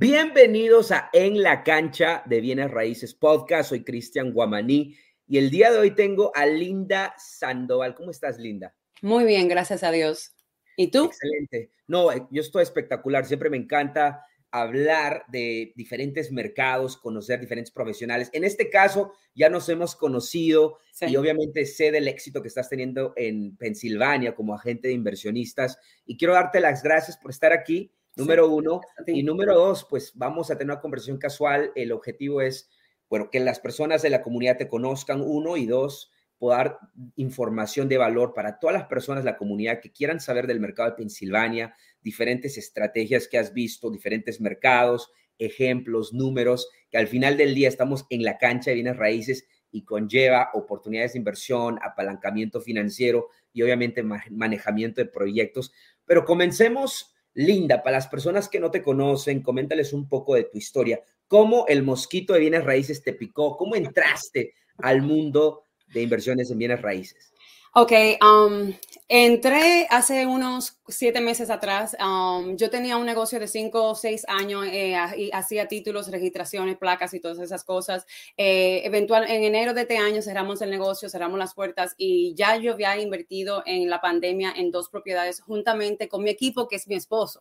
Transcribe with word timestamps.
Bienvenidos 0.00 0.92
a 0.92 1.10
En 1.12 1.42
la 1.42 1.64
cancha 1.64 2.22
de 2.24 2.40
Bienes 2.40 2.70
Raíces 2.70 3.14
Podcast. 3.14 3.70
Soy 3.70 3.82
Cristian 3.82 4.32
Guamaní 4.32 4.94
y 5.26 5.38
el 5.38 5.50
día 5.50 5.72
de 5.72 5.78
hoy 5.78 5.90
tengo 5.90 6.30
a 6.36 6.46
Linda 6.46 7.16
Sandoval. 7.18 7.96
¿Cómo 7.96 8.12
estás, 8.12 8.38
Linda? 8.38 8.76
Muy 9.02 9.24
bien, 9.24 9.48
gracias 9.48 9.82
a 9.82 9.90
Dios. 9.90 10.36
¿Y 10.76 10.92
tú? 10.92 11.06
Excelente. 11.06 11.72
No, 11.88 12.12
eh, 12.12 12.24
yo 12.30 12.42
estoy 12.42 12.62
espectacular. 12.62 13.26
Siempre 13.26 13.50
me 13.50 13.56
encanta 13.56 14.24
hablar 14.52 15.24
de 15.32 15.72
diferentes 15.74 16.30
mercados, 16.30 16.96
conocer 16.96 17.40
diferentes 17.40 17.72
profesionales. 17.72 18.30
En 18.32 18.44
este 18.44 18.70
caso, 18.70 19.14
ya 19.34 19.50
nos 19.50 19.68
hemos 19.68 19.96
conocido 19.96 20.78
y 21.00 21.16
obviamente 21.16 21.66
sé 21.66 21.90
del 21.90 22.06
éxito 22.06 22.40
que 22.40 22.46
estás 22.46 22.68
teniendo 22.68 23.14
en 23.16 23.56
Pensilvania 23.56 24.36
como 24.36 24.54
agente 24.54 24.86
de 24.86 24.94
inversionistas. 24.94 25.76
Y 26.06 26.16
quiero 26.16 26.34
darte 26.34 26.60
las 26.60 26.84
gracias 26.84 27.16
por 27.16 27.32
estar 27.32 27.52
aquí 27.52 27.90
número 28.18 28.48
uno. 28.48 28.80
Y 29.06 29.22
número 29.22 29.54
dos, 29.54 29.86
pues 29.88 30.12
vamos 30.14 30.50
a 30.50 30.58
tener 30.58 30.72
una 30.72 30.80
conversación 30.80 31.18
casual. 31.18 31.72
El 31.74 31.92
objetivo 31.92 32.40
es, 32.40 32.68
bueno, 33.08 33.30
que 33.30 33.40
las 33.40 33.60
personas 33.60 34.02
de 34.02 34.10
la 34.10 34.22
comunidad 34.22 34.58
te 34.58 34.68
conozcan, 34.68 35.22
uno, 35.22 35.56
y 35.56 35.66
dos, 35.66 36.12
poder 36.38 36.58
dar 36.58 36.78
información 37.16 37.88
de 37.88 37.98
valor 37.98 38.32
para 38.34 38.58
todas 38.58 38.74
las 38.74 38.86
personas 38.86 39.24
de 39.24 39.30
la 39.30 39.36
comunidad 39.36 39.80
que 39.80 39.92
quieran 39.92 40.20
saber 40.20 40.46
del 40.46 40.60
mercado 40.60 40.90
de 40.90 40.96
Pensilvania, 40.96 41.74
diferentes 42.00 42.58
estrategias 42.58 43.26
que 43.28 43.38
has 43.38 43.52
visto, 43.52 43.90
diferentes 43.90 44.40
mercados, 44.40 45.10
ejemplos, 45.38 46.12
números, 46.12 46.68
que 46.90 46.98
al 46.98 47.08
final 47.08 47.36
del 47.36 47.54
día 47.54 47.68
estamos 47.68 48.06
en 48.10 48.22
la 48.22 48.38
cancha 48.38 48.70
de 48.70 48.76
bienes 48.76 48.96
raíces 48.96 49.46
y 49.70 49.84
conlleva 49.84 50.50
oportunidades 50.54 51.12
de 51.12 51.18
inversión, 51.18 51.78
apalancamiento 51.82 52.60
financiero 52.60 53.28
y 53.52 53.62
obviamente 53.62 54.02
manejamiento 54.02 55.00
de 55.00 55.06
proyectos. 55.08 55.72
Pero 56.06 56.24
comencemos 56.24 57.14
Linda, 57.34 57.82
para 57.82 57.98
las 57.98 58.08
personas 58.08 58.48
que 58.48 58.60
no 58.60 58.70
te 58.70 58.82
conocen, 58.82 59.42
coméntales 59.42 59.92
un 59.92 60.08
poco 60.08 60.34
de 60.34 60.44
tu 60.44 60.58
historia. 60.58 61.02
¿Cómo 61.26 61.66
el 61.68 61.82
mosquito 61.82 62.32
de 62.32 62.40
bienes 62.40 62.64
raíces 62.64 63.02
te 63.02 63.12
picó? 63.12 63.56
¿Cómo 63.56 63.76
entraste 63.76 64.54
al 64.78 65.02
mundo 65.02 65.62
de 65.92 66.02
inversiones 66.02 66.50
en 66.50 66.58
bienes 66.58 66.82
raíces? 66.82 67.32
Ok, 67.74 67.92
um, 68.22 68.72
entré 69.08 69.86
hace 69.90 70.26
unos 70.26 70.78
siete 70.88 71.20
meses 71.20 71.50
atrás, 71.50 71.96
um, 72.00 72.56
yo 72.56 72.70
tenía 72.70 72.96
un 72.96 73.04
negocio 73.04 73.38
de 73.38 73.46
cinco 73.46 73.84
o 73.84 73.94
seis 73.94 74.24
años 74.26 74.64
eh, 74.66 74.96
y 75.16 75.30
hacía 75.32 75.68
títulos, 75.68 76.10
registraciones, 76.10 76.78
placas 76.78 77.12
y 77.14 77.20
todas 77.20 77.38
esas 77.38 77.62
cosas. 77.62 78.06
Eh, 78.36 78.82
eventual, 78.84 79.24
en 79.28 79.44
enero 79.44 79.74
de 79.74 79.82
este 79.82 79.98
año 79.98 80.22
cerramos 80.22 80.62
el 80.62 80.70
negocio, 80.70 81.08
cerramos 81.08 81.38
las 81.38 81.54
puertas 81.54 81.94
y 81.98 82.34
ya 82.34 82.56
yo 82.56 82.72
había 82.72 82.98
invertido 82.98 83.62
en 83.66 83.90
la 83.90 84.00
pandemia 84.00 84.52
en 84.56 84.70
dos 84.70 84.88
propiedades 84.88 85.40
juntamente 85.40 86.08
con 86.08 86.22
mi 86.24 86.30
equipo, 86.30 86.68
que 86.68 86.76
es 86.76 86.88
mi 86.88 86.94
esposo. 86.94 87.40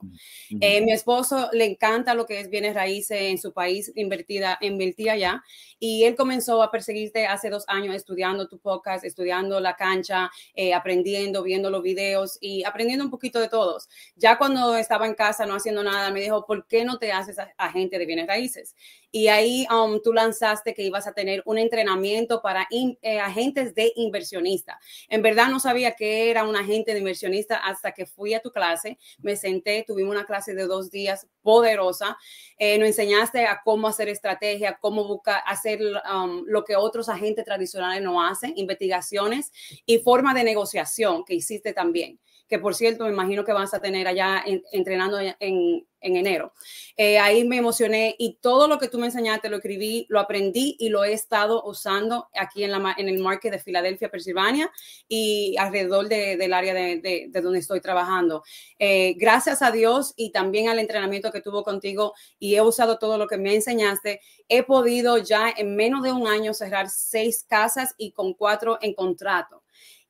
Mm, 0.49 0.57
eh, 0.61 0.81
mi 0.81 0.91
esposo 0.91 1.49
le 1.53 1.65
encanta 1.65 2.13
lo 2.13 2.25
que 2.25 2.39
es 2.41 2.49
bienes 2.49 2.75
raíces 2.75 3.21
en 3.21 3.38
su 3.38 3.53
país, 3.53 3.91
invertida, 3.95 4.57
invertía 4.61 5.15
ya, 5.15 5.43
y 5.79 6.03
él 6.03 6.15
comenzó 6.15 6.61
a 6.61 6.71
perseguirte 6.71 7.27
hace 7.27 7.49
dos 7.49 7.63
años 7.67 7.95
estudiando 7.95 8.47
tu 8.47 8.59
podcast, 8.59 9.05
estudiando 9.05 9.59
la 9.59 9.75
cancha, 9.75 10.31
aprendiendo, 10.73 11.43
los 11.63 11.83
videos 11.83 12.38
y 12.39 12.63
aprendiendo 12.63 13.03
un 13.03 13.11
poquito 13.11 13.39
de 13.39 13.50
todos. 13.50 13.89
Ya 14.16 14.38
cuando 14.38 14.75
estaba 14.75 15.05
en 15.08 15.16
casa 15.16 15.45
no 15.45 15.55
haciendo 15.55 15.83
nada, 15.83 16.11
me 16.11 16.22
dijo, 16.22 16.45
¿por 16.45 16.67
qué 16.67 16.86
no 16.86 16.97
te 16.97 17.11
haces 17.11 17.38
agente 17.58 18.00
de 18.00 18.05
bienes 18.05 18.27
raíces? 18.27 18.75
Y 19.11 19.27
ahí 19.30 19.66
um, 19.72 20.02
tú 20.02 20.13
lanzaste 20.13 20.73
que 20.73 20.83
ibas 20.83 21.08
a 21.08 21.13
tener 21.13 21.41
un 21.45 21.58
entrenamiento 21.58 22.41
para 22.41 22.67
eh, 22.72 23.19
agentes 23.19 23.73
de 23.73 23.94
inversionista. 23.95 24.80
En 25.09 25.22
verdad 25.22 25.47
no 25.47 25.59
sabía 25.59 25.94
que 25.94 26.30
era 26.30 26.44
un 26.44 26.55
agente 26.55 26.94
de 26.94 27.00
inversionista 27.00 27.58
hasta 27.58 27.94
que 27.94 28.05
fui 28.05 28.33
a 28.33 28.41
tu 28.41 28.52
clase, 28.52 28.97
me 29.19 29.35
senté, 29.35 29.83
tuvimos 29.88 30.13
una 30.13 30.25
clase 30.25 30.53
de 30.53 30.67
dos 30.67 30.91
días 30.91 31.28
poderosa, 31.41 32.17
eh, 32.58 32.78
nos 32.78 32.88
enseñaste 32.88 33.45
a 33.45 33.61
cómo 33.63 33.88
hacer 33.88 34.09
estrategia, 34.09 34.78
cómo 34.81 35.08
buscar, 35.08 35.41
hacer 35.45 35.80
um, 36.13 36.44
lo 36.45 36.63
que 36.63 36.75
otros 36.75 37.08
agentes 37.08 37.45
tradicionales 37.45 38.03
no 38.03 38.22
hacen, 38.22 38.53
investigaciones 38.58 39.52
y 39.85 40.00
forma 40.00 40.33
de 40.33 40.44
negociación 40.44 41.24
que 41.24 41.35
hiciste 41.35 41.74
también 41.74 42.19
que 42.47 42.59
por 42.59 42.75
cierto 42.75 43.03
me 43.03 43.12
imagino 43.12 43.44
que 43.44 43.53
vas 43.53 43.74
a 43.74 43.80
tener 43.80 44.08
allá 44.08 44.44
entrenando 44.72 45.19
en, 45.19 45.85
enero. 46.00 46.53
Eh, 46.96 47.19
ahí 47.19 47.44
me 47.44 47.58
emocioné 47.58 48.16
y 48.18 48.38
todo 48.40 48.69
lo 48.69 48.78
que 48.78 48.88
tú 48.88 48.97
me 48.97 49.08
enseñaste 49.08 49.50
lo 49.50 49.58
escribí, 49.58 50.06
lo 50.08 50.22
aprendí 50.22 50.78
y 50.80 50.88
lo 50.88 51.03
he 51.03 51.12
estado 51.12 51.63
usando 51.66 52.30
aquí 52.34 52.63
en, 52.63 52.72
la, 52.72 52.96
en 52.97 53.09
el 53.09 53.19
market 53.19 53.52
de 53.52 53.59
Filadelfia, 53.59 54.09
Pensilvania 54.09 54.72
y 55.09 55.57
alrededor 55.57 56.07
del 56.07 56.53
área 56.53 56.74
de, 56.74 57.30
donde 57.41 57.59
estoy 57.59 57.81
trabajando. 57.81 58.44
Eh, 58.80 59.16
gracias 59.18 59.62
a 59.62 59.72
Dios 59.72 60.13
y 60.16 60.31
también 60.31 60.69
al 60.69 60.80
entrenamiento 60.80 61.31
que 61.31 61.41
tuvo 61.41 61.63
contigo 61.63 62.13
y 62.40 62.56
he 62.56 62.62
usado 62.62 62.97
todo 63.00 63.18
lo 63.18 63.28
que 63.28 63.38
me 63.38 63.53
enseñaste, 63.53 64.22
he 64.47 64.63
podido 64.63 65.18
ya 65.18 65.53
en 65.57 65.75
menos 65.75 66.03
de 66.03 66.13
un 66.13 66.28
año 66.28 66.53
cerrar 66.53 66.90
seis 66.90 67.44
casas 67.46 67.96
y 67.97 68.12
con 68.12 68.34
cuatro 68.34 68.78
en 68.81 68.94
contrato. 68.94 69.63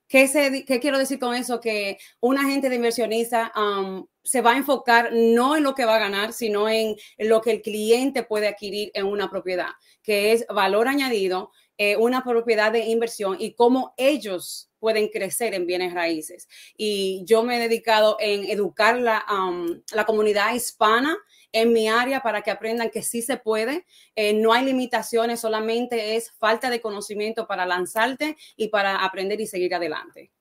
¿Qué, 0.08 0.64
quiero 0.80 0.98
decir 0.98 1.18
con 1.18 1.34
eso? 1.34 1.60
Que 1.60 1.98
un 2.20 2.38
agente 2.38 2.70
de 2.70 2.76
inversionista 2.76 3.52
um, 3.54 4.06
se 4.22 4.40
va 4.40 4.52
a 4.52 4.56
enfocar 4.56 5.10
no 5.12 5.54
en 5.54 5.62
lo 5.62 5.74
que 5.74 5.84
va 5.84 5.96
a 5.96 6.00
ganar, 6.00 6.32
sino 6.32 6.68
en, 6.68 6.96
lo 7.18 7.42
que 7.42 7.50
el 7.50 7.62
cliente 7.62 8.22
puede 8.22 8.48
adquirir 8.48 8.90
en 8.94 9.04
una 9.04 9.30
propiedad, 9.30 9.68
que 10.02 10.32
es 10.32 10.46
valor 10.48 10.88
añadido, 10.88 11.52
eh, 11.76 11.96
una 11.96 12.24
propiedad 12.24 12.72
de 12.72 12.86
inversión 12.86 13.36
y 13.38 13.52
cómo 13.52 13.94
ellos 13.98 14.70
pueden 14.78 15.08
crecer 15.08 15.52
en 15.54 15.66
bienes 15.66 15.92
raíces. 15.92 16.48
Y 16.76 17.22
yo 17.26 17.42
me 17.42 17.56
he 17.56 17.60
dedicado 17.60 18.16
en 18.18 18.44
educar 18.44 18.98
la, 18.98 19.24
um, 19.30 19.82
la 19.92 20.06
comunidad 20.06 20.54
hispana 20.54 21.18
en 21.52 21.72
mi 21.72 21.88
área 21.88 22.20
para 22.20 22.42
que 22.42 22.50
aprendan 22.50 22.90
que 22.90 23.02
sí 23.02 23.22
se 23.22 23.36
puede, 23.36 23.86
eh, 24.14 24.34
no 24.34 24.52
hay 24.52 24.64
limitaciones, 24.64 25.40
solamente 25.40 26.16
es 26.16 26.30
falta 26.32 26.70
de 26.70 26.80
conocimiento 26.80 27.46
para 27.46 27.66
lanzarte 27.66 28.36
y 28.56 28.68
para 28.68 29.04
aprender 29.04 29.40
y 29.40 29.46
seguir 29.46 29.74
adelante. 29.74 30.32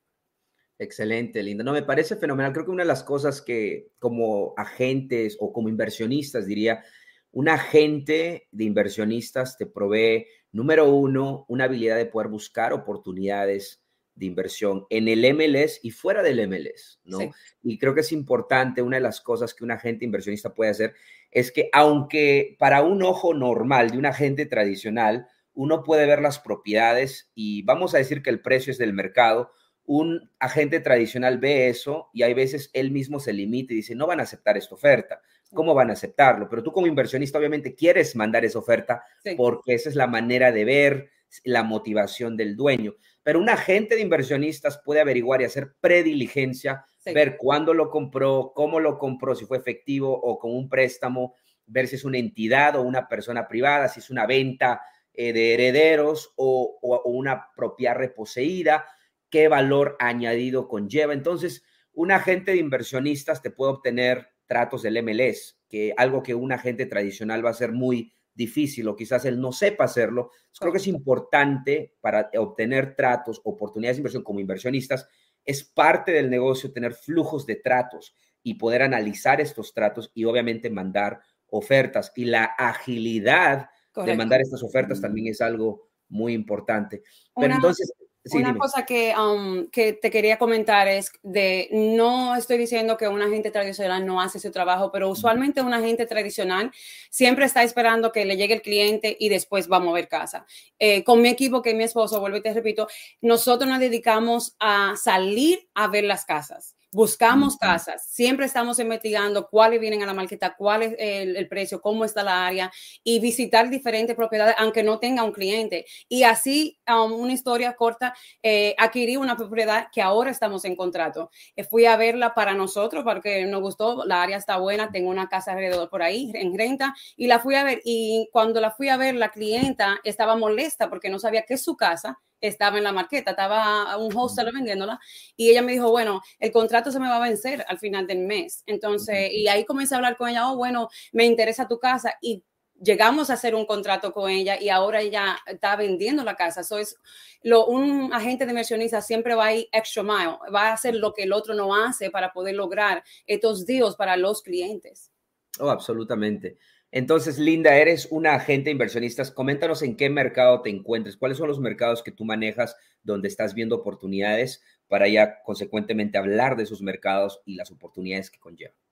Excelente, 0.79 1.41
Linda. 1.41 1.63
No, 1.63 1.73
me 1.73 1.81
parece 1.81 2.18
fenomenal. 2.18 2.53
Creo 2.53 2.66
que 2.66 2.72
una 2.72 2.84
de 2.84 2.88
las 2.88 3.03
cosas 3.03 3.41
que 3.41 3.88
como 3.97 4.53
agentes 4.57 5.35
o 5.40 5.51
como 5.51 5.69
inversionistas, 5.69 6.45
diría, 6.45 6.84
un 7.31 7.50
agente 7.50 8.47
de 8.51 8.63
inversionistas 8.63 9.57
te 9.57 9.66
provee, 9.66 10.28
número 10.51 10.89
uno, 10.94 11.45
una 11.47 11.63
habilidad 11.63 11.97
de 11.97 12.06
poder 12.06 12.29
buscar 12.29 12.74
oportunidades 12.74 13.84
de 14.17 14.25
inversión 14.25 14.85
en 14.89 15.07
el 15.07 15.22
MLS 15.33 15.79
y 15.83 15.91
fuera 15.91 16.23
del 16.23 16.47
MLS, 16.47 17.00
¿no? 17.05 17.19
Y 17.63 17.78
creo 17.78 17.94
que 17.94 18.01
es 18.01 18.11
importante, 18.11 18.81
una 18.81 18.97
de 18.97 19.03
las 19.03 19.22
cosas 19.22 19.53
que 19.53 19.63
un 19.63 19.72
agente 19.72 20.05
inversionista 20.05 20.53
puede 20.53 20.72
hacer 20.72 20.95
es 21.31 21.51
que 21.51 21.69
aunque 21.72 22.56
para 22.57 22.81
un 22.81 23.03
ojo 23.03 23.33
normal 23.33 23.91
de 23.91 24.00
un 24.00 24.07
agente 24.07 24.45
tradicional, 24.47 25.27
uno 25.53 25.83
puede 25.83 26.06
ver 26.07 26.22
las 26.22 26.39
propiedades 26.39 27.31
y 27.35 27.61
vamos 27.63 27.94
a 27.94 28.00
decir 28.00 28.23
que 28.23 28.31
el 28.31 28.41
precio 28.41 28.72
es 28.72 28.79
del 28.79 28.94
mercado, 28.94 29.51
un 29.85 30.29
agente 30.39 30.79
tradicional 30.79 31.38
ve 31.38 31.69
eso 31.69 32.09
y 32.11 32.23
hay 32.23 32.33
veces 32.33 32.69
él 32.73 32.91
mismo 32.91 33.19
se 33.19 33.33
limita 33.33 33.73
y 33.73 33.77
dice, 33.77 33.95
no 33.95 34.07
van 34.07 34.19
a 34.19 34.23
aceptar 34.23 34.57
esta 34.57 34.75
oferta. 34.75 35.22
¿Cómo 35.53 35.73
van 35.73 35.89
a 35.89 35.94
aceptarlo? 35.94 36.50
Pero 36.50 36.61
tú 36.61 36.73
como 36.73 36.88
inversionista 36.88 37.38
obviamente 37.38 37.73
quieres 37.73 38.16
mandar 38.16 38.44
esa 38.44 38.59
oferta 38.59 39.03
porque 39.38 39.75
esa 39.75 39.89
es 39.89 39.95
la 39.95 40.07
manera 40.07 40.51
de 40.51 40.66
ver 40.66 41.09
la 41.44 41.63
motivación 41.63 42.35
del 42.35 42.56
dueño 42.56 42.95
pero 43.27 43.39
un 43.39 43.49
agente 43.49 43.95
de 43.95 44.01
inversionistas 44.01 44.79
puede 44.85 45.01
averiguar 45.01 45.41
y 45.41 45.43
hacer 45.43 45.73
prediligencia, 45.81 46.85
ver 47.13 47.35
cuándo 47.35 47.73
lo 47.73 47.89
compró, 47.89 48.53
cómo 48.55 48.79
lo 48.79 48.97
compró, 48.97 49.35
si 49.35 49.43
fue 49.43 49.57
efectivo 49.57 50.17
o 50.17 50.39
con 50.39 50.55
un 50.55 50.69
préstamo, 50.69 51.35
ver 51.65 51.89
si 51.89 51.97
es 51.97 52.05
una 52.05 52.19
entidad 52.19 52.77
o 52.77 52.83
una 52.83 53.09
persona 53.09 53.45
privada, 53.45 53.89
si 53.89 53.99
es 53.99 54.09
una 54.09 54.25
venta 54.25 54.81
eh, 55.13 55.33
de 55.33 55.55
herederos 55.55 56.31
o, 56.38 56.79
una 57.03 57.49
propiedad 57.53 57.97
reposeída, 57.97 58.85
qué 59.29 59.49
valor 59.49 59.97
añadido 59.99 60.69
conlleva. 60.69 61.11
Entonces, 61.11 61.65
un 61.91 62.13
agente 62.13 62.51
de 62.51 62.59
inversionistas 62.59 63.41
te 63.41 63.51
puede 63.51 63.73
obtener 63.73 64.29
tratos 64.45 64.83
del 64.83 65.03
MLS, 65.03 65.59
que 65.67 65.94
algo 65.97 66.23
que 66.23 66.33
un 66.33 66.53
agente 66.53 66.85
tradicional 66.85 67.45
va 67.45 67.49
a 67.49 67.55
ser 67.55 67.73
muy 67.73 68.13
difícil 68.38 68.88
o 68.88 68.95
quizás 68.95 69.25
él 69.25 69.42
no 69.42 69.51
sepa 69.51 69.86
hacerlo. 69.86 70.31
Creo 70.57 70.72
que 70.72 70.78
es 70.78 70.88
importante 70.88 71.95
para 72.00 72.30
obtener 72.38 72.95
tratos, 72.95 73.42
oportunidades 73.44 73.98
de 73.98 74.01
inversión 74.01 74.24
como 74.24 74.39
inversionistas, 74.39 75.10
es 75.44 75.63
parte 75.63 76.12
del 76.12 76.30
negocio 76.30 76.72
tener 76.72 76.94
flujos 76.94 77.45
de 77.45 77.56
tratos 77.56 78.16
y 78.44 78.54
poder 78.54 78.84
analizar 78.84 79.42
estos 79.42 79.74
tratos 79.74 80.12
y 80.13 80.25
obviamente 80.25 80.69
mandar 80.69 81.19
ofertas. 81.50 82.12
Y 82.16 82.25
la 82.25 82.44
agilidad 82.44 83.69
de 83.95 84.16
mandar 84.16 84.42
estas 84.42 84.62
ofertas 84.62 85.01
también 85.01 85.28
es 85.28 85.42
algo 85.42 85.88
muy 86.10 86.33
importante. 86.33 87.01
Pero 87.36 87.56
entonces, 87.56 87.92
una 88.31 88.56
cosa 88.57 88.85
que, 88.85 89.13
um, 89.15 89.68
que 89.69 89.94
te 89.94 90.12
quería 90.12 90.38
comentar 90.38 90.88
es 90.88 91.12
de, 91.24 91.69
no 91.71 92.35
estoy 92.35 92.57
diciendo 92.57 92.97
que 92.97 93.07
un 93.07 93.21
agente 93.21 93.51
tradicional 93.51 94.06
no 94.06 94.21
hace 94.21 94.39
su 94.39 94.51
trabajo, 94.51 94.91
pero 94.91 95.09
usualmente 95.09 95.62
un 95.62 95.74
agente 95.74 96.06
tradicional 96.06 96.71
siempre 97.09 97.45
está 97.45 97.63
esperando 97.63 98.12
que 98.12 98.25
le 98.25 98.38
llegue 98.38 98.56
el 98.56 98.62
cliente 98.62 99.15
y 99.19 99.29
después 99.29 99.71
va 99.71 99.77
a 99.77 99.81
mover 99.81 100.07
casa. 100.07 100.45
Eh, 100.79 101.03
con 101.03 101.21
mi 101.21 101.29
equipo, 101.29 101.62
que 101.62 101.71
es 101.71 101.75
mi 101.75 101.83
esposo, 101.83 102.19
vuelvo 102.19 102.38
y 102.38 102.41
te 102.41 102.53
repito, 102.53 102.88
nosotros 103.21 103.69
nos 103.69 103.79
dedicamos 103.79 104.56
a 104.59 104.95
salir 104.95 105.68
a 105.73 105.88
ver 105.88 106.03
las 106.03 106.25
casas. 106.25 106.77
Buscamos 106.94 107.57
casas, 107.57 108.07
siempre 108.09 108.45
estamos 108.45 108.80
investigando 108.80 109.50
cuáles 109.50 109.81
vienen 109.81 110.03
a 110.03 110.06
la 110.06 110.13
marqueta, 110.13 110.56
cuál 110.57 110.83
es 110.83 110.95
el, 110.97 111.47
precio, 111.50 111.81
cómo 111.81 112.06
está 112.06 112.23
la 112.23 112.47
área 112.47 112.71
y 113.03 113.19
visitar 113.19 113.69
diferentes 113.69 114.15
propiedades, 114.15 114.56
aunque 114.57 114.83
no 114.83 114.97
tenga 114.97 115.23
un 115.23 115.33
cliente. 115.33 115.85
Y 116.07 116.23
así, 116.23 116.76
um, 116.88 117.13
una 117.13 117.34
historia 117.34 117.75
corta, 117.75 118.13
eh, 118.42 118.75
adquirí 118.78 119.18
una 119.18 119.36
propiedad 119.36 119.88
que 119.92 120.01
ahora 120.01 120.31
estamos 120.31 120.66
en 120.66 120.75
contrato. 120.75 121.30
Eh, 121.56 121.63
fui 121.63 121.86
a 121.86 121.98
verla 121.98 122.34
para 122.34 122.54
nosotros 122.54 123.04
porque 123.04 123.45
nos 123.45 123.62
gustó, 123.62 124.06
la 124.06 124.22
área 124.22 124.38
está 124.38 124.57
buena, 124.57 124.92
tengo 124.92 125.10
una 125.10 125.28
casa 125.30 125.51
alrededor 125.51 125.89
por 125.89 126.01
ahí 126.01 126.31
en 126.34 126.57
renta 126.57 126.94
y 127.16 127.28
la 127.28 127.39
fui 127.39 127.56
a 127.56 127.63
ver 127.63 127.81
y 127.84 128.30
cuando 128.31 128.62
la 128.62 128.72
fui 128.72 128.89
a 128.89 128.98
ver, 128.98 129.16
la 129.16 129.30
clienta 129.30 130.00
estaba 130.04 130.36
molesta 130.36 130.89
porque 130.89 131.10
no 131.10 131.19
sabía 131.19 131.44
que 131.44 131.57
su 131.57 131.75
casa 131.75 132.19
estaba 132.42 132.78
en 132.78 132.84
la 132.84 132.92
marqueta, 132.92 133.31
estaba 133.31 133.98
un 133.98 134.16
hostel 134.16 134.51
vendiéndola 134.54 135.00
y 135.36 135.50
ella 135.50 135.62
me 135.62 135.72
dijo, 135.72 135.90
bueno, 135.90 136.22
el 136.40 136.51
contrato 136.51 136.92
se 136.92 137.00
me 137.00 137.07
va 137.07 137.18
a 137.18 137.19
vencer 137.28 137.66
al 137.68 137.80
final 137.80 138.07
del 138.07 138.19
mes. 138.19 138.63
Entonces, 138.66 139.31
y 139.31 139.48
ahí 139.48 139.66
comencé 139.66 139.95
a 139.95 139.98
hablar 139.98 140.18
con 140.18 140.30
ella, 140.30 140.50
oh, 140.50 140.56
bueno, 140.56 140.90
me 141.12 141.25
interesa 141.25 141.68
tu 141.68 141.80
casa 141.80 142.13
y 142.22 142.44
llegamos 142.81 143.29
a 143.29 143.33
hacer 143.33 143.56
un 143.56 143.65
contrato 143.65 144.12
con 144.12 144.29
ella 144.29 144.59
y 144.59 144.69
ahora 144.69 145.01
ella 145.01 145.38
está 145.45 145.75
vendiendo 145.75 146.24
la 146.24 146.35
casa. 146.35 146.62
Eso 146.62 146.77
es 146.77 146.97
lo, 147.44 147.65
un 147.68 148.13
agente 148.13 148.45
de 148.45 148.51
inversionista 148.51 149.01
siempre 149.01 149.35
va 149.35 149.47
a 149.47 149.56
ir 149.56 149.68
extra 149.71 150.03
mile, 150.03 150.38
va 150.53 150.69
a 150.69 150.74
hacer 150.74 150.95
lo 150.95 151.13
que 151.13 151.24
el 151.24 151.33
otro 151.33 151.53
no 151.53 151.75
hace 151.75 152.09
para 152.09 152.33
poder 152.33 152.56
lograr 152.56 153.03
estos 153.25 153.65
deals 153.65 153.95
para 153.95 154.18
los 154.18 154.41
clientes. 154.41 155.12
Oh, 155.59 155.69
absolutamente. 155.69 156.57
Entonces, 156.91 157.38
Linda, 157.38 157.75
eres 157.75 158.07
una 158.12 158.35
agente 158.35 158.71
inversionista. 158.71 159.23
Coméntanos 159.33 159.81
en 159.81 159.97
qué 159.97 160.09
mercado 160.09 160.62
te 160.62 160.69
encuentres, 160.69 161.18
cuáles 161.18 161.38
son 161.38 161.47
los 161.47 161.59
mercados 161.59 162.01
que 162.01 162.12
tú 162.12 162.23
manejas 162.23 162.75
donde 163.03 163.27
estás 163.27 163.53
viendo 163.53 163.75
oportunidades 163.75 164.63
para 164.88 165.07
ya 165.07 165.41
consecuentemente 165.44 166.18
hablar 166.18 166.56
de 166.56 166.63
esos 166.63 166.81
mercados 166.81 167.41
y 167.45 167.56
las 167.56 167.71
oportunidades 167.71 168.31
que 168.31 168.39
conllevan 168.39 168.87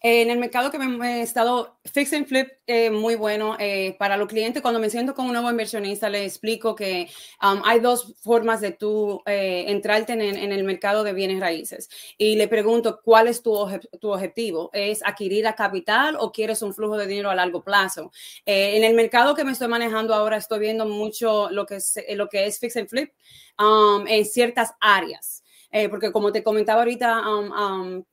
en 0.00 0.30
el 0.30 0.38
mercado 0.38 0.70
que 0.70 0.78
me 0.78 1.18
he 1.18 1.22
estado, 1.22 1.78
fix 1.84 2.12
and 2.12 2.26
flip, 2.26 2.48
eh, 2.66 2.90
muy 2.90 3.14
bueno. 3.14 3.56
Eh, 3.58 3.96
para 3.98 4.16
los 4.16 4.28
clientes, 4.28 4.62
cuando 4.62 4.80
me 4.80 4.90
siento 4.90 5.14
con 5.14 5.26
un 5.26 5.32
nuevo 5.32 5.50
inversionista, 5.50 6.08
le 6.08 6.24
explico 6.24 6.74
que 6.74 7.08
um, 7.42 7.60
hay 7.64 7.80
dos 7.80 8.14
formas 8.22 8.60
de 8.60 8.72
tú 8.72 9.22
eh, 9.26 9.64
entrarte 9.68 10.12
en, 10.12 10.22
el 10.22 10.64
mercado 10.64 11.02
de 11.02 11.12
bienes 11.12 11.40
raíces. 11.40 11.88
Y 12.16 12.36
le 12.36 12.48
pregunto, 12.48 13.00
¿cuál 13.02 13.28
es 13.28 13.42
tu, 13.42 13.54
tu 14.00 14.12
objetivo? 14.12 14.70
¿Es 14.72 15.02
adquirir 15.04 15.46
capital 15.56 16.16
o 16.18 16.30
quieres 16.30 16.62
un 16.62 16.74
flujo 16.74 16.96
de 16.96 17.06
dinero 17.06 17.30
a 17.30 17.34
largo 17.34 17.62
plazo? 17.62 18.12
en 18.44 18.84
el 18.84 18.94
mercado 18.94 19.34
que 19.34 19.44
me 19.44 19.52
estoy 19.52 19.68
manejando 19.68 20.14
ahora, 20.14 20.36
estoy 20.36 20.58
viendo 20.58 20.86
mucho 20.86 21.48
lo 21.50 21.66
que 21.66 21.76
es, 21.76 21.94
lo 22.14 22.28
que 22.28 22.46
es 22.46 22.58
fix 22.58 22.76
and 22.76 22.88
flip 22.88 23.12
um, 23.58 24.06
en 24.06 24.24
ciertas 24.24 24.74
áreas. 24.80 25.42
Eh, 25.70 25.88
porque 25.88 26.12
como 26.12 26.32
te 26.32 26.42
comentaba 26.42 26.80
ahorita, 26.80 27.28
um, 27.28 27.52
um, 27.52 28.04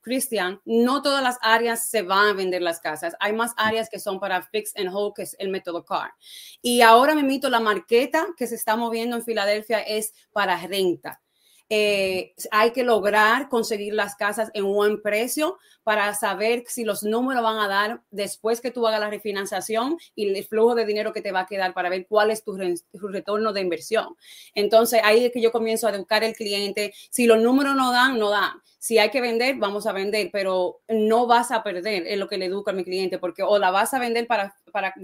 no 0.64 1.02
todas 1.02 1.22
las 1.22 1.38
áreas 1.40 1.88
se 1.88 2.02
van 2.02 2.28
a 2.28 2.32
vender 2.34 2.60
las 2.60 2.80
casas. 2.80 3.14
Hay 3.18 3.32
más 3.32 3.52
áreas 3.56 3.88
que 3.88 3.98
son 3.98 4.20
para 4.20 4.42
fix 4.42 4.76
and 4.76 4.90
hold, 4.92 5.14
que 5.14 5.22
es 5.22 5.36
el 5.38 5.48
método 5.48 5.84
CAR. 5.84 6.12
Y 6.60 6.82
ahora 6.82 7.14
me 7.14 7.22
mito, 7.22 7.48
la 7.48 7.60
marqueta 7.60 8.26
que 8.36 8.46
se 8.46 8.56
está 8.56 8.76
moviendo 8.76 9.16
en 9.16 9.24
Filadelfia 9.24 9.80
es 9.80 10.12
para 10.32 10.56
renta. 10.66 11.22
Eh, 11.68 12.32
hay 12.52 12.70
que 12.70 12.84
lograr 12.84 13.48
conseguir 13.48 13.92
las 13.94 14.14
casas 14.14 14.50
en 14.54 14.64
buen 14.64 15.02
precio 15.02 15.58
para 15.82 16.14
saber 16.14 16.64
si 16.68 16.84
los 16.84 17.02
números 17.02 17.42
van 17.42 17.58
a 17.58 17.66
dar 17.66 18.02
después 18.10 18.60
que 18.60 18.70
tú 18.70 18.86
hagas 18.86 19.00
la 19.00 19.10
refinanciación 19.10 19.98
y 20.14 20.28
el 20.28 20.44
flujo 20.44 20.74
de 20.74 20.86
dinero 20.86 21.12
que 21.12 21.22
te 21.22 21.32
va 21.32 21.40
a 21.40 21.46
quedar 21.46 21.74
para 21.74 21.88
ver 21.88 22.06
cuál 22.08 22.30
es 22.30 22.44
tu, 22.44 22.56
retorno 22.92 23.52
de 23.52 23.60
inversión. 23.60 24.16
Entonces 24.54 25.00
ahí 25.02 25.24
es 25.24 25.32
que 25.32 25.40
yo 25.40 25.50
comienzo 25.50 25.86
a 25.86 25.90
educar 25.90 26.22
al 26.24 26.34
cliente. 26.34 26.92
Si 27.10 27.26
los 27.26 27.40
números 27.40 27.74
no 27.74 27.90
dan, 27.90 28.18
no 28.18 28.30
dan. 28.30 28.62
Si 28.86 28.98
hay 28.98 29.10
que 29.10 29.20
vender, 29.20 29.56
vamos 29.56 29.84
a 29.88 29.92
vender, 29.92 30.30
pero 30.32 30.80
no 30.86 31.26
vas 31.26 31.50
a 31.50 31.64
perder, 31.64 32.06
es 32.06 32.16
lo 32.18 32.28
que 32.28 32.38
le 32.38 32.44
educo 32.44 32.70
a 32.70 32.72
mi 32.72 32.84
cliente, 32.84 33.18
porque 33.18 33.42
o 33.42 33.58
la 33.58 33.72
vas 33.72 33.92
a 33.94 33.98
vender 33.98 34.28
para, 34.28 34.54
para 34.70 34.94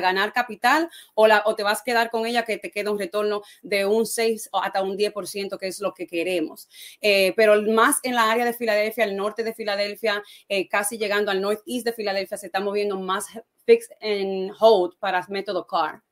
ganar 0.00 0.32
capital 0.32 0.90
o, 1.14 1.28
la, 1.28 1.44
o 1.46 1.54
te 1.54 1.62
vas 1.62 1.82
a 1.82 1.84
quedar 1.84 2.10
con 2.10 2.26
ella 2.26 2.44
que 2.44 2.58
te 2.58 2.72
queda 2.72 2.90
un 2.90 2.98
retorno 2.98 3.42
de 3.62 3.86
un 3.86 4.06
6 4.06 4.48
o 4.50 4.60
hasta 4.60 4.82
un 4.82 4.96
10%, 4.96 5.56
que 5.56 5.68
es 5.68 5.78
lo 5.78 5.94
que 5.94 6.08
queremos. 6.08 6.68
Eh, 7.00 7.32
pero 7.36 7.62
más 7.62 8.00
en 8.02 8.16
la 8.16 8.28
área 8.28 8.44
de 8.44 8.54
Filadelfia, 8.54 9.04
el 9.04 9.16
norte 9.16 9.44
de 9.44 9.54
Filadelfia, 9.54 10.20
eh, 10.48 10.66
casi 10.66 10.98
llegando 10.98 11.30
al 11.30 11.40
northeast 11.40 11.86
de 11.86 11.92
Filadelfia, 11.92 12.36
se 12.36 12.46
está 12.46 12.58
moviendo 12.58 12.98
más 12.98 13.26
fix 13.64 13.88
and 14.00 14.50
hold 14.58 14.96
para 14.98 15.24
método 15.28 15.64
CAR. 15.64 16.02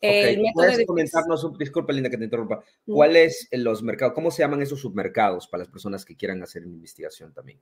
¿Puedes 0.00 0.86
comentarnos, 0.86 1.58
disculpa 1.58 1.92
Linda 1.92 2.10
que 2.10 2.18
te 2.18 2.24
interrumpa, 2.24 2.62
cuáles 2.86 3.48
los 3.52 3.82
mercados, 3.82 4.14
cómo 4.14 4.30
se 4.30 4.42
llaman 4.42 4.62
esos 4.62 4.80
submercados 4.80 5.48
para 5.48 5.64
las 5.64 5.68
personas 5.68 6.04
que 6.04 6.16
quieran 6.16 6.42
hacer 6.42 6.66
una 6.66 6.74
investigación 6.74 7.32
también? 7.32 7.60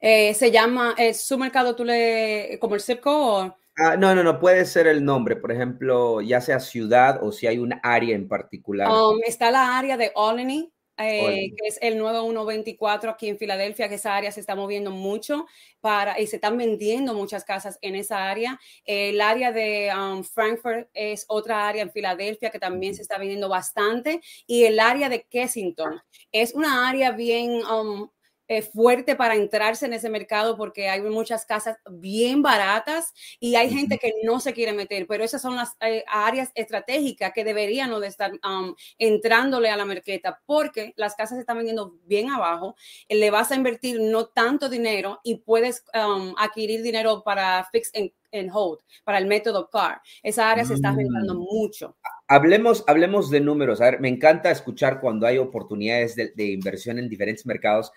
Eh, 0.00 0.32
se 0.34 0.50
llama, 0.50 0.94
¿es 0.96 1.16
eh, 1.16 1.22
submercado 1.22 1.76
tú 1.76 1.84
le, 1.84 2.58
como 2.60 2.74
el 2.74 2.80
circo 2.80 3.54
Ah, 3.82 3.96
no, 3.96 4.14
no, 4.14 4.22
no, 4.22 4.38
puede 4.38 4.66
ser 4.66 4.86
el 4.86 5.02
nombre, 5.02 5.36
por 5.36 5.52
ejemplo, 5.52 6.20
ya 6.20 6.42
sea 6.42 6.60
ciudad 6.60 7.20
o 7.22 7.32
si 7.32 7.46
hay 7.46 7.58
un 7.58 7.72
área 7.82 8.14
en 8.14 8.28
particular. 8.28 8.90
Um, 8.90 9.20
está 9.26 9.50
la 9.50 9.78
área 9.78 9.96
de 9.96 10.12
Olney, 10.16 10.70
eh, 11.02 11.52
que 11.56 11.68
es 11.68 11.78
el 11.80 11.98
9124 11.98 13.10
aquí 13.10 13.28
en 13.28 13.38
Filadelfia, 13.38 13.88
que 13.88 13.94
esa 13.96 14.14
área 14.14 14.32
se 14.32 14.40
está 14.40 14.54
moviendo 14.54 14.90
mucho 14.90 15.46
para, 15.80 16.20
y 16.20 16.26
se 16.26 16.36
están 16.36 16.56
vendiendo 16.56 17.14
muchas 17.14 17.44
casas 17.44 17.78
en 17.82 17.94
esa 17.94 18.28
área. 18.28 18.58
el 18.84 19.20
área 19.20 19.52
de 19.52 19.90
um, 19.94 20.22
Frankfurt 20.24 20.88
es 20.94 21.24
otra 21.28 21.68
área 21.68 21.82
en 21.82 21.90
Filadelfia 21.90 22.50
que 22.50 22.58
también 22.58 22.94
se 22.94 23.02
está 23.02 23.18
vendiendo 23.18 23.48
bastante. 23.48 24.20
Y 24.46 24.64
el 24.64 24.78
área 24.78 25.08
de 25.08 25.22
Kensington 25.24 26.00
es 26.32 26.54
una 26.54 26.88
área 26.88 27.12
bien... 27.12 27.62
Um, 27.64 28.10
eh, 28.50 28.62
fuerte 28.62 29.14
para 29.14 29.36
entrarse 29.36 29.86
en 29.86 29.92
ese 29.92 30.10
mercado 30.10 30.56
porque 30.56 30.88
hay 30.88 31.00
muchas 31.02 31.46
casas 31.46 31.76
bien 31.88 32.42
baratas 32.42 33.14
y 33.38 33.54
hay 33.54 33.70
gente 33.70 33.96
que 33.96 34.12
no 34.24 34.40
se 34.40 34.52
quiere 34.52 34.72
meter, 34.72 35.06
pero 35.06 35.22
esas 35.22 35.40
son 35.40 35.54
las 35.54 35.76
eh, 35.80 36.02
áreas 36.08 36.50
estratégicas 36.56 37.30
que 37.32 37.44
deberían 37.44 37.92
de 38.00 38.08
estar 38.08 38.32
um, 38.32 38.74
entrándole 38.98 39.70
a 39.70 39.76
la 39.76 39.84
marqueta 39.84 40.40
porque 40.46 40.92
las 40.96 41.14
casas 41.14 41.36
se 41.36 41.42
están 41.42 41.58
vendiendo 41.58 41.94
bien 42.06 42.28
abajo, 42.28 42.74
le 43.08 43.30
vas 43.30 43.52
a 43.52 43.54
invertir 43.54 44.00
no 44.00 44.26
tanto 44.26 44.68
dinero 44.68 45.20
y 45.22 45.36
puedes 45.36 45.84
um, 45.94 46.34
adquirir 46.36 46.82
dinero 46.82 47.22
para 47.22 47.68
fix 47.70 47.92
and, 48.32 48.50
hold, 48.52 48.80
para 49.04 49.18
el 49.18 49.26
método 49.26 49.70
CAR. 49.70 50.02
Esa 50.24 50.50
área 50.50 50.64
se 50.64 50.74
está 50.74 50.90
vendiendo 50.90 51.36
mm. 51.36 51.38
mucho. 51.38 51.96
Hablemos, 52.26 52.82
hablemos 52.88 53.30
de 53.30 53.42
números. 53.42 53.80
A 53.80 53.92
ver, 53.92 54.00
me 54.00 54.08
encanta 54.08 54.50
escuchar 54.50 55.00
cuando 55.00 55.28
hay 55.28 55.38
oportunidades 55.38 56.16
de, 56.16 56.32
de 56.34 56.46
inversión 56.46 56.98
en 56.98 57.08
diferentes 57.08 57.46
mercados 57.46 57.92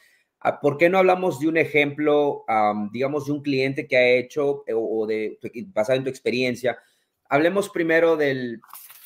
¿Por 0.62 0.78
qué 0.78 0.90
no 0.90 0.98
hablamos 0.98 1.40
de 1.40 1.48
un 1.48 1.58
ejemplo, 1.58 2.44
digamos, 2.92 3.26
de 3.26 3.32
un 3.32 3.42
cliente 3.42 3.88
que 3.88 3.98
ha 3.98 4.10
hecho 4.10 4.64
eh, 4.68 4.74
o 4.76 5.08
de 5.08 5.38
basado 5.68 5.98
en 5.98 6.04
tu 6.04 6.10
experiencia? 6.10 6.78
Hablemos 7.30 7.70
primero 7.70 8.18
del 8.18 8.60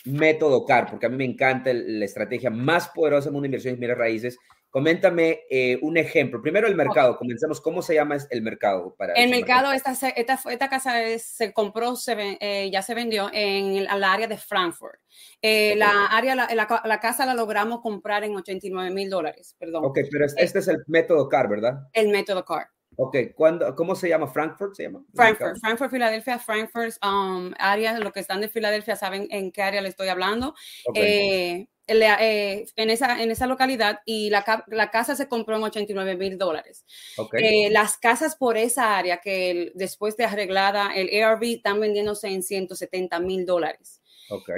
método 0.05 0.65
CAR, 0.65 0.89
porque 0.89 1.05
a 1.05 1.09
mí 1.09 1.17
me 1.17 1.25
encanta 1.25 1.71
la 1.73 2.05
estrategia 2.05 2.49
más 2.49 2.89
poderosa 2.89 3.29
en 3.29 3.33
mundo 3.33 3.43
de 3.43 3.49
inversiones 3.49 3.81
y 3.81 3.93
raíces, 3.93 4.39
Coméntame 4.69 5.41
eh, 5.49 5.79
un 5.81 5.97
ejemplo. 5.97 6.41
Primero 6.41 6.67
el 6.67 6.75
mercado. 6.75 7.17
Comencemos. 7.17 7.61
¿Cómo 7.61 7.81
se 7.81 7.95
llama 7.95 8.17
el 8.29 8.41
mercado? 8.41 8.95
Para 8.95 9.13
el 9.13 9.29
mercado, 9.29 9.71
esta, 9.71 9.91
esta, 9.91 10.69
casa 10.69 10.93
se 11.17 11.53
compró, 11.53 11.95
se, 11.95 12.37
eh, 12.39 12.69
ya 12.71 12.81
se 12.81 12.93
vendió 12.93 13.29
en 13.33 13.75
el, 13.75 14.03
área 14.03 14.27
de 14.27 14.37
Frankfurt. 14.37 14.99
Eh, 15.41 15.75
la, 15.77 16.07
área, 16.07 16.35
la, 16.35 16.47
la, 16.83 16.99
casa 16.99 17.25
la 17.25 17.33
logramos 17.33 17.81
comprar 17.81 18.23
en 18.23 18.35
89 18.35 18.91
mil 18.91 19.09
dólares, 19.09 19.55
perdón. 19.57 19.85
Ok, 19.85 19.99
pero 20.11 20.25
este 20.25 20.59
es 20.59 20.67
el 20.67 20.83
método 20.87 21.29
CAR, 21.29 21.49
¿verdad? 21.49 21.87
El 21.93 22.09
método 22.09 22.43
CAR. 22.43 22.67
Ok, 22.99 23.15
¿Cuándo, 23.35 23.75
¿cómo 23.75 23.95
se 23.95 24.09
llama? 24.09 24.27
¿Frankfurt 24.27 24.73
se 24.73 24.83
llama? 24.83 25.03
Frankfurt, 25.13 25.59
Frankfurt, 25.59 25.91
Filadelfia, 25.91 26.39
Frankfurt, 26.39 26.95
um, 27.05 27.53
área, 27.59 27.99
los 27.99 28.11
que 28.11 28.21
están 28.21 28.41
de 28.41 28.49
Filadelfia 28.49 28.95
saben 28.95 29.27
en 29.29 29.51
qué 29.51 29.61
área 29.61 29.81
le 29.81 29.89
estoy 29.89 30.07
hablando. 30.07 30.55
Okay. 30.87 31.03
Eh, 31.03 31.69
en, 31.87 32.89
esa, 32.89 33.21
en 33.21 33.31
esa 33.31 33.47
localidad 33.47 34.01
y 34.05 34.29
la, 34.29 34.63
la 34.67 34.91
casa 34.91 35.15
se 35.15 35.27
compró 35.27 35.55
en 35.55 35.63
89 35.63 36.15
mil 36.17 36.37
dólares. 36.37 36.85
Eh, 37.33 37.69
las 37.71 37.97
casas 37.97 38.35
por 38.35 38.57
esa 38.57 38.97
área 38.97 39.17
que 39.17 39.71
después 39.75 40.17
de 40.17 40.25
arreglada 40.25 40.91
el 40.93 41.23
ARV 41.23 41.43
están 41.43 41.79
vendiéndose 41.79 42.27
en 42.27 42.43
170 42.43 43.19
mil 43.19 43.45
dólares. 43.45 44.01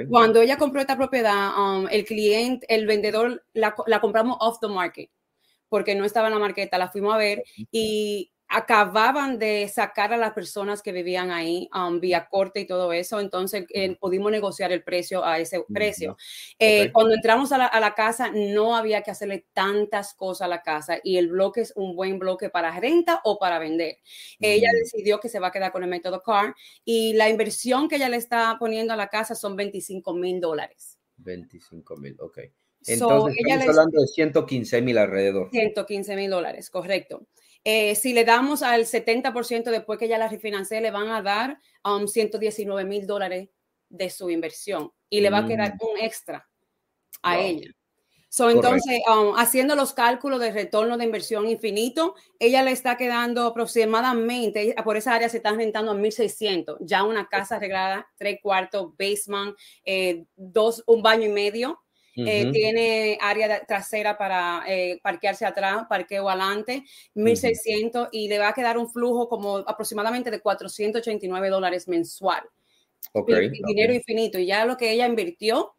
Cuando 0.09 0.41
ella 0.41 0.57
compró 0.57 0.81
esta 0.81 0.97
propiedad, 0.97 1.51
um, 1.55 1.87
el 1.91 2.03
cliente, 2.03 2.65
el 2.73 2.87
vendedor, 2.87 3.45
la, 3.53 3.75
la 3.85 4.01
compramos 4.01 4.37
off 4.39 4.59
the 4.59 4.67
market 4.67 5.11
porque 5.69 5.95
no 5.95 6.03
estaba 6.03 6.27
en 6.27 6.33
la 6.33 6.39
marqueta, 6.39 6.77
la 6.77 6.89
fuimos 6.89 7.13
a 7.13 7.17
ver 7.17 7.43
y 7.71 8.31
acababan 8.49 9.37
de 9.37 9.69
sacar 9.69 10.11
a 10.11 10.17
las 10.17 10.33
personas 10.33 10.81
que 10.81 10.91
vivían 10.91 11.29
ahí 11.29 11.69
um, 11.73 11.99
vía 11.99 12.27
corte 12.27 12.61
y 12.61 12.67
todo 12.67 12.91
eso, 12.91 13.19
entonces 13.19 13.65
eh, 13.69 13.95
pudimos 13.97 14.31
negociar 14.31 14.71
el 14.71 14.83
precio 14.83 15.23
a 15.23 15.37
ese 15.37 15.63
precio. 15.71 16.17
Eh, 16.57 16.91
cuando 16.91 17.13
entramos 17.13 17.51
a 17.51 17.57
la, 17.57 17.93
casa 17.93 18.31
no 18.33 18.75
había 18.75 19.03
que 19.03 19.11
hacerle 19.11 19.45
tantas 19.53 20.15
cosas 20.15 20.45
a 20.45 20.47
la 20.47 20.63
casa 20.63 20.99
y 21.03 21.17
el 21.17 21.27
bloque 21.27 21.61
es 21.61 21.73
un 21.75 21.95
buen 21.95 22.17
bloque 22.17 22.49
para 22.49 22.77
renta 22.79 23.21
o 23.23 23.37
para 23.37 23.59
vender. 23.59 23.97
Ella 24.39 24.69
decidió 24.73 25.19
que 25.19 25.29
se 25.29 25.39
va 25.39 25.47
a 25.47 25.51
quedar 25.51 25.71
con 25.71 25.83
el 25.83 25.89
método 25.89 26.21
CAR 26.21 26.55
y 26.83 27.13
la 27.13 27.29
inversión 27.29 27.87
que 27.87 27.97
ella 27.97 28.09
le 28.09 28.17
está 28.17 28.55
poniendo 28.59 28.93
a 28.93 28.97
la 28.97 29.09
casa 29.09 29.35
son 29.35 29.55
25 29.55 30.13
mil 30.15 30.41
dólares. 30.41 30.97
25 31.17 31.97
mil, 31.97 32.15
ok. 32.19 32.39
Entonces, 32.87 33.35
estamos 33.37 33.67
hablando 33.67 34.01
de 34.01 34.07
115 34.07 34.81
mil 34.81 34.97
alrededor. 34.97 35.49
115 35.51 36.15
mil 36.15 36.31
dólares, 36.31 36.69
correcto. 36.69 37.27
Eh, 37.63 37.95
si 37.95 38.13
le 38.13 38.23
damos 38.23 38.63
al 38.63 38.85
70% 38.85 39.69
después 39.71 39.99
que 39.99 40.07
ya 40.07 40.17
la 40.17 40.27
refinancé, 40.27 40.81
le 40.81 40.91
van 40.91 41.09
a 41.09 41.21
dar 41.21 41.59
um, 41.83 42.07
119 42.07 42.85
mil 42.85 43.05
dólares 43.05 43.49
de 43.89 44.09
su 44.09 44.29
inversión 44.29 44.91
y 45.09 45.21
le 45.21 45.29
va 45.29 45.39
a 45.39 45.47
quedar 45.47 45.75
mm. 45.75 45.85
un 45.85 45.97
extra 45.99 46.47
a 47.21 47.39
ella. 47.39 47.71
So, 48.31 48.51
entonces, 48.51 49.01
um, 49.11 49.35
haciendo 49.37 49.75
los 49.75 49.93
cálculos 49.93 50.39
de 50.39 50.51
retorno 50.51 50.97
de 50.97 51.03
inversión 51.03 51.49
infinito, 51.49 52.13
ella 52.37 52.61
le 52.61 52.71
está 52.71 52.95
quedando 52.95 53.47
aproximadamente, 53.47 54.75
por 54.83 54.97
esa 54.97 55.15
área 55.15 55.29
se 55.29 55.37
están 55.37 55.57
rentando 55.57 55.91
a 55.91 55.95
1.600, 55.95 56.77
ya 56.81 57.03
una 57.03 57.27
casa 57.27 57.55
arreglada, 57.55 58.07
tres 58.17 58.37
cuartos, 58.39 58.95
basement, 58.95 59.57
eh, 59.83 60.25
dos, 60.35 60.83
un 60.85 61.01
baño 61.01 61.25
y 61.25 61.29
medio, 61.29 61.81
eh, 62.15 62.51
tiene 62.51 63.17
área 63.21 63.65
trasera 63.65 64.17
para 64.17 64.63
eh, 64.67 64.99
parquearse 65.01 65.45
atrás, 65.45 65.85
parqueo 65.87 66.29
adelante, 66.29 66.83
1.600 67.15 68.09
y 68.11 68.27
le 68.27 68.39
va 68.39 68.49
a 68.49 68.53
quedar 68.53 68.77
un 68.77 68.89
flujo 68.89 69.29
como 69.29 69.57
aproximadamente 69.57 70.31
de 70.31 70.39
489 70.39 71.49
dólares 71.49 71.87
mensual. 71.87 72.43
Okay, 73.13 73.49
dinero 73.49 73.93
infinito 73.93 74.37
y 74.37 74.47
ya 74.47 74.65
lo 74.65 74.77
que 74.77 74.91
ella 74.91 75.07
invirtió 75.07 75.73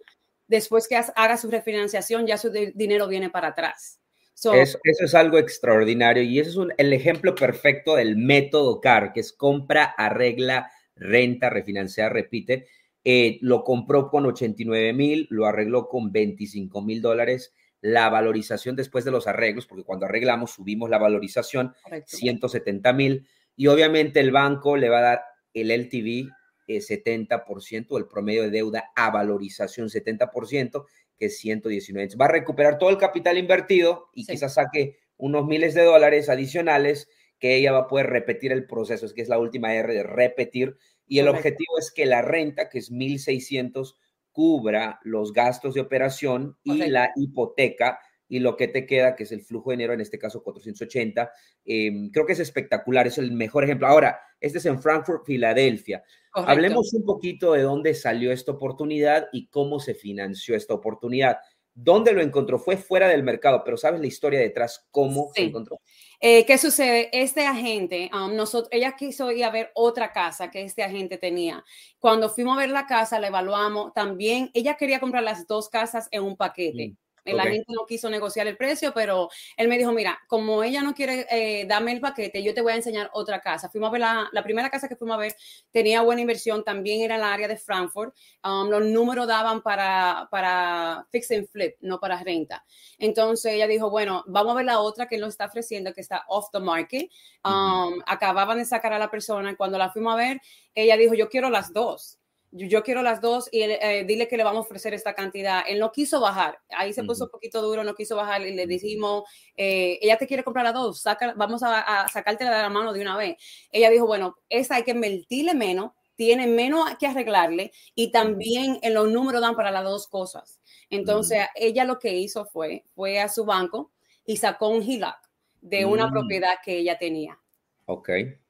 después 0.51 0.89
que 0.89 0.97
haga 0.97 1.37
su 1.37 1.49
refinanciación, 1.49 2.27
ya 2.27 2.37
su 2.37 2.51
dinero 2.51 3.07
viene 3.07 3.31
para 3.31 3.49
atrás. 3.49 4.01
eso, 4.35 4.79
es 4.83 5.15
algo 5.15 5.39
extraordinario 5.39 6.25
y 6.25 6.41
ese 6.41 6.51
es 6.51 6.57
el 6.77 6.93
ejemplo 6.93 7.35
perfecto 7.37 7.95
del 7.95 8.17
método 8.17 8.81
CAR, 8.81 9.13
que 9.13 9.21
es 9.21 9.33
compra, 9.33 9.85
arregla, 9.85 10.71
renta, 10.97 11.51
refinanciar, 11.51 12.13
repite. 12.13 12.67
Eh, 13.05 13.39
lo 13.41 13.65
compró 13.65 14.09
con 14.09 14.27
89 14.27 14.93
mil, 14.93 15.27
lo 15.31 15.47
arregló 15.47 15.89
con 15.89 16.13
25 16.13 16.83
mil 16.83 17.03
dólares. 17.03 17.55
La 17.81 18.11
valorización 18.11 18.77
después 18.77 19.05
de 19.05 19.11
los 19.11 19.27
arreglos, 19.27 19.67
porque 19.67 19.85
cuando 19.85 20.07
arreglamos 20.07 20.51
subimos 20.53 20.91
la 20.91 20.99
valorización, 20.99 21.75
170 22.05 22.93
mil. 22.93 23.27
Y 23.57 23.69
obviamente 23.69 24.21
el 24.21 24.33
banco 24.33 24.77
le 24.77 24.89
va 24.89 24.99
a 24.99 25.03
dar 25.03 25.23
el 25.55 25.71
LTV 25.71 26.31
70%, 26.79 27.99
el 27.99 28.07
promedio 28.07 28.43
de 28.43 28.51
deuda 28.51 28.93
a 28.95 29.11
valorización 29.11 29.89
70%, 29.89 30.87
que 31.17 31.27
es 31.27 31.39
119. 31.39 32.17
Va 32.17 32.27
a 32.27 32.29
recuperar 32.29 32.79
todo 32.79 32.91
el 32.91 32.99
capital 32.99 33.39
invertido 33.39 34.09
y 34.15 34.27
quizás 34.27 34.55
saque 34.55 34.99
unos 35.17 35.47
miles 35.47 35.75
de 35.75 35.85
dólares 35.85 36.29
adicionales 36.29 37.09
que 37.39 37.57
ella 37.57 37.73
va 37.73 37.81
a 37.81 37.89
poder 37.89 38.07
repetir 38.07 38.53
el 38.53 38.67
proceso, 38.67 39.07
es 39.07 39.15
que 39.15 39.23
es 39.23 39.29
la 39.29 39.39
última 39.39 39.75
R 39.75 39.93
de 39.93 40.03
repetir. 40.03 40.77
Y 41.11 41.19
el 41.19 41.27
objetivo 41.27 41.77
es 41.77 41.91
que 41.91 42.07
la 42.07 42.23
renta, 42.23 42.69
que 42.69 42.79
es 42.79 42.93
1.600, 42.93 43.97
cubra 44.31 45.01
los 45.03 45.33
gastos 45.33 45.75
de 45.75 45.81
operación 45.81 46.57
y 46.63 46.89
la 46.89 47.11
hipoteca 47.17 47.99
y 48.29 48.39
lo 48.39 48.57
que 48.57 48.69
te 48.69 48.87
queda, 48.87 49.17
que 49.17 49.25
es 49.25 49.33
el 49.33 49.43
flujo 49.43 49.71
de 49.71 49.77
dinero, 49.77 49.93
en 49.93 50.01
este 50.01 50.21
caso 50.21 50.41
480. 50.45 51.33
Em, 51.65 52.11
creo 52.11 52.25
que 52.25 52.35
es 52.35 52.39
espectacular, 52.39 53.09
es 53.09 53.19
el 53.19 53.33
mejor 53.33 53.65
ejemplo. 53.65 53.89
Ahora, 53.89 54.21
este 54.39 54.59
es 54.59 54.67
en 54.67 54.81
Frankfurt, 54.81 55.27
Filadelfia. 55.27 56.05
Hablemos 56.33 56.95
un 56.95 57.05
poquito 57.05 57.55
de 57.55 57.63
dónde 57.63 57.93
salió 57.93 58.31
esta 58.31 58.53
oportunidad 58.53 59.27
y 59.33 59.49
cómo 59.49 59.81
se 59.81 59.95
financió 59.97 60.55
esta 60.55 60.75
oportunidad. 60.75 61.39
¿Dónde 61.75 62.13
lo 62.13 62.21
encontró? 62.21 62.59
Fue 62.59 62.77
fuera 62.77 63.09
del 63.09 63.23
mercado, 63.23 63.63
pero 63.65 63.77
¿sabes 63.77 64.01
la 64.01 64.07
historia 64.07 64.41
detrás? 64.41 64.87
¿Cómo 64.91 65.31
se 65.35 65.43
encontró? 65.43 65.81
Eh, 66.21 66.45
¿Qué 66.45 66.59
sucede? 66.59 67.09
Este 67.13 67.47
agente, 67.47 68.11
um, 68.13 68.37
nosotros, 68.37 68.69
ella 68.73 68.95
quiso 68.95 69.31
ir 69.31 69.45
a 69.45 69.51
ver 69.51 69.71
otra 69.75 70.13
casa 70.13 70.51
que 70.51 70.63
este 70.63 70.83
agente 70.83 71.17
tenía. 71.17 71.65
Cuando 71.99 72.29
fuimos 72.29 72.57
a 72.57 72.61
ver 72.61 72.71
la 72.71 72.87
casa, 72.87 73.19
la 73.19 73.29
evaluamos. 73.29 73.95
También 73.95 74.51
ella 74.53 74.77
quería 74.77 75.01
comprar 75.01 75.23
las 75.23 75.47
dos 75.47 75.71
casas 75.71 76.09
en 76.11 76.25
un 76.25 76.37
paquete. 76.37 76.89
Mm. 76.89 76.97
La 77.25 77.45
gente 77.45 77.73
no 77.73 77.87
quiso 77.87 78.09
negociar 78.11 78.47
el 78.47 78.57
precio, 78.57 78.93
pero 78.95 79.29
él 79.57 79.69
me 79.69 79.79
dijo, 79.79 79.93
mira, 79.93 80.19
como 80.27 80.63
ella 80.63 80.83
no 80.83 80.95
quiere 80.95 81.27
eh, 81.31 81.67
darme 81.67 81.93
el 81.93 82.01
paquete, 82.01 82.43
yo 82.43 82.55
te 82.55 82.61
voy 82.61 82.73
a 82.73 82.77
enseñar 82.77 83.11
otra 83.13 83.41
casa. 83.41 83.69
Fuimos 83.69 83.89
a 83.89 83.93
ver 83.93 84.01
la, 84.01 84.43
primera 84.43 84.71
casa 84.71 84.89
que 84.89 84.97
fuimos 84.97 85.17
a 85.17 85.21
ver, 85.21 85.35
tenía 85.71 86.03
buena 86.03 86.21
inversión, 86.21 86.65
también 86.65 87.03
era 87.03 87.17
en 87.17 87.21
la 87.21 87.33
área 87.33 87.49
de 87.49 87.57
Frankfurt. 87.57 88.15
Um, 88.45 88.69
los 88.69 88.85
números 88.85 89.27
daban 89.27 89.63
para, 89.63 90.29
para 90.31 91.07
fix 91.11 91.31
and 91.31 91.49
flip, 91.49 91.77
no 91.81 91.99
para 92.01 92.23
renta. 92.23 92.65
Entonces 92.99 93.55
ella 93.55 93.67
dijo, 93.67 93.91
bueno, 93.91 94.25
vamos 94.27 94.53
a 94.53 94.57
ver 94.57 94.65
la 94.65 94.81
otra 94.81 95.07
que 95.07 95.17
él 95.17 95.21
nos 95.21 95.31
está 95.31 95.47
ofreciendo, 95.47 95.93
que 95.93 96.01
está 96.01 96.25
off 96.29 96.51
the 96.53 96.61
market. 96.61 97.11
Um, 97.45 98.01
acababan 98.07 98.59
de 98.59 98.65
sacar 98.65 98.93
a 98.93 98.99
la 98.99 99.11
persona. 99.11 99.57
Cuando 99.57 99.79
la 99.79 99.91
fuimos 99.91 100.15
a 100.15 100.17
ver, 100.17 100.41
ella 100.75 100.97
dijo, 100.97 101.15
yo 101.15 101.29
quiero 101.29 101.51
las 101.51 101.73
dos 101.73 102.20
yo, 102.53 102.83
quiero 102.83 103.03
las 103.03 103.21
dos 103.21 103.49
y 103.53 103.63
eh, 103.63 104.05
dile 104.07 104.29
que 104.29 104.37
le 104.37 104.45
vamos 104.45 104.65
a 104.65 104.67
ofrecer 104.67 104.95
esta 104.95 105.15
cantidad. 105.15 105.63
Él 105.69 105.79
no 105.79 105.93
quiso 105.93 106.21
bajar, 106.21 106.59
ahí 106.71 106.93
se 106.93 107.05
puso 107.05 107.25
un 107.25 107.31
poquito 107.31 107.63
duro, 107.63 107.85
no 107.85 107.95
quiso 107.95 108.17
bajar 108.17 108.47
y 108.47 108.55
le 108.55 108.67
dijimos, 108.67 109.25
eh, 109.57 109.99
ella 110.03 110.19
te 110.19 110.27
quiere 110.27 110.43
comprar 110.43 110.65
las 110.65 110.75
dos, 110.75 111.01
saca, 111.01 111.35
vamos 111.37 111.63
a, 111.63 112.03
a 112.03 112.09
sacarte 112.09 112.45
de 112.45 112.51
la 112.51 112.69
mano 112.69 112.93
de 112.93 113.01
una 113.01 113.17
vez. 113.17 113.37
Ella 113.71 113.91
dijo, 113.91 114.07
bueno, 114.07 114.37
esa 114.49 114.77
hay 114.77 114.83
que 114.83 114.91
invertirle 114.91 115.55
menos, 115.55 115.93
tiene 116.17 116.47
menos 116.47 116.85
que 116.99 117.07
arreglarle 117.07 117.73
y 117.95 118.11
también 118.11 118.79
en 118.83 118.95
los 118.95 119.09
números 119.09 119.41
dan 119.41 119.57
para 119.57 119.71
las 119.71 119.85
dos 119.85 120.09
cosas. 120.09 120.61
Entonces, 120.91 121.47
ella 121.55 121.85
lo 121.85 121.99
que 121.99 122.15
hizo 122.15 122.45
fue, 122.45 122.85
fue 122.95 123.21
a 123.21 123.29
su 123.29 123.45
banco 123.45 123.93
y 124.27 124.37
sacó 124.37 124.69
un 124.69 124.83
HELOC 124.83 125.17
de 125.61 125.85
una 125.85 126.09
mm. 126.09 126.11
propiedad 126.11 126.55
que 126.65 126.79
ella 126.79 126.99
tenía. 126.99 127.39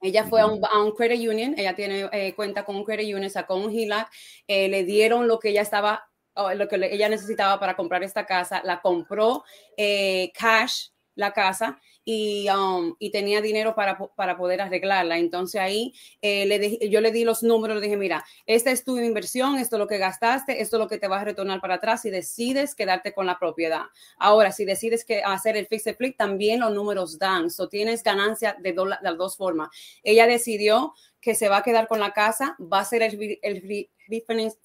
Ella 0.00 0.24
fue 0.24 0.40
a 0.40 0.46
un, 0.46 0.92
credit 0.92 1.28
union, 1.28 1.54
ella 1.56 1.74
tiene 1.74 2.08
eh, 2.12 2.34
cuenta 2.34 2.64
con 2.64 2.76
un 2.76 2.84
credit 2.84 3.14
union, 3.14 3.30
sacó 3.30 3.56
un 3.56 3.70
HELOC, 3.70 4.08
eh, 4.46 4.68
le 4.68 4.84
dieron 4.84 5.26
lo 5.26 5.38
que 5.38 5.50
ella 5.50 5.62
estaba, 5.62 6.08
lo 6.54 6.68
que 6.68 6.76
ella 6.76 7.08
necesitaba 7.08 7.58
para 7.58 7.76
comprar 7.76 8.02
esta 8.02 8.26
casa, 8.26 8.62
la 8.64 8.80
compró 8.80 9.44
eh, 9.76 10.30
cash 10.34 10.88
la 11.14 11.32
casa 11.32 11.80
y, 12.12 12.48
um, 12.50 12.96
y 12.98 13.10
tenía 13.12 13.40
dinero 13.40 13.76
para, 13.76 13.96
para, 14.16 14.36
poder 14.36 14.60
arreglarla. 14.60 15.16
Entonces 15.16 15.60
ahí 15.60 15.94
eh, 16.20 16.44
le 16.44 16.88
yo 16.90 17.00
le 17.00 17.12
di 17.12 17.22
los 17.22 17.44
números, 17.44 17.76
le 17.76 17.82
dije, 17.82 17.96
mira, 17.96 18.24
esta 18.46 18.72
es 18.72 18.82
tu 18.82 18.98
inversión, 18.98 19.58
esto 19.58 19.76
es 19.76 19.78
lo 19.78 19.86
que 19.86 19.98
gastaste, 19.98 20.60
esto 20.60 20.76
es 20.76 20.80
lo 20.80 20.88
que 20.88 20.98
te 20.98 21.06
va 21.06 21.20
a 21.20 21.24
retornar 21.24 21.60
para 21.60 21.74
atrás 21.74 22.02
si 22.02 22.10
decides 22.10 22.74
quedarte 22.74 23.12
con 23.12 23.26
la 23.26 23.38
propiedad. 23.38 23.82
Ahora, 24.18 24.50
si 24.50 24.64
decides 24.64 25.04
que 25.04 25.22
hacer 25.22 25.56
el 25.56 25.68
fix 25.68 25.84
flip, 25.96 26.16
también 26.16 26.58
los 26.58 26.72
números 26.72 27.16
dan, 27.16 27.48
so 27.48 27.68
tienes 27.68 28.02
ganancia 28.02 28.56
de, 28.58 28.72
de 28.72 28.84
las 29.02 29.16
dos 29.16 29.36
formas. 29.36 29.68
Ella 30.02 30.26
decidió 30.26 30.94
que 31.20 31.36
se 31.36 31.48
va 31.48 31.58
a 31.58 31.62
quedar 31.62 31.86
con 31.86 32.00
la 32.00 32.12
casa, 32.12 32.56
va 32.60 32.78
a 32.78 32.82
hacer 32.82 33.04
el, 33.04 33.38
el 33.42 33.88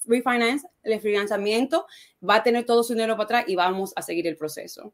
refinance, 0.04 0.68
el 0.82 1.00
financiamiento, 1.00 1.86
va 2.28 2.38
a 2.38 2.44
tener 2.44 2.66
todo 2.66 2.84
su 2.84 2.94
dinero 2.94 3.14
para 3.14 3.26
atrás 3.26 3.46
y 3.48 3.56
vamos 3.56 3.94
a 3.96 4.02
seguir 4.02 4.26
el 4.26 4.36
proceso. 4.36 4.94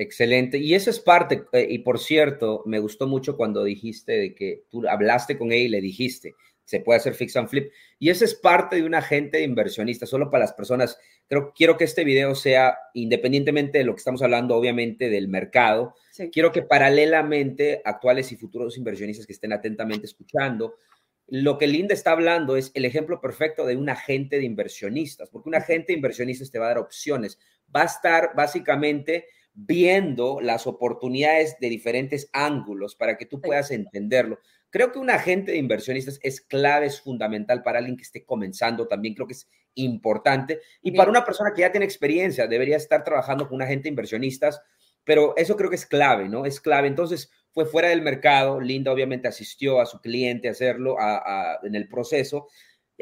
Excelente. 0.00 0.58
Y 0.58 0.74
eso 0.74 0.90
es 0.90 1.00
parte, 1.00 1.42
eh, 1.52 1.66
y 1.68 1.80
por 1.80 1.98
cierto, 1.98 2.62
me 2.66 2.78
gustó 2.78 3.08
mucho 3.08 3.36
cuando 3.36 3.64
dijiste 3.64 4.12
de 4.12 4.32
que 4.32 4.62
tú 4.70 4.86
hablaste 4.88 5.36
con 5.36 5.50
ella 5.50 5.64
y 5.64 5.68
le 5.68 5.80
dijiste, 5.80 6.36
se 6.64 6.78
puede 6.78 6.98
hacer 6.98 7.14
fix 7.14 7.36
and 7.36 7.48
flip. 7.48 7.72
Y 7.98 8.08
eso 8.10 8.24
es 8.24 8.32
parte 8.32 8.76
de 8.76 8.84
un 8.84 8.94
agente 8.94 9.42
inversionista, 9.42 10.06
solo 10.06 10.30
para 10.30 10.44
las 10.44 10.52
personas. 10.52 10.96
Creo, 11.26 11.52
quiero 11.52 11.76
que 11.76 11.82
este 11.82 12.04
video 12.04 12.36
sea, 12.36 12.78
independientemente 12.94 13.78
de 13.78 13.84
lo 13.84 13.94
que 13.94 13.98
estamos 13.98 14.22
hablando, 14.22 14.54
obviamente, 14.54 15.10
del 15.10 15.26
mercado, 15.26 15.96
quiero 16.30 16.52
que 16.52 16.62
paralelamente 16.62 17.82
actuales 17.84 18.30
y 18.30 18.36
futuros 18.36 18.78
inversionistas 18.78 19.26
que 19.26 19.32
estén 19.32 19.52
atentamente 19.52 20.06
escuchando, 20.06 20.76
lo 21.26 21.58
que 21.58 21.66
Linda 21.66 21.92
está 21.92 22.12
hablando 22.12 22.56
es 22.56 22.70
el 22.74 22.84
ejemplo 22.84 23.20
perfecto 23.20 23.66
de 23.66 23.76
un 23.76 23.88
agente 23.88 24.38
de 24.38 24.44
inversionistas, 24.44 25.28
porque 25.28 25.48
un 25.48 25.56
agente 25.56 25.88
de 25.88 25.94
inversionistas 25.94 26.52
te 26.52 26.60
va 26.60 26.66
a 26.66 26.68
dar 26.68 26.78
opciones. 26.78 27.36
Va 27.74 27.82
a 27.82 27.86
estar 27.86 28.30
básicamente 28.36 29.26
viendo 29.60 30.40
las 30.40 30.68
oportunidades 30.68 31.56
de 31.58 31.68
diferentes 31.68 32.30
ángulos 32.32 32.94
para 32.94 33.18
que 33.18 33.26
tú 33.26 33.40
puedas 33.40 33.72
entenderlo. 33.72 34.38
Creo 34.70 34.92
que 34.92 35.00
un 35.00 35.10
agente 35.10 35.50
de 35.50 35.58
inversionistas 35.58 36.20
es 36.22 36.40
clave, 36.40 36.86
es 36.86 37.00
fundamental 37.00 37.64
para 37.64 37.78
alguien 37.78 37.96
que 37.96 38.04
esté 38.04 38.24
comenzando, 38.24 38.86
también 38.86 39.14
creo 39.14 39.26
que 39.26 39.32
es 39.32 39.48
importante. 39.74 40.60
Y 40.80 40.92
para 40.92 41.10
una 41.10 41.24
persona 41.24 41.52
que 41.52 41.62
ya 41.62 41.72
tiene 41.72 41.86
experiencia, 41.86 42.46
debería 42.46 42.76
estar 42.76 43.02
trabajando 43.02 43.48
con 43.48 43.56
un 43.56 43.62
agente 43.62 43.84
de 43.84 43.88
inversionistas, 43.90 44.60
pero 45.02 45.34
eso 45.36 45.56
creo 45.56 45.70
que 45.70 45.76
es 45.76 45.86
clave, 45.86 46.28
¿no? 46.28 46.44
Es 46.44 46.60
clave. 46.60 46.86
Entonces, 46.86 47.28
fue 47.50 47.66
fuera 47.66 47.88
del 47.88 48.02
mercado, 48.02 48.60
Linda 48.60 48.92
obviamente 48.92 49.26
asistió 49.26 49.80
a 49.80 49.86
su 49.86 50.00
cliente 50.00 50.46
a 50.46 50.52
hacerlo 50.52 50.96
en 51.64 51.74
el 51.74 51.88
proceso. 51.88 52.46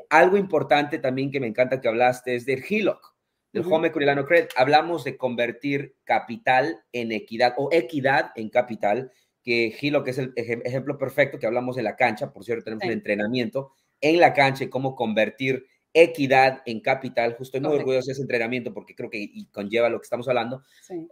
Algo 0.09 0.39
importante 0.39 0.99
también 0.99 1.31
que 1.31 1.41
me 1.41 1.49
encanta 1.49 1.83
que 1.83 1.89
hablaste 1.89 2.35
es 2.35 2.47
del 2.47 2.65
HELOC 2.67 3.16
del 3.63 3.73
Home 3.73 3.89
Equity 3.89 4.07
Credit, 4.27 4.51
hablamos 4.57 5.05
de 5.05 5.17
convertir 5.17 5.97
capital 6.05 6.83
en 6.93 7.13
equidad 7.13 7.55
o 7.57 7.69
equidad 7.73 8.33
en 8.37 8.51
capital, 8.51 9.11
que 9.43 9.71
Gilo, 9.71 10.05
que 10.05 10.11
es 10.11 10.19
el 10.19 10.33
ejemplo 10.37 10.99
perfecto 10.99 11.39
que 11.39 11.47
hablamos 11.47 11.77
de 11.77 11.83
la 11.83 11.97
cancha, 11.97 12.33
por 12.33 12.45
cierto, 12.45 12.65
tenemos 12.65 12.85
un 12.85 12.93
entrenamiento 12.93 13.73
en 14.01 14.21
la 14.21 14.33
cancha 14.35 14.65
y 14.65 14.69
cómo 14.69 14.95
convertir 14.95 15.67
equidad 15.95 16.63
en 16.67 16.81
capital. 16.81 17.37
Justo 17.39 17.59
muy 17.59 17.75
orgulloso 17.75 18.09
de 18.09 18.13
ese 18.13 18.21
entrenamiento 18.21 18.75
porque 18.75 18.95
creo 18.95 19.09
que 19.09 19.31
conlleva 19.51 19.89
lo 19.89 19.99
que 19.99 20.05
estamos 20.05 20.29
hablando. 20.29 20.63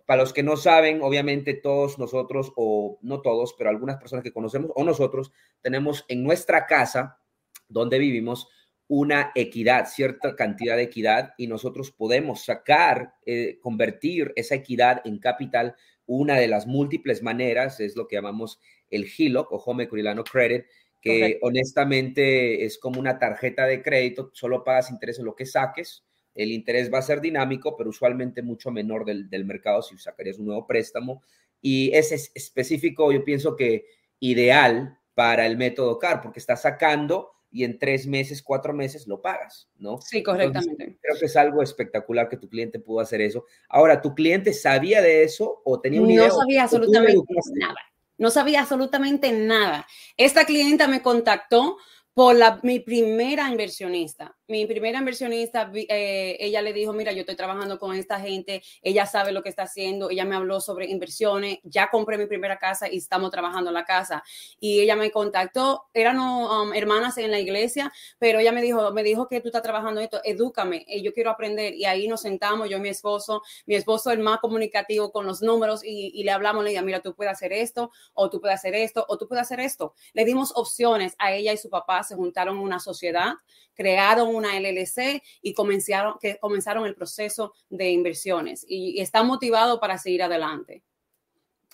Para 0.04 0.20
los 0.20 0.34
que 0.34 0.42
no 0.42 0.58
saben, 0.58 1.00
obviamente 1.02 1.54
todos 1.54 1.98
nosotros, 1.98 2.52
o 2.56 2.98
no 3.00 3.22
todos, 3.22 3.54
pero 3.56 3.70
algunas 3.70 3.96
personas 3.96 4.22
que 4.22 4.32
conocemos 4.32 4.70
o 4.74 4.84
nosotros, 4.84 5.32
tenemos 5.62 6.04
en 6.08 6.22
nuestra 6.22 6.66
casa 6.66 7.18
donde 7.66 7.98
vivimos 7.98 8.48
una 8.88 9.32
equidad, 9.34 9.86
cierta 9.86 10.36
cantidad 10.36 10.76
de 10.76 10.82
equidad, 10.84 11.34
y 11.38 11.46
nosotros 11.46 11.90
podemos 11.90 12.44
sacar, 12.44 13.14
eh, 13.24 13.58
convertir 13.60 14.32
esa 14.36 14.56
equidad 14.56 15.00
en 15.04 15.18
capital. 15.18 15.74
Una 16.06 16.36
de 16.36 16.48
las 16.48 16.66
múltiples 16.66 17.22
maneras 17.22 17.80
es 17.80 17.96
lo 17.96 18.06
que 18.06 18.16
llamamos 18.16 18.60
el 18.90 19.06
HELOC 19.06 19.50
o 19.52 19.56
Home 19.56 19.84
Equity 19.84 20.06
Credit, 20.30 20.64
que 21.00 21.38
honestamente 21.42 22.64
es 22.64 22.78
como 22.78 22.98
una 22.98 23.18
tarjeta 23.18 23.66
de 23.66 23.82
crédito, 23.82 24.30
solo 24.32 24.64
pagas 24.64 24.90
interés 24.90 25.18
en 25.18 25.26
lo 25.26 25.34
que 25.34 25.44
saques, 25.44 26.04
el 26.34 26.50
interés 26.50 26.92
va 26.92 26.98
a 26.98 27.02
ser 27.02 27.20
dinámico, 27.20 27.76
pero 27.76 27.90
usualmente 27.90 28.42
mucho 28.42 28.70
menor 28.70 29.04
del, 29.04 29.28
del 29.30 29.44
mercado 29.44 29.82
si 29.82 29.96
sacarías 29.98 30.38
un 30.38 30.46
nuevo 30.46 30.66
préstamo. 30.66 31.22
Y 31.60 31.92
es 31.94 32.30
específico, 32.34 33.12
yo 33.12 33.24
pienso 33.24 33.54
que 33.54 33.86
ideal 34.18 34.98
para 35.14 35.46
el 35.46 35.56
método 35.56 35.98
CAR, 35.98 36.20
porque 36.20 36.40
está 36.40 36.56
sacando 36.56 37.33
y 37.54 37.62
en 37.62 37.78
tres 37.78 38.08
meses, 38.08 38.42
cuatro 38.42 38.72
meses 38.74 39.06
lo 39.06 39.22
pagas, 39.22 39.70
¿no? 39.78 40.00
Sí, 40.00 40.24
correctamente. 40.24 40.98
creo 41.00 41.16
que 41.20 41.26
es 41.26 41.36
algo 41.36 41.62
espectacular 41.62 42.28
que 42.28 42.36
tu 42.36 42.48
cliente 42.48 42.80
pudo 42.80 42.98
hacer 42.98 43.20
eso. 43.20 43.44
Ahora, 43.68 44.02
¿tu 44.02 44.12
cliente 44.12 44.52
sabía 44.52 45.00
de 45.00 45.22
eso 45.22 45.62
o 45.64 45.80
tenía 45.80 46.00
un 46.00 46.12
No 46.12 46.30
sabía 46.32 46.64
absolutamente 46.64 47.22
nada. 47.54 47.76
No 48.18 48.30
sabía 48.30 48.60
absolutamente 48.60 49.30
nada. 49.30 49.86
Esta 50.16 50.46
clienta 50.46 50.88
me 50.88 51.00
contactó 51.00 51.76
por 52.14 52.36
la, 52.36 52.60
mi 52.62 52.80
primera 52.80 53.50
inversionista 53.50 54.34
mi 54.46 54.66
primera 54.66 54.98
inversionista, 54.98 55.70
eh, 55.74 56.36
ella 56.38 56.60
le 56.60 56.74
dijo, 56.74 56.92
mira, 56.92 57.12
yo 57.12 57.20
estoy 57.20 57.36
trabajando 57.36 57.78
con 57.78 57.94
esta 57.96 58.20
gente, 58.20 58.62
ella 58.82 59.06
sabe 59.06 59.32
lo 59.32 59.42
que 59.42 59.48
está 59.48 59.62
haciendo, 59.62 60.10
ella 60.10 60.26
me 60.26 60.36
habló 60.36 60.60
sobre 60.60 60.86
inversiones, 60.86 61.60
ya 61.62 61.88
compré 61.90 62.18
mi 62.18 62.26
primera 62.26 62.58
casa 62.58 62.90
y 62.90 62.98
estamos 62.98 63.30
trabajando 63.30 63.70
la 63.70 63.84
casa. 63.84 64.22
Y 64.60 64.80
ella 64.80 64.96
me 64.96 65.10
contactó, 65.10 65.84
eran 65.94 66.18
um, 66.18 66.74
hermanas 66.74 67.16
en 67.16 67.30
la 67.30 67.40
iglesia, 67.40 67.90
pero 68.18 68.38
ella 68.38 68.52
me 68.52 68.60
dijo, 68.60 68.92
me 68.92 69.02
dijo 69.02 69.28
que 69.28 69.40
tú 69.40 69.48
estás 69.48 69.62
trabajando 69.62 70.00
esto, 70.00 70.20
edúcame, 70.24 70.84
y 70.86 71.02
yo 71.02 71.14
quiero 71.14 71.30
aprender. 71.30 71.74
Y 71.74 71.86
ahí 71.86 72.06
nos 72.06 72.20
sentamos, 72.20 72.68
yo 72.68 72.76
y 72.76 72.80
mi 72.80 72.90
esposo, 72.90 73.42
mi 73.64 73.76
esposo 73.76 74.10
el 74.10 74.18
más 74.18 74.40
comunicativo 74.40 75.10
con 75.10 75.24
los 75.24 75.40
números 75.40 75.80
y, 75.82 76.22
le 76.22 76.30
hablamos, 76.30 76.64
le 76.64 76.70
dije, 76.70 76.82
mira, 76.82 77.00
tú 77.00 77.14
puedes 77.14 77.32
hacer 77.32 77.52
esto, 77.52 77.90
o 78.12 78.28
tú 78.28 78.40
puedes 78.40 78.56
hacer 78.56 78.74
esto, 78.74 79.04
o 79.08 79.16
tú 79.16 79.26
puedes 79.26 79.42
hacer 79.42 79.60
esto. 79.60 79.94
Le 80.12 80.24
dimos 80.24 80.52
opciones 80.54 81.14
a 81.18 81.32
ella 81.32 81.52
y 81.52 81.56
su 81.56 81.70
papá, 81.70 82.02
se 82.04 82.14
juntaron 82.14 82.56
en 82.56 82.62
una 82.62 82.78
sociedad 82.78 83.34
crearon 83.74 84.34
una 84.34 84.58
LLC 84.58 85.22
y 85.42 85.52
comenzaron, 85.52 86.14
que 86.20 86.38
comenzaron 86.38 86.86
el 86.86 86.94
proceso 86.94 87.54
de 87.68 87.90
inversiones 87.90 88.64
y, 88.66 89.00
está 89.00 89.22
motivado 89.22 89.80
para 89.80 89.98
seguir 89.98 90.22
adelante. 90.22 90.82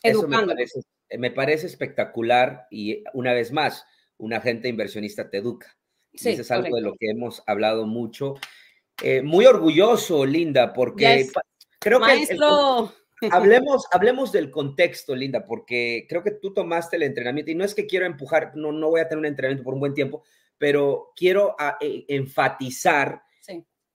Eso 0.02 0.26
me 1.18 1.30
parece, 1.30 1.66
espectacular 1.66 2.66
y 2.70 3.04
una 3.12 3.34
vez 3.34 3.52
más, 3.52 3.84
un 4.16 4.32
agente 4.32 4.68
inversionista 4.68 5.28
te 5.28 5.38
educa. 5.38 5.76
Sí, 6.14 6.30
eso 6.30 6.42
es 6.42 6.50
algo 6.50 6.74
de 6.76 6.82
lo 6.82 6.94
que 6.96 7.10
hemos 7.10 7.42
hablado 7.46 7.86
mucho. 7.86 8.34
Eh, 9.02 9.22
muy 9.22 9.46
orgulloso, 9.46 10.24
Linda, 10.24 10.72
porque 10.72 11.28
creo 11.78 12.00
Maestro. 12.00 12.92
que... 12.94 12.99
hablemos, 13.30 13.86
hablemos 13.92 14.32
del 14.32 14.50
contexto, 14.50 15.14
Linda, 15.14 15.44
porque 15.44 16.06
creo 16.08 16.22
que 16.22 16.32
tú 16.32 16.52
tomaste 16.52 16.96
el 16.96 17.02
entrenamiento 17.02 17.50
y 17.50 17.54
no 17.54 17.64
es 17.64 17.74
que 17.74 17.86
quiero 17.86 18.06
empujar, 18.06 18.52
no, 18.54 18.72
no 18.72 18.90
voy 18.90 19.00
a 19.00 19.08
tener 19.08 19.18
un 19.18 19.26
entrenamiento 19.26 19.64
por 19.64 19.74
un 19.74 19.80
buen 19.80 19.94
tiempo, 19.94 20.22
pero 20.58 21.12
quiero 21.16 21.54
ah, 21.58 21.76
e, 21.80 22.04
enfatizar 22.08 23.22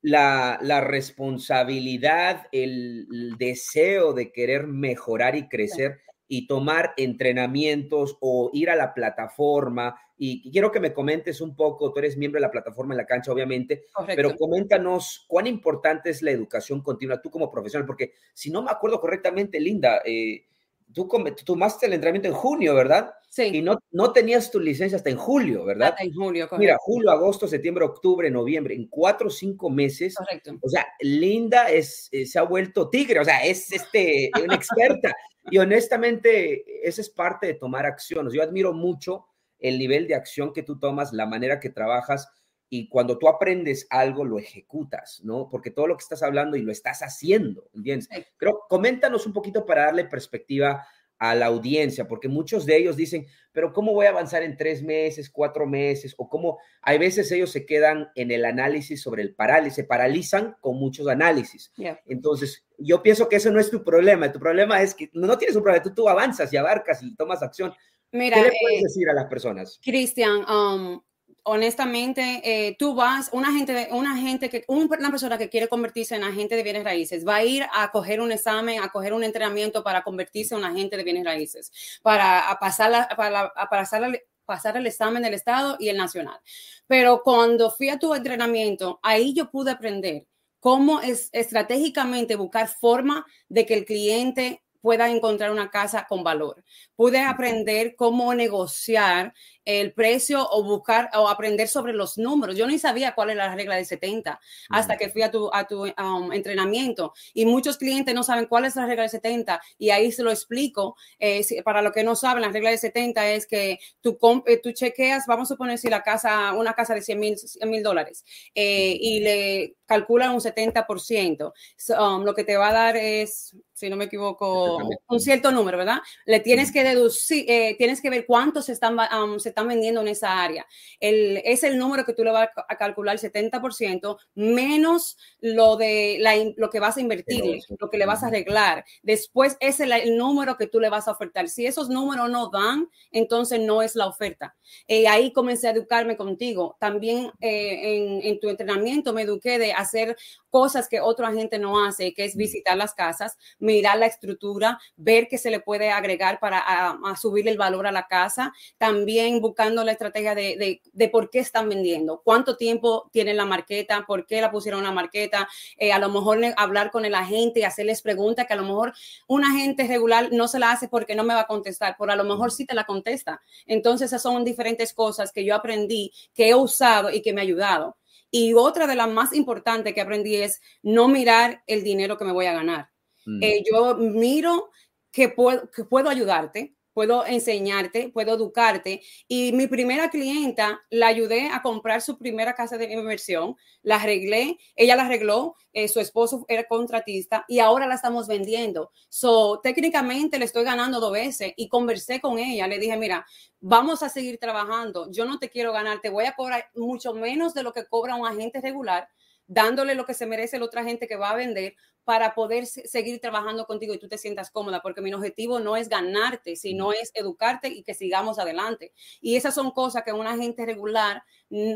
la, 0.02 0.82
responsabilidad, 0.82 2.48
el, 2.52 3.08
deseo 3.38 4.14
de 4.14 4.32
querer 4.32 4.68
mejorar 4.68 5.36
y 5.36 5.48
crecer 5.48 6.02
y 6.28 6.48
tomar 6.48 6.94
entrenamientos 6.98 8.18
o 8.20 8.50
ir 8.54 8.70
a 8.70 8.76
la 8.76 8.94
plataforma. 8.94 10.00
Y 10.18 10.50
quiero 10.52 10.72
que 10.72 10.80
me 10.80 10.94
comentes 10.94 11.42
un 11.42 11.56
poco, 11.56 11.92
tú 11.92 12.00
eres 12.00 12.18
miembro 12.18 12.40
de 12.40 12.48
la 12.48 12.52
plataforma 12.52 12.94
en 12.94 12.98
la 12.98 13.06
cancha, 13.06 13.32
obviamente, 13.32 13.86
pero 14.08 14.36
coméntanos 14.36 15.26
cuán 15.28 15.46
importante 15.48 16.10
es 16.10 16.22
la 16.22 16.32
educación 16.32 16.82
continua, 16.82 17.22
tú 17.22 17.30
como 17.30 17.52
profesional, 17.52 17.86
porque 17.86 18.14
si 18.34 18.50
no 18.50 18.62
me 18.62 18.72
acuerdo 18.72 19.00
correctamente, 19.02 19.60
Linda, 19.60 20.02
eh, 20.06 20.46
tú, 20.94 21.08
tomaste 21.46 21.86
el 21.86 21.94
entrenamiento 21.94 22.30
en 22.30 22.34
junio, 22.34 22.74
¿verdad? 22.74 23.14
Sí. 23.30 23.50
Y 23.54 23.62
no, 23.62 23.78
no 23.92 24.14
tenías 24.14 24.50
tu 24.50 24.62
licencia 24.62 24.96
hasta 24.96 25.10
en 25.10 25.18
julio, 25.18 25.66
¿verdad? 25.66 25.90
Hasta 25.90 26.06
en 26.06 26.14
julio, 26.14 26.48
correcto. 26.48 26.60
Mira, 26.60 26.78
julio, 26.80 27.12
agosto, 27.12 27.48
septiembre, 27.48 27.84
octubre, 27.84 28.32
noviembre, 28.32 28.74
en 28.74 28.88
cuatro 28.88 29.28
o 29.28 29.30
cinco 29.30 29.70
meses. 29.70 30.16
Correcto. 30.16 30.58
O 30.62 30.70
sea, 30.70 30.88
Linda 31.02 31.70
es, 31.70 32.08
eh, 32.14 32.26
se 32.26 32.40
ha 32.40 32.44
vuelto 32.44 32.90
tigre, 32.90 33.20
o 33.20 33.26
sea, 33.26 33.44
es 33.44 33.72
este, 33.74 34.32
una 34.42 34.56
experta. 34.56 35.14
Y 35.52 35.58
honestamente, 35.58 36.88
esa 36.88 37.02
es 37.02 37.10
parte 37.10 37.48
de 37.48 37.54
tomar 37.54 37.86
acciones. 37.86 38.34
Yo 38.34 38.42
admiro 38.42 38.74
mucho 38.74 39.26
el 39.60 39.78
nivel 39.78 40.08
de 40.08 40.16
acción 40.16 40.54
que 40.54 40.64
tú 40.64 40.80
tomas, 40.80 41.14
la 41.14 41.26
manera 41.26 41.60
que 41.60 41.70
trabajas 41.70 42.30
y 42.70 42.90
cuando 42.90 43.18
tú 43.18 43.28
aprendes 43.28 43.88
algo, 43.90 44.26
lo 44.26 44.40
ejecutas, 44.40 45.22
¿no? 45.24 45.48
Porque 45.50 45.72
todo 45.72 45.88
lo 45.88 45.96
que 45.98 46.04
estás 46.04 46.24
hablando 46.24 46.58
y 46.58 46.62
lo 46.62 46.72
estás 46.72 47.02
haciendo, 47.02 47.70
¿entiendes? 47.74 48.10
Pero 48.38 48.64
coméntanos 48.68 49.26
un 49.28 49.34
poquito 49.34 49.66
para 49.66 49.86
darle 49.86 50.06
perspectiva 50.06 50.86
a 51.18 51.36
la 51.36 51.46
audiencia, 51.48 52.08
porque 52.08 52.28
muchos 52.28 52.66
de 52.66 52.78
ellos 52.78 52.96
dicen, 52.96 53.26
pero 53.52 53.72
¿cómo 53.72 53.94
voy 53.94 54.06
a 54.06 54.10
avanzar 54.10 54.44
en 54.44 54.58
tres 54.58 54.84
meses, 54.84 55.30
cuatro 55.30 55.66
meses? 55.66 56.14
O 56.18 56.28
cómo 56.28 56.60
hay 56.82 56.98
veces 56.98 57.32
ellos 57.32 57.52
se 57.52 57.66
quedan 57.66 58.10
en 58.16 58.32
el 58.32 58.44
análisis 58.46 59.02
sobre 59.02 59.22
el 59.22 59.34
parálisis, 59.34 59.76
se 59.76 59.84
paralizan 59.86 60.56
con 60.60 60.78
muchos 60.78 61.08
análisis. 61.08 61.72
Entonces, 62.06 62.66
yo 62.78 63.02
pienso 63.02 63.30
que 63.30 63.38
eso 63.38 63.52
no 63.52 63.60
es 63.60 63.72
tu 63.72 63.84
problema, 63.84 64.32
tu 64.32 64.40
problema 64.40 64.82
es 64.82 64.94
que 64.94 65.10
no 65.14 65.38
tienes 65.38 65.56
un 65.56 65.64
problema, 65.64 65.84
tú, 65.84 65.94
tú 65.94 66.10
avanzas 66.10 66.52
y 66.52 66.58
abarcas 66.58 67.02
y 67.02 67.16
tomas 67.16 67.42
acción. 67.42 67.74
Mira, 68.12 68.38
¿Qué 68.38 68.44
le 68.44 68.52
puedes 68.62 68.80
eh, 68.80 68.84
decir 68.84 69.10
a 69.10 69.14
las 69.14 69.26
personas? 69.26 69.80
Cristian, 69.84 70.46
um, 70.50 71.02
honestamente, 71.46 72.42
eh, 72.44 72.76
tú 72.78 72.96
vas, 72.96 73.30
una 73.32 73.52
gente, 73.54 73.88
una 73.92 74.18
gente 74.18 74.50
que, 74.50 74.66
una 74.68 75.12
persona 75.12 75.38
que 75.38 75.50
quiere 75.50 75.68
convertirse 75.68 76.16
en 76.16 76.24
agente 76.24 76.56
de 76.56 76.64
bienes 76.64 76.84
raíces, 76.84 77.26
va 77.26 77.36
a 77.36 77.44
ir 77.44 77.66
a 77.72 77.92
coger 77.92 78.20
un 78.20 78.32
examen, 78.32 78.82
a 78.82 78.90
coger 78.90 79.14
un 79.14 79.24
entrenamiento 79.24 79.84
para 79.84 80.04
convertirse 80.04 80.56
en 80.56 80.62
un 80.62 80.66
agente 80.66 80.98
de 80.98 81.04
bienes 81.04 81.24
raíces, 81.24 81.72
para 82.02 82.58
pasar, 82.60 83.08
para, 83.16 83.54
pasar, 83.70 84.22
pasar 84.44 84.78
el 84.78 84.88
examen 84.88 85.22
del 85.22 85.36
Estado 85.36 85.78
y 85.80 85.90
el 85.90 85.98
nacional. 85.98 86.40
Pero 86.88 87.22
cuando 87.24 87.70
fui 87.70 87.90
a 87.90 88.00
tu 88.00 88.16
entrenamiento, 88.16 89.00
ahí 89.04 89.34
yo 89.34 89.52
pude 89.52 89.72
aprender 89.72 90.26
cómo 90.60 91.00
es 91.00 91.30
estratégicamente 91.32 92.36
buscar 92.36 92.68
forma 92.68 93.24
de 93.50 93.68
que 93.68 93.76
el 93.76 93.86
cliente 93.86 94.65
pueda 94.86 95.10
encontrar 95.10 95.50
una 95.50 95.72
casa 95.72 96.06
con 96.08 96.24
valor. 96.24 96.64
Pude 96.96 97.20
aprender 97.20 97.96
cómo 97.96 98.36
negociar 98.36 99.34
el 99.66 99.94
precio 99.94 100.48
o 100.48 100.64
buscar 100.64 101.10
o 101.16 101.28
aprender 101.28 101.68
sobre 101.68 101.92
los 101.92 102.20
números. 102.20 102.56
Yo 102.56 102.68
ni 102.68 102.78
sabía 102.78 103.16
cuál 103.16 103.32
era 103.32 103.48
la 103.48 103.56
regla 103.56 103.78
de 103.78 103.84
70 103.84 104.40
hasta 104.70 104.96
que 104.96 105.10
fui 105.10 105.24
a 105.24 105.32
tu, 105.32 105.50
a 105.52 105.66
tu 105.66 105.86
um, 105.86 106.32
entrenamiento. 106.32 107.14
Y 107.34 107.48
muchos 107.48 107.78
clientes 107.78 108.14
no 108.14 108.22
saben 108.22 108.46
cuál 108.46 108.66
es 108.66 108.76
la 108.76 108.86
regla 108.86 109.02
de 109.02 109.10
70 109.10 109.60
y 109.80 109.90
ahí 109.90 110.12
se 110.12 110.22
lo 110.22 110.30
explico. 110.30 110.96
Eh, 111.18 111.44
para 111.64 111.82
los 111.82 111.92
que 111.92 112.04
no 112.04 112.16
saben, 112.16 112.44
la 112.44 112.50
regla 112.50 112.70
de 112.70 112.78
70 112.78 113.32
es 113.32 113.48
que 113.48 113.80
tú, 114.02 114.20
eh, 114.46 114.62
tú 114.62 114.72
chequeas, 114.72 115.26
vamos 115.26 115.50
a 115.50 115.56
suponer 115.56 115.80
si 115.80 115.90
la 115.90 116.04
casa, 116.04 116.54
una 116.54 116.74
casa 116.74 116.94
de 116.94 117.02
100 117.02 117.20
mil 117.20 117.82
dólares 117.82 118.24
eh, 118.54 118.96
y 119.02 119.22
le 119.22 119.78
calculan 119.88 120.32
un 120.32 120.42
70%, 120.42 121.54
um, 122.00 122.24
lo 122.24 122.36
que 122.36 122.44
te 122.44 122.58
va 122.58 122.70
a 122.70 122.74
dar 122.74 122.98
es, 122.98 123.56
si 123.86 123.90
no 123.92 123.98
me 123.98 124.06
equivoco, 124.06 124.80
un 125.08 125.20
cierto 125.20 125.52
número, 125.52 125.78
¿verdad? 125.78 126.00
Le 126.26 126.40
tienes 126.40 126.72
que 126.72 126.84
deducir, 126.84 127.46
tienes 127.78 128.02
que 128.02 128.10
ver 128.10 128.26
cuántos 128.26 128.68
están, 128.68 128.98
um, 128.98 129.38
se 129.38 129.50
están 129.50 129.68
vendiendo 129.68 130.02
en 130.02 130.08
esa 130.08 130.42
área. 130.42 130.66
El, 131.00 131.38
es 131.46 131.64
el 131.64 131.78
número 131.78 132.04
que 132.04 132.14
tú 132.14 132.24
le 132.24 132.32
vas 132.32 132.50
a 132.68 132.78
calcular, 132.78 133.20
70%, 133.20 134.18
menos 134.34 135.18
lo 135.40 135.78
de 135.78 136.18
la, 136.20 136.34
lo 136.58 136.72
que 136.72 136.80
vas 136.80 136.98
a 136.98 137.02
invertir, 137.02 137.60
lo 137.78 137.92
que 137.92 138.00
le 138.00 138.08
vas 138.08 138.24
a 138.24 138.28
arreglar. 138.28 138.84
Después 139.04 139.56
es 139.60 139.80
el, 139.80 140.18
número 140.18 140.58
que 140.58 140.66
tú 140.66 140.80
le 140.80 140.90
vas 140.90 141.08
a 141.08 141.12
ofertar. 141.12 141.48
Si 141.48 141.68
esos 141.68 141.88
números 141.88 142.28
no 142.32 142.50
dan, 142.50 142.90
entonces 143.12 143.60
no 143.60 143.84
es 143.84 143.96
la 143.96 144.08
oferta. 144.08 144.56
Y 144.88 145.06
ahí 145.06 145.32
comencé 145.32 145.68
a 145.68 145.72
educarme 145.72 146.18
contigo. 146.18 146.76
También 146.80 147.32
eh, 147.40 147.98
en, 147.98 148.22
en 148.24 148.40
tu 148.40 148.50
entrenamiento 148.50 149.14
me 149.14 149.22
eduqué 149.22 149.60
de 149.60 149.74
hacer 149.74 150.18
cosas 150.56 150.88
que 150.88 151.02
otra 151.02 151.34
gente 151.34 151.60
no 151.60 151.84
hace, 151.84 152.14
que 152.14 152.24
es 152.24 152.38
visitar 152.38 152.78
las 152.78 152.94
casas, 152.94 153.38
mirar 153.60 154.00
la 154.00 154.06
estructura, 154.06 154.80
ver 154.96 155.28
qué 155.28 155.38
se 155.38 155.52
le 155.52 155.60
puede 155.60 155.92
agregar 155.92 156.40
para 156.40 156.60
a, 156.60 157.16
subir 157.18 157.46
el 157.50 157.58
valor 157.58 157.88
a 157.88 157.92
la 157.92 158.08
casa, 158.08 158.54
también 158.78 159.42
buscando 159.42 159.84
la 159.84 159.92
estrategia 159.92 160.34
de, 160.34 160.82
de, 160.94 161.10
por 161.10 161.30
qué 161.30 161.40
están 161.40 161.68
vendiendo, 161.68 162.22
cuánto 162.24 162.56
tiempo 162.56 163.10
tiene 163.12 163.34
la 163.34 163.44
marqueta, 163.44 164.06
por 164.08 164.26
qué 164.26 164.40
la 164.40 164.50
pusieron 164.50 164.84
la 164.84 164.94
marqueta, 164.94 165.50
eh, 165.76 165.92
a 165.92 166.00
lo 166.00 166.08
mejor 166.08 166.40
hablar 166.56 166.90
con 166.90 167.04
el 167.04 167.16
agente 167.16 167.60
y 167.60 167.64
hacerles 167.64 168.02
preguntas 168.02 168.48
que 168.48 168.54
a 168.54 168.56
lo 168.56 168.64
mejor 168.64 168.94
un 169.28 169.44
agente 169.44 169.86
regular 169.86 170.30
no 170.32 170.48
se 170.48 170.60
la 170.60 170.72
hace 170.72 170.88
porque 170.88 171.16
no 171.16 171.26
me 171.26 171.34
va 171.34 171.42
a 171.42 171.48
contestar, 171.48 171.98
pero 172.00 172.14
a 172.14 172.16
lo 172.16 172.24
mejor 172.24 172.54
sí 172.54 172.66
te 172.66 172.76
la 172.76 172.86
contesta. 172.86 173.42
Entonces, 173.66 174.08
esas 174.08 174.22
son 174.22 174.46
diferentes 174.46 174.94
cosas 174.94 175.34
que 175.34 175.44
yo 175.44 175.54
aprendí, 175.54 176.14
que 176.34 176.48
he 176.48 176.56
usado 176.56 177.10
y 177.10 177.22
que 177.22 177.34
me 177.34 177.42
ha 177.42 177.44
ayudado. 177.44 177.98
Y 178.32 178.54
otra 178.54 178.88
de 178.88 178.96
las 178.96 179.10
más 179.10 179.34
importantes 179.34 179.94
que 179.94 180.02
aprendí 180.02 180.36
es 180.36 180.62
no 180.84 181.08
mirar 181.08 181.64
el 181.68 181.84
dinero 181.84 182.18
que 182.18 182.26
me 182.26 182.34
voy 182.34 182.46
a 182.46 182.54
ganar. 182.54 182.90
Mm. 183.26 183.44
Eh, 183.44 183.64
yo 183.70 183.96
miro 183.96 184.70
que 185.12 185.30
puedo, 185.30 185.70
que 185.72 185.84
puedo 185.86 186.10
ayudarte, 186.10 186.76
puedo 186.96 187.26
enseñarte, 187.26 188.10
puedo 188.10 188.36
educarte. 188.36 189.02
Y 189.28 189.52
mi 189.52 189.68
primera 189.68 190.10
clienta 190.10 190.82
la 190.90 191.08
ayudé 191.08 191.50
a 191.50 191.62
comprar 191.62 192.02
su 192.02 192.18
primera 192.18 192.56
casa 192.56 192.78
de 192.78 192.92
inversión, 192.92 193.58
la 193.84 193.98
arreglé, 193.98 194.58
ella 194.78 194.96
la 194.96 195.06
arregló, 195.06 195.56
eh, 195.74 195.90
su 195.90 196.00
esposo 196.00 196.46
era 196.48 196.64
contratista 196.64 197.44
y 197.50 197.60
ahora 197.60 197.86
la 197.86 197.96
estamos 197.96 198.28
vendiendo. 198.28 198.92
So, 199.10 199.60
técnicamente 199.62 200.40
le 200.40 200.46
estoy 200.46 200.64
ganando 200.64 201.02
dos 201.02 201.12
veces 201.12 201.52
y 201.58 201.68
conversé 201.68 202.22
con 202.22 202.40
ella, 202.40 202.66
le 202.66 202.80
dije, 202.80 202.96
mira, 202.96 203.26
vamos 203.60 204.02
a 204.02 204.08
seguir 204.08 204.38
trabajando, 204.38 205.12
yo 205.12 205.26
no 205.26 205.38
te 205.38 205.50
quiero 205.50 205.74
ganar, 205.74 206.00
te 206.00 206.10
voy 206.10 206.26
a 206.26 206.34
cobrar 206.34 206.70
mucho 206.76 207.14
menos 207.14 207.54
de 207.54 207.64
lo 207.64 207.74
que 207.74 207.86
cobra 207.86 208.16
un 208.16 208.26
agente 208.26 208.62
regular 208.62 209.10
dándole 209.48 209.94
lo 209.94 210.06
que 210.06 210.16
se 210.16 210.26
merece 210.26 210.58
la 210.58 210.66
otra 210.66 210.84
gente 210.84 211.08
que 211.08 211.18
va 211.18 211.30
a 211.30 211.36
vender 211.36 211.76
para 212.06 212.36
poder 212.36 212.68
seguir 212.68 213.20
trabajando 213.20 213.66
contigo 213.66 213.94
y 213.94 213.98
tú 213.98 214.08
te 214.08 214.18
sientas 214.18 214.52
cómoda, 214.52 214.82
porque 214.82 215.02
mi 215.02 215.14
objetivo 215.14 215.60
no 215.60 215.76
es 215.76 215.90
ganarte, 215.90 216.56
sino 216.56 216.94
es 216.94 217.12
educarte 217.16 217.68
y 217.68 217.84
que 217.84 217.96
sigamos 217.96 218.40
adelante. 218.40 218.94
Y 219.20 219.36
esas 219.36 219.56
son 219.56 219.72
cosas 219.72 220.04
que 220.04 220.14
un 220.14 220.28
agente 220.28 220.66
regular 220.66 221.24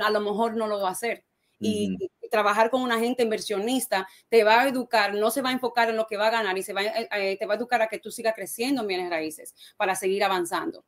a 0.04 0.10
lo 0.12 0.20
mejor 0.22 0.56
no 0.56 0.68
lo 0.68 0.80
va 0.80 0.90
a 0.90 0.94
hacer. 0.94 1.26
Y, 1.60 1.98
trabajar 2.32 2.70
con 2.70 2.84
un 2.84 2.92
agente 2.92 3.24
inversionista 3.24 4.08
te 4.30 4.44
va 4.44 4.62
a 4.62 4.68
educar, 4.68 5.16
no 5.16 5.32
se 5.32 5.42
va 5.42 5.50
a 5.50 5.54
enfocar 5.54 5.90
en 5.90 5.98
lo 5.98 6.06
que 6.06 6.16
va 6.16 6.28
a 6.28 6.32
ganar 6.32 6.56
y 6.56 6.62
se 6.62 6.74
va, 6.74 6.84
eh, 6.84 7.10
eh, 7.12 7.38
te 7.40 7.46
va 7.48 7.56
a 7.56 7.58
educar 7.58 7.82
a 7.82 7.88
que 7.88 7.98
tú 7.98 8.12
sigas 8.12 8.36
creciendo 8.36 8.82
en 8.82 8.88
bienes 8.88 9.10
raíces 9.10 9.56
para 9.76 9.96
seguir 9.96 10.24
avanzando. 10.24 10.86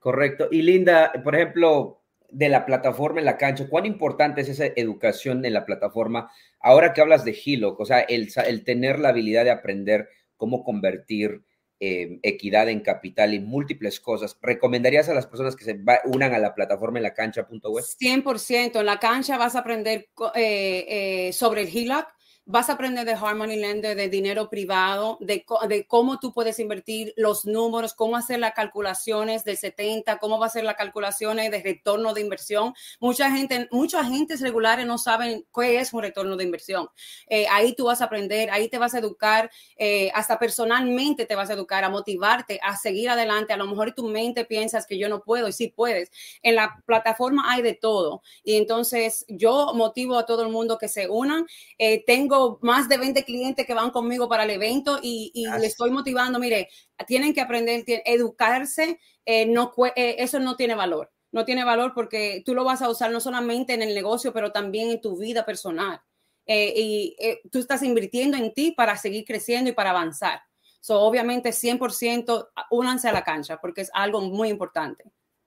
Correcto. 0.00 0.48
Y 0.50 0.62
Linda, 0.62 1.12
por 1.22 1.36
ejemplo, 1.36 1.99
de 2.32 2.48
la 2.48 2.66
plataforma 2.66 3.20
en 3.20 3.26
la 3.26 3.36
cancha, 3.36 3.68
cuán 3.68 3.86
importante 3.86 4.40
es 4.40 4.48
esa 4.48 4.66
educación 4.66 5.44
en 5.44 5.52
la 5.52 5.64
plataforma. 5.64 6.30
Ahora 6.60 6.92
que 6.92 7.00
hablas 7.00 7.24
de 7.24 7.38
Hilo, 7.44 7.76
o 7.78 7.84
sea, 7.84 8.00
el, 8.00 8.32
tener 8.64 8.98
la 8.98 9.10
habilidad 9.10 9.44
de 9.44 9.50
aprender 9.50 10.08
cómo 10.36 10.64
convertir 10.64 11.42
eh, 11.80 12.18
equidad 12.22 12.68
en 12.68 12.80
capital 12.80 13.32
y 13.32 13.40
múltiples 13.40 14.00
cosas, 14.00 14.38
¿recomendarías 14.42 15.08
a 15.08 15.14
las 15.14 15.26
personas 15.26 15.56
que 15.56 15.64
se 15.64 15.80
unan 16.04 16.34
a 16.34 16.38
la 16.38 16.54
plataforma 16.54 16.98
en 16.98 17.04
la 17.04 17.14
cancha.web? 17.14 17.84
100%. 17.84 18.80
En 18.80 18.86
la 18.86 18.98
cancha 18.98 19.38
vas 19.38 19.56
a 19.56 19.60
aprender 19.60 20.08
eh, 20.34 20.86
eh, 20.88 21.32
sobre 21.32 21.62
el 21.62 21.68
HELOC, 21.68 22.06
vas 22.50 22.68
a 22.68 22.72
aprender 22.72 23.06
de 23.06 23.12
Harmony 23.12 23.56
Lender, 23.56 23.96
de 23.96 24.08
dinero 24.08 24.50
privado, 24.50 25.18
de, 25.20 25.44
de, 25.68 25.86
cómo 25.86 26.18
tú 26.18 26.32
puedes 26.32 26.58
invertir 26.58 27.14
los 27.16 27.44
números, 27.44 27.94
cómo 27.94 28.16
hacer 28.16 28.40
las 28.40 28.54
calculaciones 28.54 29.44
del 29.44 29.56
70, 29.56 30.18
cómo 30.18 30.38
va 30.38 30.46
a 30.46 30.48
hacer 30.48 30.64
las 30.64 30.74
calculaciones 30.74 31.50
de 31.52 31.62
retorno 31.62 32.12
de 32.12 32.22
inversión. 32.22 32.74
Mucha 32.98 33.30
gente, 33.30 33.68
muchos 33.70 34.00
agentes 34.00 34.40
regulares 34.40 34.84
no 34.84 34.98
saben 34.98 35.46
qué 35.54 35.78
es 35.78 35.92
un 35.92 36.02
retorno 36.02 36.36
de 36.36 36.42
inversión. 36.42 36.88
Eh, 37.28 37.46
ahí 37.50 37.74
tú 37.76 37.84
vas 37.84 38.00
a 38.00 38.06
aprender, 38.06 38.50
ahí 38.50 38.68
te 38.68 38.78
vas 38.78 38.94
a 38.94 38.98
educar, 38.98 39.48
eh, 39.76 40.10
hasta 40.12 40.36
personalmente 40.38 41.26
te 41.26 41.36
vas 41.36 41.50
a 41.50 41.52
educar, 41.52 41.84
a 41.84 41.88
motivarte, 41.88 42.58
a 42.64 42.76
seguir 42.76 43.10
adelante. 43.10 43.52
A 43.52 43.56
lo 43.56 43.66
mejor 43.66 43.92
tu 43.92 44.08
mente 44.08 44.44
piensas 44.44 44.86
que 44.88 44.98
yo 44.98 45.08
no 45.08 45.22
puedo 45.22 45.46
y 45.46 45.52
sí 45.52 45.68
puedes. 45.68 46.10
En 46.42 46.56
la 46.56 46.82
plataforma 46.84 47.44
hay 47.46 47.62
de 47.62 47.74
todo. 47.74 48.22
Y 48.42 48.56
entonces 48.56 49.24
yo 49.28 49.72
motivo 49.74 50.18
a 50.18 50.26
todo 50.26 50.42
el 50.42 50.48
mundo 50.48 50.78
que 50.78 50.88
se 50.88 51.08
unan. 51.08 51.46
Eh, 51.78 52.02
tengo 52.04 52.39
más 52.62 52.88
de 52.88 52.98
20 52.98 53.24
clientes 53.24 53.66
que 53.66 53.74
van 53.74 53.90
conmigo 53.90 54.28
para 54.28 54.44
el 54.44 54.50
evento 54.50 54.98
y, 55.02 55.30
y 55.34 55.46
le 55.46 55.66
estoy 55.66 55.90
motivando, 55.90 56.38
mire, 56.38 56.68
tienen 57.06 57.34
que 57.34 57.40
aprender, 57.40 57.84
educarse, 57.86 58.98
eh, 59.24 59.46
no, 59.46 59.72
eh, 59.96 60.16
eso 60.18 60.38
no 60.38 60.56
tiene 60.56 60.74
valor. 60.74 61.10
No 61.32 61.44
tiene 61.44 61.64
valor 61.64 61.92
porque 61.94 62.42
tú 62.44 62.54
lo 62.54 62.64
vas 62.64 62.82
a 62.82 62.90
usar 62.90 63.12
no 63.12 63.20
solamente 63.20 63.72
en 63.74 63.82
el 63.82 63.94
negocio, 63.94 64.32
pero 64.32 64.50
también 64.50 64.90
en 64.90 65.00
tu 65.00 65.16
vida 65.16 65.46
personal. 65.46 66.00
Eh, 66.46 66.72
y 66.74 67.16
tú 67.52 67.60
estás 67.60 67.82
invirtiendo 67.84 68.36
en 68.36 68.52
ti 68.52 68.72
para 68.72 68.96
seguir 68.96 69.24
creciendo 69.24 69.70
y 69.70 69.72
para 69.72 69.90
avanzar. 69.90 70.40
So, 70.80 70.98
obviamente, 71.00 71.50
100% 71.50 72.48
únanse 72.70 73.08
a 73.08 73.12
la 73.12 73.22
cancha 73.22 73.58
porque 73.60 73.82
es 73.82 73.90
algo 73.94 74.20
muy 74.22 74.48
importante. 74.48 75.04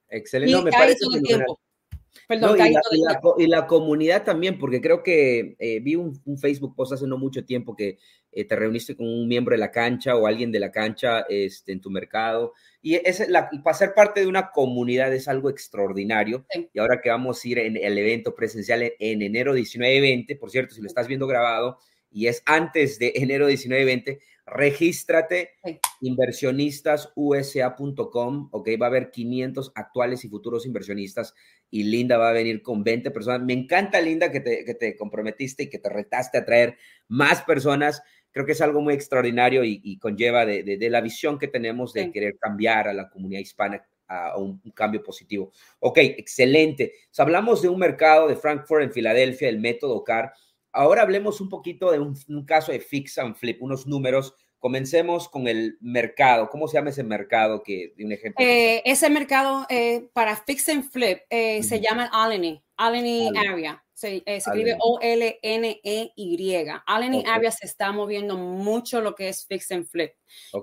Excelente. 0.08 0.62
me 0.62 0.72
parece 0.72 1.06
tiempo 2.28 3.36
y, 3.38 3.48
la, 3.48 3.68
comunidad 3.68 4.24
también, 4.24 4.58
porque 4.58 4.82
creo 4.82 5.04
que 5.04 5.56
eh, 5.60 5.80
vi 5.80 5.96
un, 5.96 6.20
Facebook 6.40 6.76
post 6.76 6.94
hace 6.94 7.08
no 7.08 7.18
mucho 7.18 7.46
tiempo 7.46 7.76
que 7.76 7.98
eh, 8.32 8.46
te 8.46 8.56
reuniste 8.56 8.96
con 8.96 9.08
un 9.08 9.28
miembro 9.28 9.54
de 9.54 9.60
la 9.60 9.72
cancha 9.72 10.16
o 10.16 10.26
alguien 10.26 10.52
de 10.52 10.60
la 10.60 10.72
cancha 10.72 11.26
este, 11.30 11.72
en 11.72 11.82
tu 11.82 11.90
mercado. 11.90 12.54
Y 12.82 12.96
es 12.96 13.28
la, 13.30 13.50
para 13.64 13.78
ser 13.78 13.94
parte 13.94 14.22
de 14.22 14.28
una 14.28 14.52
comunidad 14.52 15.14
es 15.14 15.28
algo 15.28 15.50
extraordinario. 15.50 16.46
Y 16.74 16.80
ahora 16.80 17.02
que 17.02 17.10
vamos 17.10 17.44
a 17.44 17.48
ir 17.48 17.60
en 17.60 17.78
el 17.78 17.98
evento 17.98 18.36
presencial 18.36 18.94
en, 19.00 19.22
enero 19.22 19.56
19-20, 19.56 20.40
por 20.40 20.50
cierto, 20.50 20.76
si 20.76 20.82
lo 20.82 20.88
estás 20.88 21.08
viendo 21.08 21.28
grabado 21.28 21.78
y 22.12 22.28
es 22.28 22.44
antes 22.46 23.00
de 23.00 23.14
enero 23.16 23.50
19-20, 23.50 24.20
regístrate 24.46 25.52
inversionistasusa.com, 26.02 28.50
ok, 28.52 28.70
va 28.82 28.88
a 28.88 28.90
haber 28.90 29.12
500 29.12 29.72
actuales 29.74 30.26
y 30.26 30.30
futuros 30.30 30.66
inversionistas 30.66 31.34
y 31.74 31.86
Linda 31.86 32.20
va 32.20 32.30
a 32.30 32.34
venir 32.34 32.62
con 32.62 32.84
20 32.84 33.10
personas. 33.10 33.42
Me 33.42 33.54
encanta, 33.54 34.00
Linda, 34.00 34.32
que 34.32 34.42
te, 34.42 34.96
comprometiste 34.96 35.64
y 35.64 35.70
que 35.72 35.80
te 35.80 35.90
retaste 35.90 36.38
a 36.38 36.46
traer 36.46 36.78
más 37.08 37.42
personas. 37.42 38.04
Creo 38.30 38.46
que 38.46 38.52
es 38.52 38.62
algo 38.62 38.80
muy 38.80 38.94
extraordinario 38.94 39.64
y, 39.64 39.98
conlleva 39.98 40.46
de, 40.46 40.88
la 40.92 41.02
visión 41.02 41.40
que 41.40 41.48
tenemos 41.48 41.92
de 41.92 42.12
querer 42.12 42.38
cambiar 42.38 42.90
a 42.90 42.94
la 42.94 43.10
comunidad 43.10 43.40
hispana 43.42 43.84
a 44.08 44.38
un, 44.38 44.62
cambio 44.76 45.02
positivo. 45.02 45.52
Ok, 45.80 45.98
excelente. 45.98 46.94
hablamos 47.18 47.64
de 47.64 47.70
un 47.70 47.80
mercado 47.80 48.28
de 48.28 48.36
Frankfurt 48.36 48.84
en 48.84 48.92
Filadelfia, 48.92 49.50
el 49.50 49.60
método 49.60 50.04
CAR 50.04 50.32
Ahora 50.76 51.04
hablemos 51.04 51.40
un 51.40 51.50
poquito 51.50 51.92
de 51.92 52.00
un, 52.00 52.46
caso 52.46 52.72
de 52.72 52.80
fix 52.80 53.20
and 53.20 53.36
flip, 53.36 53.62
unos 53.62 53.86
números. 53.86 54.36
Comencemos 54.64 55.28
con 55.28 55.50
el 55.50 55.78
mercado. 55.82 56.50
¿Cómo 56.50 56.70
se 56.70 56.78
llama 56.78 56.92
ese 56.92 57.04
mercado? 57.04 57.62
Que, 57.64 57.94
un 58.00 58.14
ejemplo. 58.14 58.46
Eh, 58.46 58.82
ese 58.86 59.10
mercado 59.10 59.66
eh, 59.70 60.08
para 60.14 60.38
fix 60.38 60.70
and 60.70 60.90
flip 60.90 61.20
eh, 61.30 61.62
se 61.64 61.82
llama 61.82 62.10
Alany, 62.14 62.64
Alany 62.78 63.28
Area. 63.36 63.83
Se, 64.04 64.18
eh, 64.18 64.24
escribe 64.26 64.76
O-L-N-E-Y. 64.82 66.68
Allen 66.86 67.14
y 67.14 67.24
Avia 67.26 67.52
se 67.52 67.66
está 67.66 67.94
moviendo 67.94 68.36
mucho 68.38 69.00
lo 69.00 69.16
que 69.16 69.30
es 69.30 69.46
fix 69.46 69.72
and 69.72 69.88
flip. 69.88 70.12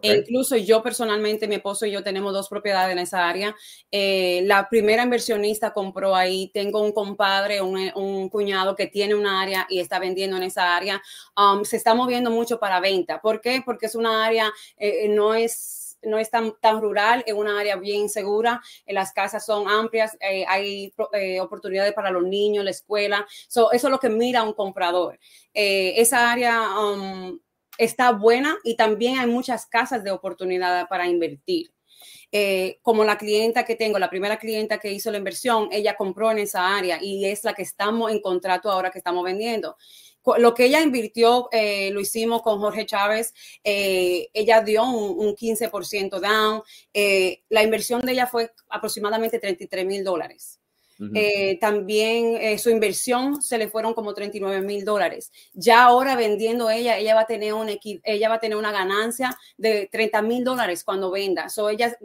E 0.03 0.17
incluso 0.19 0.57
yo 0.57 0.83
personalmente, 0.83 1.49
mi 1.49 1.55
esposo 1.55 1.87
y 1.87 1.91
yo 1.91 2.03
tenemos 2.03 2.35
dos 2.35 2.51
propiedades 2.51 2.93
en 2.93 2.99
esa 2.99 3.27
área. 3.27 3.57
Eh, 3.91 4.43
la 4.45 4.69
primera 4.69 5.05
inversionista 5.05 5.73
compró 5.73 6.15
ahí. 6.15 6.51
Tengo 6.53 6.83
un 6.83 6.93
compadre, 6.93 7.63
un, 7.63 8.29
cuñado 8.29 8.77
que 8.77 8.89
tiene 8.89 9.15
una 9.15 9.41
área 9.41 9.67
y 9.71 9.81
está 9.81 9.99
vendiendo 9.99 10.37
en 10.37 10.43
esa 10.43 10.77
área. 10.77 11.03
Um, 11.35 11.65
se 11.65 11.79
está 11.79 11.95
moviendo 11.95 12.31
mucho 12.31 12.61
para 12.61 12.79
venta. 12.79 13.23
¿Por 13.23 13.41
qué? 13.41 13.63
Porque 13.65 13.87
es 13.87 13.95
una 13.95 14.27
área, 14.27 14.53
eh, 14.77 15.09
no 15.09 15.33
es 15.35 15.80
no 16.03 16.19
es 16.19 16.31
tan, 16.31 16.55
tan 16.61 16.81
rural, 16.81 17.23
es 17.27 17.35
una 17.35 17.59
área 17.59 17.77
bien 17.77 18.09
segura, 18.09 18.63
eh, 18.87 18.93
las 18.93 19.13
casas 19.13 19.45
son 19.45 19.69
amplias, 19.69 20.17
eh, 20.21 20.45
hay 20.49 20.93
eh, 21.13 21.41
oportunidades 21.41 21.93
para 21.93 22.11
los 22.11 22.25
niños, 22.25 22.65
la 22.65 22.71
escuela. 22.71 23.27
eso 23.49 23.71
es 23.73 23.83
lo 23.83 23.99
que 23.99 24.09
mira 24.09 24.43
un 24.43 24.53
comprador. 24.53 25.19
esa 25.53 26.31
área 26.31 26.79
um, 26.79 27.39
está 27.79 28.13
buena 28.13 28.57
y 28.65 28.77
también 28.77 29.19
hay 29.19 29.27
muchas 29.27 29.67
casas 29.67 30.05
de 30.05 30.11
oportunidad 30.11 30.89
para 30.89 31.07
invertir. 31.07 31.73
como 32.83 33.05
la 33.05 33.19
clienta 33.19 33.65
que 33.65 33.77
tengo, 33.77 33.99
la 33.99 34.09
primera 34.09 34.39
clienta 34.39 34.79
que 34.79 34.93
hizo 34.93 35.11
la 35.11 35.19
inversión, 35.19 35.69
ella 35.73 35.97
compró 35.97 36.31
en 36.31 36.39
esa 36.39 36.77
área 36.77 36.99
y 37.03 37.25
es 37.27 37.45
la 37.45 37.55
que 37.55 37.63
estamos 37.63 38.11
en 38.13 38.21
contrato 38.21 38.71
ahora 38.71 38.91
que 38.91 38.99
estamos 38.99 39.25
vendiendo 39.25 39.77
lo 40.39 40.55
que 40.55 40.67
ella 40.67 40.81
invirtió, 40.81 41.49
eh, 41.53 41.91
lo 41.93 42.01
hicimos 42.01 42.43
con 42.43 42.59
Jorge 42.61 42.87
Chávez, 42.87 43.33
eh, 43.65 44.29
ella 44.33 44.61
dio 44.61 44.85
un, 44.85 45.35
15% 45.35 46.21
down, 46.21 46.63
eh, 46.93 47.43
la 47.49 47.63
inversión 47.63 48.01
de 48.03 48.13
ella 48.13 48.27
fue 48.27 48.53
aproximadamente 48.69 49.39
33 49.39 49.87
mil 49.87 50.05
dólares. 50.05 50.59
también 51.61 52.59
su 52.59 52.69
inversión 52.69 53.41
se 53.41 53.57
le 53.57 53.69
fueron 53.69 53.95
como 53.95 54.13
39 54.13 54.61
mil 54.61 54.85
dólares. 54.85 55.33
Ya 55.55 55.85
ahora 55.85 56.15
vendiendo 56.15 56.69
ella, 56.69 56.99
ella 56.99 57.15
va 57.15 57.23
a 57.23 57.27
tener, 57.27 57.55
un, 57.55 57.71
ella 58.05 58.29
va 58.29 58.35
a 58.35 58.41
tener 58.41 58.59
una 58.59 58.71
ganancia 58.71 59.35
de 59.57 59.89
30 59.91 60.21
mil 60.21 60.45
dólares 60.45 60.85
cuando 60.85 61.11
venda. 61.11 61.49
So 61.49 61.71
ella 61.71 61.97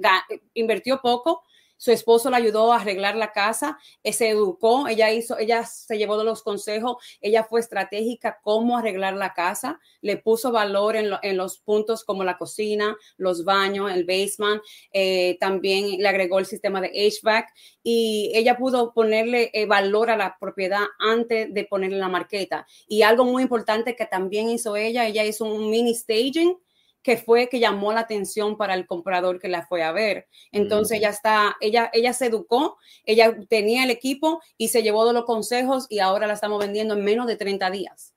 invirtió 0.54 1.01
poco, 1.01 1.43
su 1.78 1.92
esposo 1.92 2.30
la 2.30 2.38
ayudó 2.38 2.72
a 2.72 2.78
arreglar 2.78 3.16
la 3.16 3.32
casa, 3.32 3.78
eh, 4.04 4.14
se 4.14 4.30
educó, 4.30 4.88
ella 4.88 5.12
hizo, 5.12 5.38
ella 5.38 5.64
se 5.66 5.98
llevó 5.98 6.18
de 6.18 6.24
los 6.24 6.42
consejos, 6.44 6.98
ella 7.22 7.44
fue 7.44 7.60
estratégica 7.60 8.40
cómo 8.42 8.78
arreglar 8.78 9.16
la 9.16 9.34
casa, 9.34 9.80
le 10.02 10.18
puso 10.18 10.52
valor 10.52 10.96
en, 10.96 11.38
los 11.38 11.58
puntos 11.60 12.04
como 12.04 12.24
la 12.24 12.38
cocina, 12.38 12.96
los 13.18 13.44
baños, 13.44 13.92
el 13.92 14.06
basement, 14.06 14.62
eh, 14.94 15.38
también 15.40 16.00
le 16.00 16.08
agregó 16.08 16.40
el 16.40 16.46
sistema 16.46 16.82
de 16.82 16.90
HVAC 16.90 17.50
y 17.84 18.32
ella 18.34 18.58
pudo 18.58 18.94
ponerle 18.94 19.52
eh, 19.54 19.66
valor 19.66 20.10
a 20.10 20.18
la 20.18 20.38
propiedad 20.40 20.84
antes 21.00 21.54
de 21.54 21.66
ponerle 21.66 21.98
la 21.98 22.10
marqueta. 22.10 22.66
Y 22.88 23.02
algo 23.02 23.26
muy 23.26 23.44
importante 23.44 23.96
que 23.96 24.06
también 24.06 24.50
hizo 24.50 24.76
ella, 24.76 25.06
ella 25.06 25.24
hizo 25.24 25.46
un 25.46 25.70
mini 25.70 25.94
staging 25.94 26.58
que 27.06 27.18
fue 27.18 27.50
que 27.50 27.60
llamó 27.60 27.94
la 27.94 28.00
atención 28.00 28.58
para 28.58 28.74
el 28.74 28.88
comprador 28.88 29.39
que 29.39 29.48
la 29.48 29.68
fue 29.68 29.84
a 29.84 29.91
ver. 29.91 30.26
Entonces 30.52 30.98
ella 30.98 31.10
está, 31.10 31.56
ella, 31.62 31.91
ella 31.94 32.13
se 32.13 32.26
educó, 32.26 32.78
ella 33.04 33.38
tenía 33.48 33.84
el 33.84 33.91
equipo 33.91 34.41
y 34.58 34.70
se 34.70 34.82
llevó 34.82 35.06
de 35.06 35.13
los 35.13 35.24
consejos 35.26 35.86
y 35.88 36.00
ahora 36.00 36.26
la 36.26 36.34
estamos 36.34 36.60
vendiendo 36.60 36.96
en 36.96 37.04
menos 37.04 37.28
de 37.28 37.36
30 37.36 37.70
días. 37.70 38.15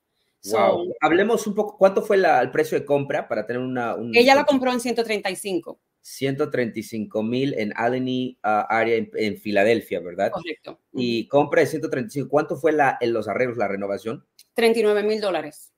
Hablemos 1.03 1.47
un 1.47 1.55
poco, 1.55 1.77
¿cuánto 1.77 2.01
fue 2.01 2.17
el 2.17 2.51
precio 2.51 2.81
de 2.81 2.87
compra 2.87 3.29
para 3.29 3.47
tener 3.47 3.61
una... 3.61 3.95
ella 4.15 4.35
la 4.35 4.47
compró 4.47 4.73
en 4.73 4.81
135. 4.81 5.79
135 6.01 7.23
mil 7.23 7.53
en 7.59 7.75
Allegheny 7.77 8.39
uh, 8.43 8.65
área 8.71 8.97
en, 8.97 9.37
Filadelfia, 9.37 10.01
¿verdad? 10.01 10.31
Correcto. 10.31 10.81
Y 10.95 11.29
compra 11.29 11.61
de 11.61 11.67
135. 11.67 12.31
¿Cuánto 12.31 12.57
fue 12.57 12.73
la, 12.73 12.97
en 13.03 13.13
los 13.13 13.29
arreglos, 13.29 13.59
la 13.59 13.69
renovación? 13.69 14.25
39 14.55 15.03
mil 15.03 15.21
dólares. 15.21 15.75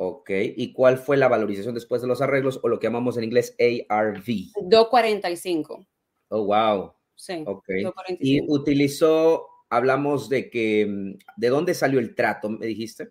Ok. 0.00 0.30
¿Y 0.56 0.72
cuál 0.72 0.96
fue 0.96 1.16
la 1.16 1.26
valorización 1.26 1.74
después 1.74 2.00
de 2.00 2.06
los 2.06 2.22
arreglos 2.22 2.60
o 2.62 2.68
lo 2.68 2.78
que 2.78 2.86
llamamos 2.86 3.16
en 3.16 3.24
inglés 3.24 3.56
ARV? 3.88 4.24
245. 4.62 5.84
Oh, 6.28 6.44
wow. 6.44 6.92
Sí. 7.16 7.42
Ok. 7.44 7.68
Y 8.20 8.48
utilizó, 8.48 9.48
hablamos 9.68 10.28
de 10.28 10.50
que, 10.50 10.86
mm, 10.86 11.18
¿de 11.36 11.48
dónde 11.48 11.74
salió 11.74 11.98
el 11.98 12.14
trato? 12.14 12.48
Me 12.48 12.66
dijiste. 12.66 13.10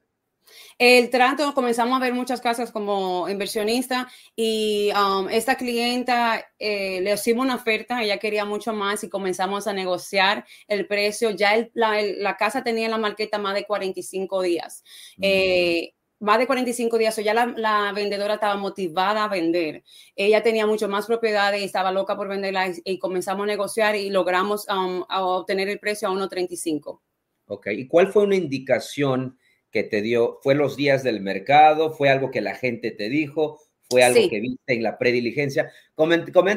El 0.77 1.09
trato, 1.09 1.53
comenzamos 1.53 1.97
a 1.97 2.01
ver 2.01 2.13
muchas 2.13 2.39
casas 2.39 2.71
como 2.71 3.27
inversionista 3.27 4.07
y 4.33 4.89
um, 4.93 5.27
esta 5.27 5.55
clienta 5.55 6.41
eh, 6.57 7.01
le 7.01 7.13
hicimos 7.13 7.43
una 7.43 7.55
oferta, 7.55 8.01
ella 8.01 8.17
quería 8.17 8.45
mucho 8.45 8.71
más 8.71 9.03
y 9.03 9.09
comenzamos 9.09 9.67
a 9.67 9.73
negociar 9.73 10.45
el 10.69 10.87
precio. 10.87 11.31
Ya 11.31 11.67
la, 11.73 12.37
casa 12.37 12.63
tenía 12.63 12.85
en 12.85 12.91
la 12.91 12.97
marqueta 12.97 13.37
más 13.39 13.55
de 13.55 13.65
45 13.65 14.41
días. 14.41 14.85
Mm. 15.17 15.21
Eh, 15.23 15.93
más 16.19 16.39
de 16.39 16.47
45 16.47 16.97
días, 16.97 17.17
o 17.17 17.21
ya 17.21 17.33
la, 17.33 17.91
vendedora 17.93 18.35
estaba 18.35 18.55
motivada 18.57 19.23
a 19.23 19.27
vender. 19.27 19.83
Ella 20.15 20.41
tenía 20.41 20.65
mucho 20.65 20.87
más 20.87 21.05
propiedades 21.05 21.61
y 21.61 21.65
estaba 21.65 21.91
loca 21.91 22.15
por 22.15 22.27
venderla 22.27 22.73
y, 22.83 22.99
comenzamos 22.99 23.43
a 23.43 23.47
negociar 23.47 23.95
y 23.95 24.09
logramos 24.09 24.67
um, 24.67 25.03
obtener 25.09 25.69
el 25.69 25.79
precio 25.79 26.07
a 26.07 26.11
1.35. 26.11 27.01
Ok, 27.47 27.67
¿y 27.67 27.87
cuál 27.87 28.07
fue 28.07 28.23
una 28.23 28.35
indicación 28.35 29.37
que 29.71 29.83
te 29.83 30.01
dio? 30.01 30.39
¿Fue 30.41 30.55
los 30.55 30.75
días 30.75 31.03
del 31.03 31.21
mercado? 31.21 31.91
¿Fue 31.91 32.09
algo 32.09 32.31
que 32.31 32.41
la 32.41 32.55
gente 32.55 32.91
te 32.91 33.09
dijo? 33.09 33.59
¿Fue 33.89 34.03
algo 34.03 34.29
que 34.29 34.39
viste 34.39 34.73
en 34.73 34.83
la 34.83 34.97
prediligencia? 34.97 35.71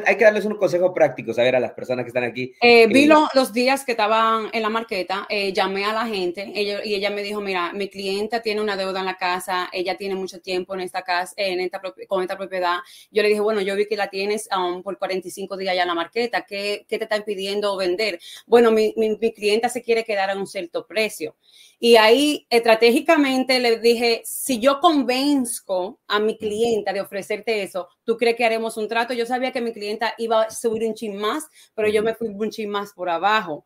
hay 0.05 0.17
que 0.17 0.23
darles 0.23 0.45
un 0.45 0.55
consejo 0.55 0.93
práctico, 0.93 1.31
a 1.31 1.43
ver, 1.43 1.55
a 1.55 1.59
las 1.59 1.71
personas 1.71 2.05
que 2.05 2.09
están 2.09 2.23
aquí. 2.23 2.53
Eh, 2.61 2.85
vi 2.87 3.07
los 3.07 3.51
días 3.51 3.83
que 3.83 3.93
estaban 3.93 4.49
en 4.53 4.61
la 4.61 4.69
marqueta, 4.69 5.25
eh, 5.29 5.51
llamé 5.51 5.85
a 5.85 5.93
la 5.93 6.05
gente 6.05 6.51
y 6.53 6.93
ella 6.93 7.09
me 7.09 7.23
dijo, 7.23 7.41
mira, 7.41 7.73
mi 7.73 7.89
clienta 7.89 8.41
tiene 8.41 8.61
una 8.61 8.77
deuda 8.77 8.99
en 8.99 9.07
la 9.07 9.17
casa, 9.17 9.67
ella 9.73 9.97
tiene 9.97 10.13
mucho 10.13 10.41
tiempo 10.41 10.75
en 10.75 10.81
esta 10.81 11.01
casa, 11.01 11.33
en 11.37 11.59
esta, 11.59 11.81
con 12.07 12.21
esta 12.21 12.37
propiedad. 12.37 12.79
Yo 13.09 13.23
le 13.23 13.29
dije, 13.29 13.41
bueno, 13.41 13.61
yo 13.61 13.75
vi 13.75 13.87
que 13.87 13.97
la 13.97 14.09
tienes 14.09 14.47
um, 14.55 14.83
por 14.83 14.99
45 14.99 15.57
días 15.57 15.75
ya 15.75 15.81
en 15.81 15.87
la 15.87 15.95
marqueta, 15.95 16.45
¿qué, 16.45 16.85
qué 16.87 16.99
te 16.99 17.05
está 17.05 17.17
impidiendo 17.17 17.75
vender? 17.77 18.19
Bueno, 18.45 18.69
mi, 18.71 18.93
mi, 18.95 19.17
mi, 19.17 19.33
clienta 19.33 19.69
se 19.69 19.81
quiere 19.81 20.03
quedar 20.03 20.29
a 20.29 20.35
un 20.35 20.45
cierto 20.45 20.85
precio. 20.85 21.35
Y 21.79 21.95
ahí 21.95 22.45
estratégicamente 22.51 23.59
le 23.59 23.79
dije, 23.79 24.21
si 24.23 24.59
yo 24.59 24.79
convenzco 24.79 25.99
a 26.07 26.19
mi 26.19 26.37
clienta 26.37 26.93
de 26.93 27.01
ofrecerte 27.21 27.61
eso, 27.61 27.87
¿tú 28.03 28.17
crees 28.17 28.35
que 28.35 28.45
haremos 28.45 28.77
un 28.77 28.87
trato? 28.87 29.13
Yo 29.13 29.25
sabía 29.25 29.51
que 29.51 29.61
mi 29.61 29.73
clienta 29.73 30.13
iba 30.17 30.43
a 30.43 30.49
subir 30.49 30.87
un 30.87 30.95
chin 30.95 31.15
más, 31.17 31.47
pero 31.75 31.87
yo 31.87 32.01
me 32.01 32.15
fui 32.15 32.29
un 32.29 32.49
chin 32.49 32.69
más 32.69 32.93
por 32.93 33.09
abajo 33.09 33.65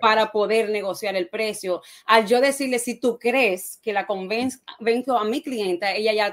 para 0.00 0.32
poder 0.32 0.70
negociar 0.70 1.14
el 1.14 1.28
precio. 1.28 1.82
Al 2.06 2.26
yo 2.26 2.40
decirle, 2.40 2.78
si 2.78 2.98
tú 2.98 3.18
crees 3.18 3.78
que 3.82 3.92
la 3.92 4.06
convenzo 4.06 4.58
a 5.16 5.24
mi 5.24 5.42
clienta, 5.42 5.92
ella 5.92 6.12
ya 6.12 6.32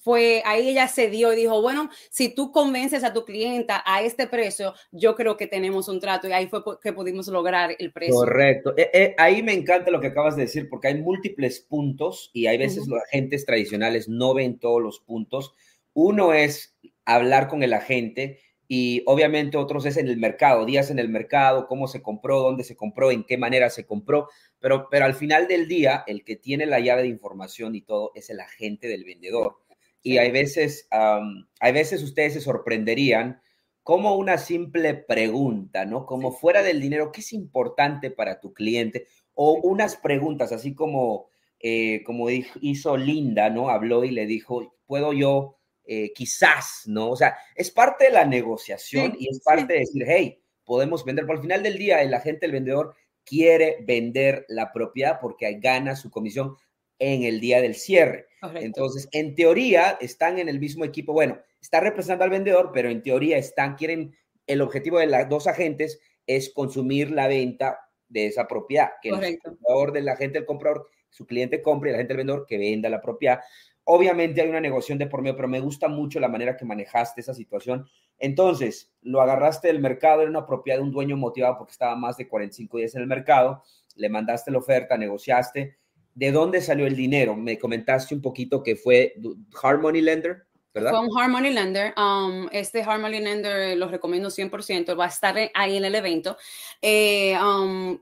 fue 0.00 0.42
ahí 0.46 0.70
ella 0.70 0.88
se 0.88 1.10
dio 1.10 1.32
y 1.32 1.36
dijo, 1.36 1.60
bueno, 1.60 1.90
si 2.10 2.34
tú 2.34 2.50
convences 2.52 3.04
a 3.04 3.12
tu 3.12 3.24
clienta 3.24 3.82
a 3.84 4.02
este 4.02 4.26
precio, 4.26 4.74
yo 4.90 5.14
creo 5.14 5.36
que 5.36 5.46
tenemos 5.46 5.88
un 5.88 6.00
trato 6.00 6.26
y 6.26 6.32
ahí 6.32 6.46
fue 6.46 6.62
que 6.82 6.92
pudimos 6.92 7.28
lograr 7.28 7.76
el 7.78 7.92
precio. 7.92 8.14
Correcto. 8.14 8.72
Eh, 8.76 8.90
eh, 8.92 9.14
ahí 9.18 9.42
me 9.42 9.52
encanta 9.52 9.90
lo 9.90 10.00
que 10.00 10.08
acabas 10.08 10.36
de 10.36 10.42
decir 10.42 10.68
porque 10.70 10.88
hay 10.88 10.94
múltiples 11.00 11.60
puntos 11.60 12.30
y 12.32 12.46
hay 12.46 12.56
veces 12.56 12.86
los 12.88 13.00
agentes 13.02 13.44
tradicionales 13.44 14.08
no 14.08 14.32
ven 14.32 14.58
todos 14.58 14.80
los 14.80 15.00
puntos. 15.00 15.52
Uno 15.92 16.32
es 16.32 16.76
hablar 17.04 17.48
con 17.48 17.62
el 17.62 17.74
agente 17.74 18.40
y 18.66 19.02
obviamente 19.04 19.58
otros 19.58 19.84
es 19.84 19.98
en 19.98 20.08
el 20.08 20.16
mercado, 20.16 20.64
días 20.64 20.90
en 20.90 20.98
el 20.98 21.08
mercado, 21.08 21.66
cómo 21.66 21.88
se 21.88 22.00
compró, 22.00 22.40
dónde 22.40 22.64
se 22.64 22.76
compró, 22.76 23.10
en 23.10 23.24
qué 23.24 23.36
manera 23.36 23.68
se 23.68 23.84
compró, 23.84 24.28
pero, 24.60 24.88
pero 24.88 25.04
al 25.04 25.14
final 25.14 25.48
del 25.48 25.68
día 25.68 26.04
el 26.06 26.24
que 26.24 26.36
tiene 26.36 26.66
la 26.66 26.80
llave 26.80 27.02
de 27.02 27.08
información 27.08 27.74
y 27.74 27.82
todo 27.82 28.12
es 28.14 28.30
el 28.30 28.40
agente 28.40 28.86
del 28.86 29.04
vendedor. 29.04 29.56
Y 30.02 30.18
hay 30.18 30.30
veces, 30.30 30.88
hay 30.90 31.72
veces 31.72 32.02
ustedes 32.02 32.34
se 32.34 32.40
sorprenderían 32.40 33.40
como 33.82 34.14
una 34.14 34.38
simple 34.38 34.94
pregunta, 34.94 35.84
¿no? 35.84 36.06
Como 36.06 36.32
fuera 36.32 36.62
del 36.62 36.80
dinero, 36.80 37.12
¿qué 37.12 37.20
es 37.20 37.32
importante 37.32 38.10
para 38.10 38.40
tu 38.40 38.52
cliente? 38.52 39.06
O 39.34 39.54
unas 39.54 39.96
preguntas, 39.96 40.52
así 40.52 40.74
como, 40.74 41.28
eh, 41.58 42.02
como 42.04 42.28
hizo 42.30 42.96
Linda, 42.96 43.50
¿no? 43.50 43.70
Habló 43.70 44.04
y 44.04 44.10
le 44.10 44.26
dijo, 44.26 44.76
¿puedo 44.86 45.12
yo 45.12 45.56
eh, 45.84 46.12
quizás, 46.12 46.84
¿no? 46.86 47.10
O 47.10 47.16
sea, 47.16 47.36
es 47.54 47.70
parte 47.70 48.04
de 48.04 48.12
la 48.12 48.24
negociación 48.24 49.16
y 49.18 49.28
es 49.28 49.40
parte 49.40 49.72
de 49.72 49.80
decir, 49.80 50.04
hey, 50.06 50.40
podemos 50.64 51.04
vender. 51.04 51.26
Por 51.26 51.36
al 51.36 51.42
final 51.42 51.62
del 51.62 51.78
día, 51.78 52.02
el 52.02 52.14
agente, 52.14 52.46
el 52.46 52.52
vendedor, 52.52 52.94
quiere 53.24 53.78
vender 53.82 54.44
la 54.48 54.72
propiedad 54.72 55.18
porque 55.20 55.52
gana 55.54 55.96
su 55.96 56.10
comisión 56.10 56.56
en 57.00 57.24
el 57.24 57.40
día 57.40 57.60
del 57.60 57.74
cierre. 57.74 58.28
Entonces, 58.54 59.08
en 59.12 59.34
teoría, 59.34 59.98
están 60.00 60.38
en 60.38 60.48
el 60.48 60.60
mismo 60.60 60.84
equipo. 60.84 61.12
Bueno, 61.12 61.38
está 61.60 61.80
representando 61.80 62.24
al 62.24 62.30
vendedor, 62.30 62.70
pero 62.72 62.88
en 62.88 63.02
teoría 63.02 63.36
están, 63.36 63.74
quieren, 63.74 64.14
el 64.46 64.60
objetivo 64.60 64.98
de 64.98 65.06
los 65.06 65.28
dos 65.28 65.46
agentes 65.46 66.00
es 66.26 66.50
consumir 66.50 67.10
la 67.10 67.26
venta 67.26 67.80
de 68.08 68.26
esa 68.26 68.46
propiedad, 68.46 68.90
que 69.02 69.10
el 69.10 69.38
comprador 69.38 69.92
del 69.92 70.08
agente, 70.08 70.38
el 70.38 70.46
comprador, 70.46 70.88
su 71.08 71.26
cliente 71.26 71.62
compre 71.62 71.90
y 71.90 71.92
el 71.92 71.96
agente, 71.96 72.12
el 72.12 72.18
vendedor, 72.18 72.46
que 72.46 72.58
venda 72.58 72.88
la 72.88 73.00
propiedad. 73.00 73.40
Obviamente 73.84 74.40
hay 74.40 74.48
una 74.48 74.60
negociación 74.60 74.98
de 74.98 75.06
por 75.06 75.22
medio, 75.22 75.36
pero 75.36 75.48
me 75.48 75.60
gusta 75.60 75.88
mucho 75.88 76.20
la 76.20 76.28
manera 76.28 76.56
que 76.56 76.64
manejaste 76.64 77.20
esa 77.20 77.34
situación. 77.34 77.86
Entonces, 78.18 78.92
lo 79.02 79.20
agarraste 79.20 79.68
del 79.68 79.80
mercado, 79.80 80.22
era 80.22 80.30
una 80.30 80.46
propiedad 80.46 80.78
de 80.78 80.84
un 80.84 80.92
dueño 80.92 81.16
motivado 81.16 81.56
porque 81.56 81.72
estaba 81.72 81.96
más 81.96 82.16
de 82.16 82.28
45 82.28 82.78
días 82.78 82.94
en 82.94 83.02
el 83.02 83.06
mercado, 83.06 83.62
le 83.96 84.08
mandaste 84.08 84.50
la 84.50 84.58
oferta, 84.58 84.96
negociaste, 84.96 85.76
¿de 86.14 86.32
dónde 86.32 86.60
salió 86.60 86.86
el 86.86 86.96
dinero? 86.96 87.36
Me 87.36 87.58
comentaste 87.58 88.14
un 88.14 88.22
poquito 88.22 88.62
que 88.62 88.76
fue 88.76 89.14
Harmony 89.62 90.00
Lender, 90.00 90.44
¿verdad? 90.74 90.90
Fue 90.90 91.00
un 91.00 91.18
Harmony 91.18 91.50
Lender. 91.50 91.94
Um, 91.96 92.48
este 92.52 92.82
Harmony 92.82 93.20
Lender 93.20 93.76
lo 93.76 93.88
recomiendo 93.88 94.28
100%, 94.30 94.98
va 94.98 95.06
a 95.06 95.08
estar 95.08 95.36
ahí 95.54 95.76
en 95.76 95.84
el 95.84 95.94
evento. 95.94 96.36
Eh, 96.80 97.36
um, 97.38 97.98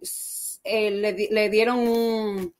eh, 0.65 0.91
le, 0.91 1.29
le, 1.31 1.51
dieron 1.51 1.79
un 1.79 2.55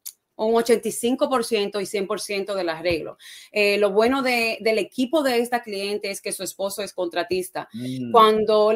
un 0.47 0.55
85% 0.55 1.81
y 1.81 1.87
100% 1.87 2.55
del 2.55 2.69
arreglo. 2.69 3.19
Eh, 3.53 3.79
lo 3.79 3.91
bueno 3.91 4.23
del 4.23 4.79
equipo 4.79 5.23
de 5.23 5.39
esta 5.39 5.63
cliente 5.63 6.11
es 6.11 6.21
que 6.21 6.33
su 6.33 6.43
esposo 6.43 6.83
es 6.83 6.93
contratista. 6.93 7.69
Mm. 7.73 8.13
Cuando 8.13 8.73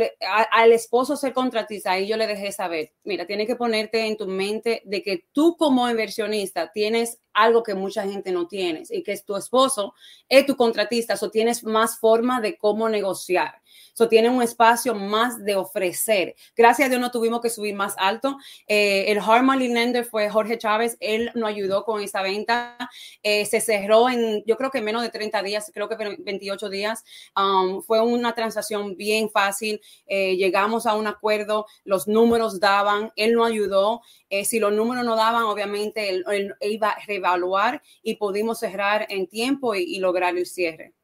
al 0.50 0.72
esposo 0.72 1.16
ser 1.16 1.32
contratista, 1.32 1.92
ahí 1.92 2.06
yo 2.06 2.16
le 2.16 2.26
dejé 2.26 2.52
saber, 2.52 2.92
mira, 3.04 3.26
tienes 3.26 3.46
que 3.46 3.56
ponerte 3.56 4.06
en 4.06 4.16
tu 4.16 4.26
mente 4.26 4.82
de 4.84 5.02
que 5.02 5.24
tú 5.32 5.56
como 5.56 5.88
inversionista 5.88 6.70
tienes 6.72 7.21
algo 7.34 7.62
que 7.62 7.74
mucha 7.74 8.04
gente 8.04 8.32
no 8.32 8.46
tiene 8.46 8.82
y 8.90 9.02
que 9.02 9.12
es 9.12 9.24
tu 9.24 9.36
esposo 9.36 9.94
es 10.28 10.46
tu 10.46 10.56
contratista, 10.56 11.14
o 11.20 11.30
tienes 11.30 11.62
más 11.64 11.98
forma 11.98 12.40
de 12.40 12.56
cómo 12.56 12.88
negociar. 12.88 13.62
So, 13.94 14.08
tiene 14.08 14.30
un 14.30 14.42
espacio 14.42 14.94
más 14.94 15.44
de 15.44 15.54
ofrecer. 15.54 16.34
Gracias 16.56 16.86
a 16.86 16.88
Dios 16.88 17.00
no 17.00 17.10
tuvimos 17.10 17.40
que 17.42 17.50
subir 17.50 17.74
más 17.74 17.94
alto. 17.98 18.38
Eh, 18.66 19.04
el 19.08 19.18
Harmony 19.18 19.68
Lender 19.68 20.04
fue 20.04 20.30
Jorge 20.30 20.56
Chávez. 20.56 20.96
Él 21.00 21.30
nos 21.34 21.50
ayudó 21.50 21.84
con 21.84 22.00
esta 22.00 22.22
venta. 22.22 22.78
Eh, 23.22 23.44
se 23.44 23.60
cerró 23.60 24.08
en, 24.08 24.42
yo 24.46 24.56
creo 24.56 24.70
que 24.70 24.80
menos 24.80 25.02
de 25.02 25.10
30 25.10 25.42
días, 25.42 25.70
creo 25.74 25.88
que 25.88 26.16
28 26.18 26.70
días. 26.70 27.04
Um, 27.36 27.82
fue 27.82 28.00
una 28.00 28.34
transacción 28.34 28.96
bien 28.96 29.28
fácil. 29.28 29.80
Eh, 30.06 30.36
llegamos 30.36 30.86
a 30.86 30.94
un 30.94 31.06
acuerdo. 31.06 31.66
Los 31.84 32.08
números 32.08 32.60
daban. 32.60 33.12
Él 33.16 33.34
nos 33.34 33.48
ayudó. 33.48 34.00
Si 34.44 34.58
los 34.58 34.72
números 34.72 35.04
no 35.04 35.16
daban, 35.16 35.42
obviamente 35.44 36.08
él, 36.08 36.54
iba 36.60 36.90
a 36.90 36.98
reevaluar 37.06 37.82
y 38.02 38.16
pudimos 38.16 38.58
cerrar 38.60 39.06
en 39.10 39.26
tiempo 39.26 39.74
y, 39.74 39.82
y 39.82 39.98
lograr 39.98 40.36
el 40.36 40.46
cierre. 40.46 40.94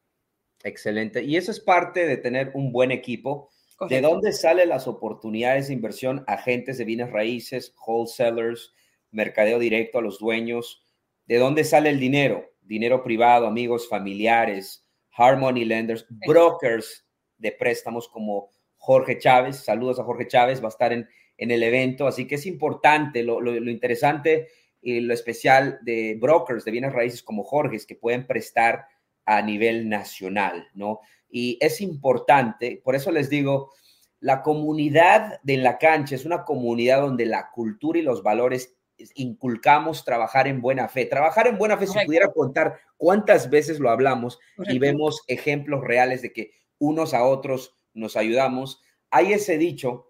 Excelente. 0.63 1.23
Y 1.23 1.37
eso 1.37 1.51
es 1.51 1.59
parte 1.59 2.05
de 2.05 2.17
tener 2.17 2.51
un 2.53 2.71
buen 2.71 2.91
equipo. 2.91 3.49
¿De 3.87 4.01
dónde 4.01 4.33
salen 4.33 4.69
las 4.69 4.87
oportunidades 4.87 5.67
de 5.67 5.73
inversión? 5.73 6.25
Agentes 6.27 6.77
de 6.77 6.85
bienes 6.85 7.11
raíces, 7.11 7.73
wholesalers, 7.85 8.73
mercadeo 9.11 9.57
directo 9.57 9.99
a 9.99 10.01
los 10.01 10.19
dueños. 10.19 10.83
¿De 11.25 11.37
dónde 11.37 11.63
sale 11.63 11.89
el 11.89 11.99
dinero? 11.99 12.49
Dinero 12.61 13.03
privado, 13.03 13.47
amigos, 13.47 13.87
familiares, 13.87 14.85
Harmony 15.11 15.65
Lenders, 15.65 16.05
brokers 16.09 17.05
de 17.37 17.51
préstamos 17.51 18.09
como 18.09 18.49
Jorge 18.77 19.17
Chávez. 19.17 19.63
Saludos 19.63 19.99
a 19.99 20.03
Jorge 20.03 20.27
Chávez, 20.27 20.61
va 20.61 20.65
a 20.65 20.69
estar 20.69 20.91
en, 20.91 21.07
en 21.39 21.51
el 21.51 21.63
evento. 21.63 22.05
Así 22.05 22.27
que 22.27 22.35
es 22.35 22.45
importante, 22.45 23.23
lo, 23.23 23.41
lo, 23.41 23.59
lo 23.59 23.71
interesante 23.71 24.49
y 24.81 24.99
lo 24.99 25.13
especial 25.13 25.79
de 25.81 26.17
brokers 26.19 26.63
de 26.65 26.71
bienes 26.71 26.93
raíces 26.93 27.23
como 27.23 27.43
Jorge 27.43 27.77
es 27.77 27.85
que 27.85 27.95
pueden 27.95 28.27
prestar 28.27 28.85
a 29.25 29.41
nivel 29.41 29.89
nacional, 29.89 30.67
¿no? 30.73 30.99
Y 31.29 31.57
es 31.61 31.81
importante, 31.81 32.81
por 32.83 32.95
eso 32.95 33.11
les 33.11 33.29
digo, 33.29 33.71
la 34.19 34.41
comunidad 34.41 35.39
de 35.43 35.57
la 35.57 35.77
cancha 35.77 36.15
es 36.15 36.25
una 36.25 36.43
comunidad 36.43 37.01
donde 37.01 37.25
la 37.25 37.51
cultura 37.51 37.99
y 37.99 38.01
los 38.01 38.23
valores 38.23 38.75
inculcamos 39.15 40.03
trabajar 40.03 40.47
en 40.47 40.61
buena 40.61 40.89
fe. 40.89 41.05
Trabajar 41.05 41.47
en 41.47 41.57
buena 41.57 41.77
fe, 41.77 41.87
si 41.87 42.05
pudiera 42.05 42.27
contar 42.31 42.79
cuántas 42.97 43.49
veces 43.49 43.79
lo 43.79 43.89
hablamos 43.89 44.39
y 44.57 44.77
vemos 44.79 45.21
ejemplos 45.27 45.83
reales 45.83 46.21
de 46.21 46.33
que 46.33 46.51
unos 46.79 47.13
a 47.13 47.23
otros 47.23 47.77
nos 47.93 48.17
ayudamos. 48.17 48.81
Hay 49.09 49.33
ese 49.33 49.57
dicho 49.57 50.08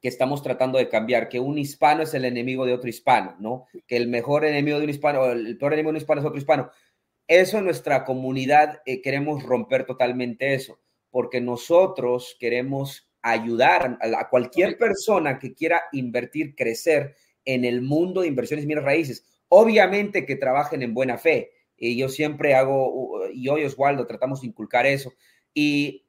que 0.00 0.08
estamos 0.08 0.42
tratando 0.42 0.78
de 0.78 0.88
cambiar, 0.88 1.28
que 1.28 1.40
un 1.40 1.58
hispano 1.58 2.02
es 2.02 2.14
el 2.14 2.24
enemigo 2.24 2.66
de 2.66 2.72
otro 2.72 2.88
hispano, 2.88 3.36
¿no? 3.40 3.66
Que 3.86 3.96
el 3.96 4.08
mejor 4.08 4.44
enemigo 4.44 4.78
de 4.78 4.84
un 4.84 4.90
hispano, 4.90 5.20
o 5.20 5.32
el 5.32 5.58
peor 5.58 5.72
enemigo 5.72 5.90
de 5.90 5.96
un 5.96 6.02
hispano 6.02 6.20
es 6.20 6.26
otro 6.26 6.38
hispano. 6.38 6.70
Eso 7.26 7.58
en 7.58 7.64
nuestra 7.64 8.04
comunidad 8.04 8.80
eh, 8.86 9.02
queremos 9.02 9.42
romper 9.42 9.84
totalmente 9.84 10.54
eso, 10.54 10.78
porque 11.10 11.40
nosotros 11.40 12.36
queremos 12.40 13.08
ayudar 13.22 13.98
a, 14.00 14.28
cualquier 14.28 14.78
persona 14.78 15.38
que 15.38 15.52
quiera 15.54 15.82
invertir, 15.92 16.54
crecer 16.54 17.16
en 17.44 17.64
el 17.64 17.82
mundo 17.82 18.20
de 18.20 18.28
inversiones 18.28 18.64
y 18.64 18.66
bienes 18.66 18.84
raíces. 18.84 19.24
Obviamente 19.48 20.24
que 20.24 20.36
trabajen 20.36 20.82
en 20.82 20.94
buena 20.94 21.18
fe. 21.18 21.52
Y 21.76 21.96
yo 21.96 22.08
siempre 22.08 22.54
hago, 22.54 23.28
y 23.32 23.48
hoy 23.48 23.64
Oswaldo, 23.64 24.06
tratamos 24.06 24.40
de 24.40 24.48
inculcar 24.48 24.86
eso. 24.86 25.12
Y 25.54 26.06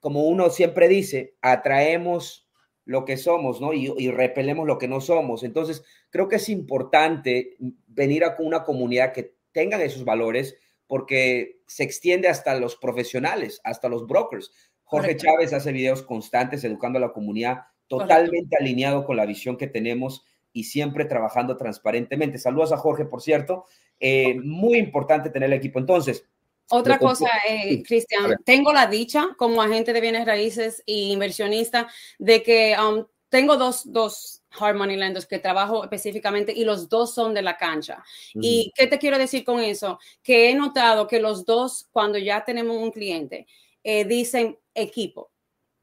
como 0.00 0.26
uno 0.26 0.50
siempre 0.50 0.88
dice, 0.88 1.34
atraemos 1.40 2.47
lo 2.88 3.04
que 3.04 3.18
somos, 3.18 3.60
¿no? 3.60 3.74
Y, 3.74 4.10
repelemos 4.10 4.66
lo 4.66 4.78
que 4.78 4.88
no 4.88 5.02
somos. 5.02 5.42
Entonces, 5.42 5.84
creo 6.08 6.26
que 6.26 6.36
es 6.36 6.48
importante 6.48 7.58
venir 7.86 8.24
a 8.24 8.34
una 8.38 8.64
comunidad 8.64 9.12
que 9.12 9.34
tengan 9.52 9.82
esos 9.82 10.06
valores 10.06 10.56
porque 10.86 11.60
se 11.66 11.82
extiende 11.84 12.28
hasta 12.28 12.58
los 12.58 12.76
profesionales, 12.76 13.60
hasta 13.62 13.90
los 13.90 14.06
brokers. 14.06 14.52
Jorge 14.84 15.18
Chávez 15.18 15.52
hace 15.52 15.70
videos 15.70 16.02
constantes 16.02 16.64
educando 16.64 16.96
a 16.96 17.02
la 17.02 17.12
comunidad, 17.12 17.64
totalmente 17.88 18.56
alineado 18.58 19.04
con 19.04 19.18
la 19.18 19.26
visión 19.26 19.58
que 19.58 19.66
tenemos 19.66 20.24
y 20.54 20.64
siempre 20.64 21.04
trabajando 21.04 21.58
transparentemente. 21.58 22.38
Saludos 22.38 22.72
a 22.72 22.78
Jorge, 22.78 23.04
por 23.04 23.20
cierto. 23.20 23.66
Eh, 24.00 24.40
muy 24.42 24.78
importante 24.78 25.28
tener 25.28 25.50
el 25.50 25.58
equipo. 25.58 25.78
Entonces, 25.78 26.26
otra 26.70 26.98
cosa, 26.98 27.28
eh, 27.48 27.82
Cristian, 27.82 28.36
tengo 28.44 28.72
la 28.72 28.86
dicha 28.86 29.28
como 29.36 29.62
agente 29.62 29.92
de 29.92 30.00
bienes 30.00 30.26
raíces 30.26 30.82
e 30.86 31.10
inversionista 31.10 31.88
de 32.18 32.42
que 32.42 32.76
um, 32.78 33.04
tengo 33.28 33.56
dos, 33.56 33.90
dos 33.90 34.42
hard 34.58 34.76
money 34.76 34.96
lenders 34.96 35.26
que 35.26 35.38
trabajo 35.38 35.82
específicamente 35.82 36.52
y 36.52 36.64
los 36.64 36.88
dos 36.88 37.14
son 37.14 37.34
de 37.34 37.42
la 37.42 37.56
cancha. 37.56 38.02
¿Y 38.34 38.72
qué 38.74 38.86
te 38.86 38.98
quiero 38.98 39.18
decir 39.18 39.44
con 39.44 39.60
eso? 39.60 39.98
Que 40.22 40.50
he 40.50 40.54
notado 40.54 41.06
que 41.06 41.20
los 41.20 41.44
dos, 41.44 41.86
cuando 41.90 42.18
ya 42.18 42.44
tenemos 42.44 42.76
un 42.76 42.90
cliente, 42.90 43.46
eh, 43.82 44.04
dicen 44.04 44.58
equipo. 44.74 45.30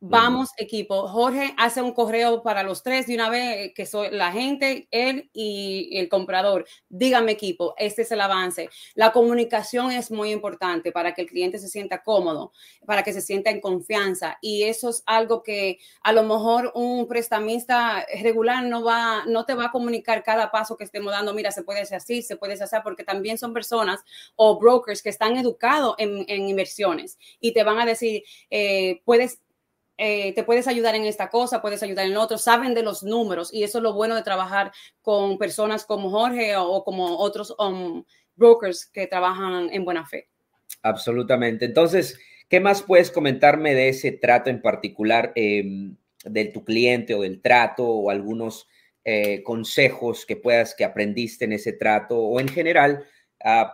Vamos, 0.01 0.49
equipo. 0.57 1.07
Jorge 1.07 1.55
hace 1.57 1.81
un 1.81 1.93
correo 1.93 2.43
para 2.43 2.63
los 2.63 2.83
tres 2.83 3.07
de 3.07 3.15
una 3.15 3.29
vez, 3.29 3.57
eh, 3.57 3.73
que 3.73 3.85
soy 3.85 4.09
la 4.11 4.31
gente, 4.31 4.87
él 4.91 5.31
y 5.33 5.97
el 5.97 6.09
comprador. 6.09 6.67
Dígame, 6.89 7.31
equipo, 7.31 7.73
este 7.77 8.03
es 8.03 8.11
el 8.11 8.21
avance. 8.21 8.69
La 8.93 9.11
comunicación 9.13 9.91
es 9.91 10.11
muy 10.11 10.31
importante 10.31 10.91
para 10.91 11.13
que 11.13 11.21
el 11.21 11.27
cliente 11.27 11.57
se 11.59 11.69
sienta 11.69 12.03
cómodo, 12.03 12.51
para 12.85 13.03
que 13.03 13.13
se 13.13 13.21
sienta 13.21 13.49
en 13.49 13.61
confianza. 13.61 14.37
Y 14.41 14.63
eso 14.63 14.89
es 14.89 15.01
algo 15.05 15.41
que 15.41 15.79
a 16.03 16.11
lo 16.11 16.23
mejor 16.23 16.71
un 16.75 17.07
prestamista 17.07 18.05
regular 18.21 18.63
no 18.65 18.83
va, 18.83 19.23
no 19.25 19.45
te 19.45 19.55
va 19.55 19.65
a 19.65 19.71
comunicar 19.71 20.23
cada 20.23 20.51
paso 20.51 20.77
que 20.77 20.83
estemos 20.83 21.13
dando. 21.13 21.33
Mira, 21.33 21.51
se 21.51 21.63
puede 21.63 21.81
hacer 21.81 21.97
así, 21.97 22.21
se 22.21 22.35
puede 22.35 22.53
hacer, 22.53 22.81
porque 22.83 23.05
también 23.05 23.37
son 23.37 23.53
personas 23.53 24.03
o 24.35 24.59
brokers 24.59 25.01
que 25.01 25.09
están 25.09 25.37
educados 25.37 25.95
en, 25.97 26.25
inversiones 26.27 27.17
y 27.39 27.53
te 27.53 27.63
van 27.63 27.79
a 27.79 27.85
decir, 27.85 28.23
eh, 28.49 29.01
puedes 29.05 29.39
eh, 29.97 30.33
te 30.33 30.43
puedes 30.43 30.67
ayudar 30.67 30.95
en 30.95 31.05
esta 31.05 31.29
cosa, 31.29 31.61
puedes 31.61 31.81
ayudar 31.81 32.05
en 32.05 32.17
otro, 32.17 32.37
saben 32.37 32.73
de 32.73 32.83
los 32.83 33.03
números 33.03 33.53
y 33.53 33.63
eso 33.63 33.77
es 33.77 33.83
lo 33.83 33.93
bueno 33.93 34.15
de 34.15 34.23
trabajar 34.23 34.71
con 35.01 35.37
personas 35.37 35.85
como 35.85 36.09
Jorge 36.09 36.57
o, 36.57 36.83
como 36.83 37.17
otros 37.17 37.55
um, 37.57 38.03
brokers 38.35 38.85
que 38.87 39.07
trabajan 39.07 39.69
en 39.71 39.85
buena 39.85 40.05
fe. 40.05 40.29
Absolutamente. 40.81 41.65
Entonces, 41.65 42.19
¿qué 42.49 42.59
más 42.59 42.81
puedes 42.81 43.09
comentarme 43.09 43.73
de 43.73 43.89
ese 43.89 44.11
trato 44.11 44.49
en 44.49 44.61
particular 44.61 45.31
em, 45.35 45.95
de 46.25 46.45
tu 46.45 46.65
cliente 46.65 47.15
o 47.15 47.21
del 47.21 47.41
trato 47.41 47.87
o 47.87 48.09
algunos 48.09 48.67
eh, 49.05 49.43
consejos 49.43 50.25
que 50.25 50.35
puedas 50.35 50.75
que 50.75 50.83
aprendiste 50.83 51.45
en 51.45 51.53
ese 51.53 51.73
trato 51.73 52.17
o 52.17 52.39
en 52.39 52.47
general 52.47 53.05
uh, 53.45 53.67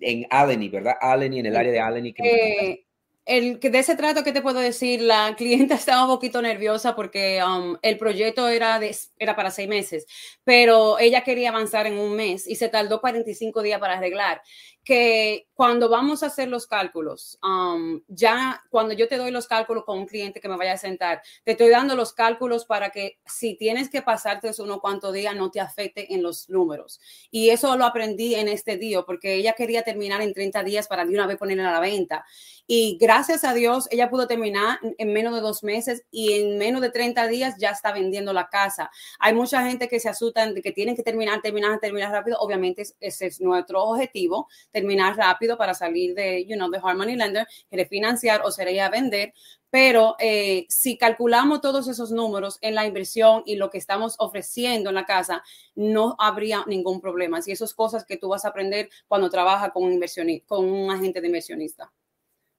en 0.00 0.26
Alany, 0.30 0.68
¿verdad? 0.68 0.94
Alany, 1.00 1.40
en 1.40 1.46
el 1.46 1.56
área 1.56 1.72
de 1.72 1.80
Alany. 1.80 2.12
Que 2.12 2.87
el, 3.28 3.60
de 3.60 3.78
ese 3.78 3.94
trato, 3.94 4.24
¿qué 4.24 4.32
te 4.32 4.40
puedo 4.40 4.58
decir? 4.58 5.02
La 5.02 5.34
clienta 5.36 5.74
estaba 5.76 6.04
un 6.04 6.08
poquito 6.08 6.40
nerviosa 6.42 6.96
porque 6.96 7.40
um, 7.44 7.76
el 7.82 7.98
proyecto 7.98 8.48
era, 8.48 8.78
de, 8.78 8.96
era 9.18 9.36
para 9.36 9.50
seis 9.50 9.68
meses, 9.68 10.06
pero 10.44 10.98
ella 10.98 11.22
quería 11.22 11.50
avanzar 11.50 11.86
en 11.86 11.98
un 11.98 12.16
mes 12.16 12.48
y 12.48 12.56
se 12.56 12.68
tardó 12.68 13.00
45 13.00 13.62
días 13.62 13.78
para 13.78 13.98
arreglar 13.98 14.40
que 14.88 15.46
cuando 15.52 15.90
vamos 15.90 16.22
a 16.22 16.28
hacer 16.28 16.48
los 16.48 16.66
cálculos, 16.66 17.38
um, 17.42 18.00
ya 18.08 18.62
cuando 18.70 18.94
yo 18.94 19.06
te 19.06 19.18
doy 19.18 19.30
los 19.30 19.46
cálculos 19.46 19.84
con 19.84 19.98
un 19.98 20.06
cliente 20.06 20.40
que 20.40 20.48
me 20.48 20.56
vaya 20.56 20.72
a 20.72 20.78
sentar, 20.78 21.20
te 21.44 21.52
estoy 21.52 21.68
dando 21.68 21.94
los 21.94 22.14
cálculos 22.14 22.64
para 22.64 22.88
que 22.88 23.18
si 23.26 23.54
tienes 23.54 23.90
que 23.90 24.00
pasarte 24.00 24.50
unos 24.60 24.80
cuantos 24.80 25.12
días 25.12 25.36
no 25.36 25.50
te 25.50 25.60
afecte 25.60 26.14
en 26.14 26.22
los 26.22 26.48
números. 26.48 27.00
Y 27.30 27.50
eso 27.50 27.76
lo 27.76 27.84
aprendí 27.84 28.34
en 28.34 28.48
este 28.48 28.78
día 28.78 29.02
porque 29.02 29.34
ella 29.34 29.52
quería 29.52 29.82
terminar 29.82 30.22
en 30.22 30.32
30 30.32 30.62
días 30.62 30.88
para 30.88 31.04
de 31.04 31.12
una 31.12 31.26
vez 31.26 31.36
ponerla 31.36 31.68
a 31.68 31.72
la 31.72 31.80
venta. 31.80 32.24
Y 32.66 32.96
gracias 32.98 33.44
a 33.44 33.52
Dios, 33.52 33.88
ella 33.90 34.08
pudo 34.08 34.26
terminar 34.26 34.78
en 34.96 35.12
menos 35.12 35.34
de 35.34 35.40
dos 35.42 35.62
meses 35.62 36.04
y 36.10 36.32
en 36.32 36.56
menos 36.56 36.80
de 36.80 36.90
30 36.90 37.26
días 37.26 37.56
ya 37.58 37.70
está 37.70 37.92
vendiendo 37.92 38.32
la 38.32 38.48
casa. 38.48 38.90
Hay 39.18 39.34
mucha 39.34 39.66
gente 39.66 39.88
que 39.88 40.00
se 40.00 40.08
asustan 40.08 40.54
de 40.54 40.62
que 40.62 40.72
tienen 40.72 40.96
que 40.96 41.02
terminar, 41.02 41.42
terminar, 41.42 41.78
terminar 41.78 42.10
rápido. 42.10 42.38
Obviamente 42.40 42.84
ese 43.00 43.26
es 43.26 43.40
nuestro 43.40 43.82
objetivo 43.82 44.48
terminar 44.78 45.16
rápido 45.16 45.58
para 45.58 45.74
salir 45.74 46.14
de, 46.14 46.44
you 46.46 46.56
know, 46.56 46.70
de 46.70 46.78
hard 46.78 46.96
money 46.96 47.16
lender, 47.16 47.46
refinanciar 47.70 48.42
o 48.44 48.50
sería 48.50 48.88
vender. 48.88 49.32
Pero 49.70 50.16
eh, 50.18 50.64
si 50.68 50.96
calculamos 50.96 51.60
todos 51.60 51.88
esos 51.88 52.10
números 52.10 52.58
en 52.62 52.74
la 52.74 52.86
inversión 52.86 53.42
y 53.44 53.56
lo 53.56 53.68
que 53.70 53.78
estamos 53.78 54.14
ofreciendo 54.18 54.90
en 54.90 54.94
la 54.94 55.04
casa, 55.04 55.42
no 55.74 56.16
habría 56.18 56.64
ningún 56.66 57.00
problema. 57.00 57.42
Si 57.42 57.52
esas 57.52 57.74
cosas 57.74 58.04
que 58.04 58.16
tú 58.16 58.28
vas 58.28 58.44
a 58.44 58.48
aprender 58.48 58.88
cuando 59.08 59.28
trabajas 59.28 59.72
con 59.72 59.98
con 60.46 60.64
un 60.64 60.90
agente 60.90 61.20
de 61.20 61.26
inversionista. 61.26 61.92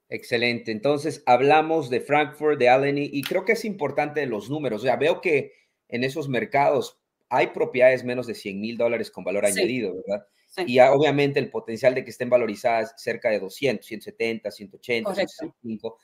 Excelente. 0.10 0.72
Entonces, 0.72 1.24
hablamos 1.26 1.90
de 1.90 2.02
Frankfurt, 2.02 2.60
de 2.60 2.70
Allen, 2.70 2.98
y 2.98 3.22
creo 3.22 3.46
que 3.46 3.54
es 3.54 3.64
importante 3.64 4.26
los 4.26 4.50
números. 4.50 4.82
O 4.82 4.84
sea, 4.84 4.98
veo 4.98 5.22
que 5.22 5.54
en 5.88 6.04
esos 6.04 6.28
mercados 6.28 6.99
hay 7.30 7.48
propiedades 7.48 8.04
menos 8.04 8.28
de 8.28 8.36
100 8.36 8.60
mil 8.60 8.78
dólares 8.78 9.12
con 9.12 9.24
valor 9.24 9.46
añadido, 9.46 9.96
¿verdad? 9.96 10.26
Y 10.66 10.80
obviamente 10.80 11.40
el 11.40 11.50
potencial 11.50 11.94
de 11.94 12.04
que 12.04 12.10
estén 12.10 12.30
valorizadas 12.30 12.94
cerca 12.98 13.30
de 13.30 13.40
200, 13.40 13.86
170, 13.86 14.52
180, 14.52 15.14
165. 15.14 16.00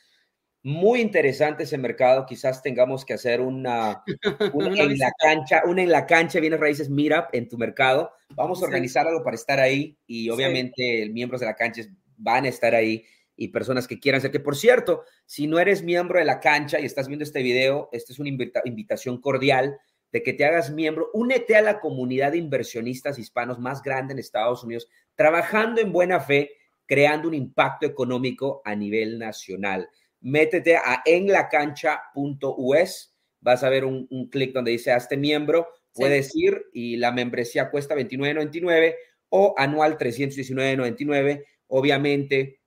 Muy 0.62 1.02
interesante 1.02 1.64
ese 1.64 1.78
mercado. 1.78 2.26
Quizás 2.26 2.62
tengamos 2.62 3.06
que 3.06 3.14
hacer 3.14 3.42
una, 3.42 4.04
en 4.40 4.98
la 4.98 5.12
cancha, 5.20 5.64
una 5.66 5.82
en 5.82 5.92
la 5.92 6.06
cancha, 6.06 6.40
bienes 6.40 6.60
raíces, 6.60 6.90
mira 6.90 7.28
en 7.34 7.50
tu 7.50 7.58
mercado. 7.58 8.12
Vamos 8.30 8.62
a 8.62 8.66
organizar 8.66 9.08
algo 9.08 9.24
para 9.24 9.36
estar 9.36 9.60
ahí 9.60 9.98
y 10.06 10.30
obviamente 10.30 11.10
miembros 11.12 11.42
de 11.42 11.48
la 11.48 11.56
cancha 11.56 11.82
van 12.18 12.46
a 12.46 12.50
estar 12.50 12.76
ahí 12.76 13.04
y 13.36 13.50
personas 13.50 13.88
que 13.88 14.00
quieran 14.00 14.22
ser. 14.22 14.32
Que 14.32 14.40
por 14.40 14.56
cierto, 14.56 15.04
si 15.26 15.48
no 15.48 15.60
eres 15.60 15.84
miembro 15.84 16.20
de 16.20 16.26
la 16.26 16.40
cancha 16.40 16.80
y 16.80 16.86
estás 16.86 17.08
viendo 17.08 17.24
este 17.24 17.42
video, 17.42 17.90
esta 17.92 18.14
es 18.14 18.20
una 18.20 18.30
invitación 18.30 19.20
cordial 19.20 19.78
de 20.16 20.24
que 20.24 20.32
te 20.32 20.46
hagas 20.46 20.72
miembro, 20.72 21.10
únete 21.14 21.58
a 21.58 21.62
la 21.62 21.82
comunidad 21.82 22.32
de 22.32 22.38
inversionistas 22.38 23.20
hispanos 23.20 23.60
más 23.60 23.84
grande 23.84 24.14
en 24.14 24.20
Estados 24.20 24.64
Unidos, 24.64 24.88
trabajando 25.14 25.82
en 25.82 25.92
buena 25.92 26.22
fe, 26.22 26.52
creando 26.86 27.28
un 27.28 27.34
impacto 27.34 27.86
económico 27.86 28.62
a 28.64 28.76
nivel 28.76 29.20
nacional. 29.20 29.90
Métete 30.22 30.78
a 30.78 31.04
enlacancha.us, 31.06 33.14
vas 33.42 33.64
a 33.66 33.70
ver 33.70 33.84
un, 33.84 34.08
clic 34.32 34.54
donde 34.54 34.72
dice 34.72 34.94
hazte 34.94 35.18
miembro, 35.18 35.68
puedes 35.94 36.34
ir 36.34 36.64
y 36.72 36.96
la 36.96 37.12
membresía 37.12 37.70
cuesta 37.70 37.94
$29.99 37.94 38.96
o 39.28 39.54
anual 39.58 39.98
$319.99. 39.98 41.44
Obviamente, 41.68 42.62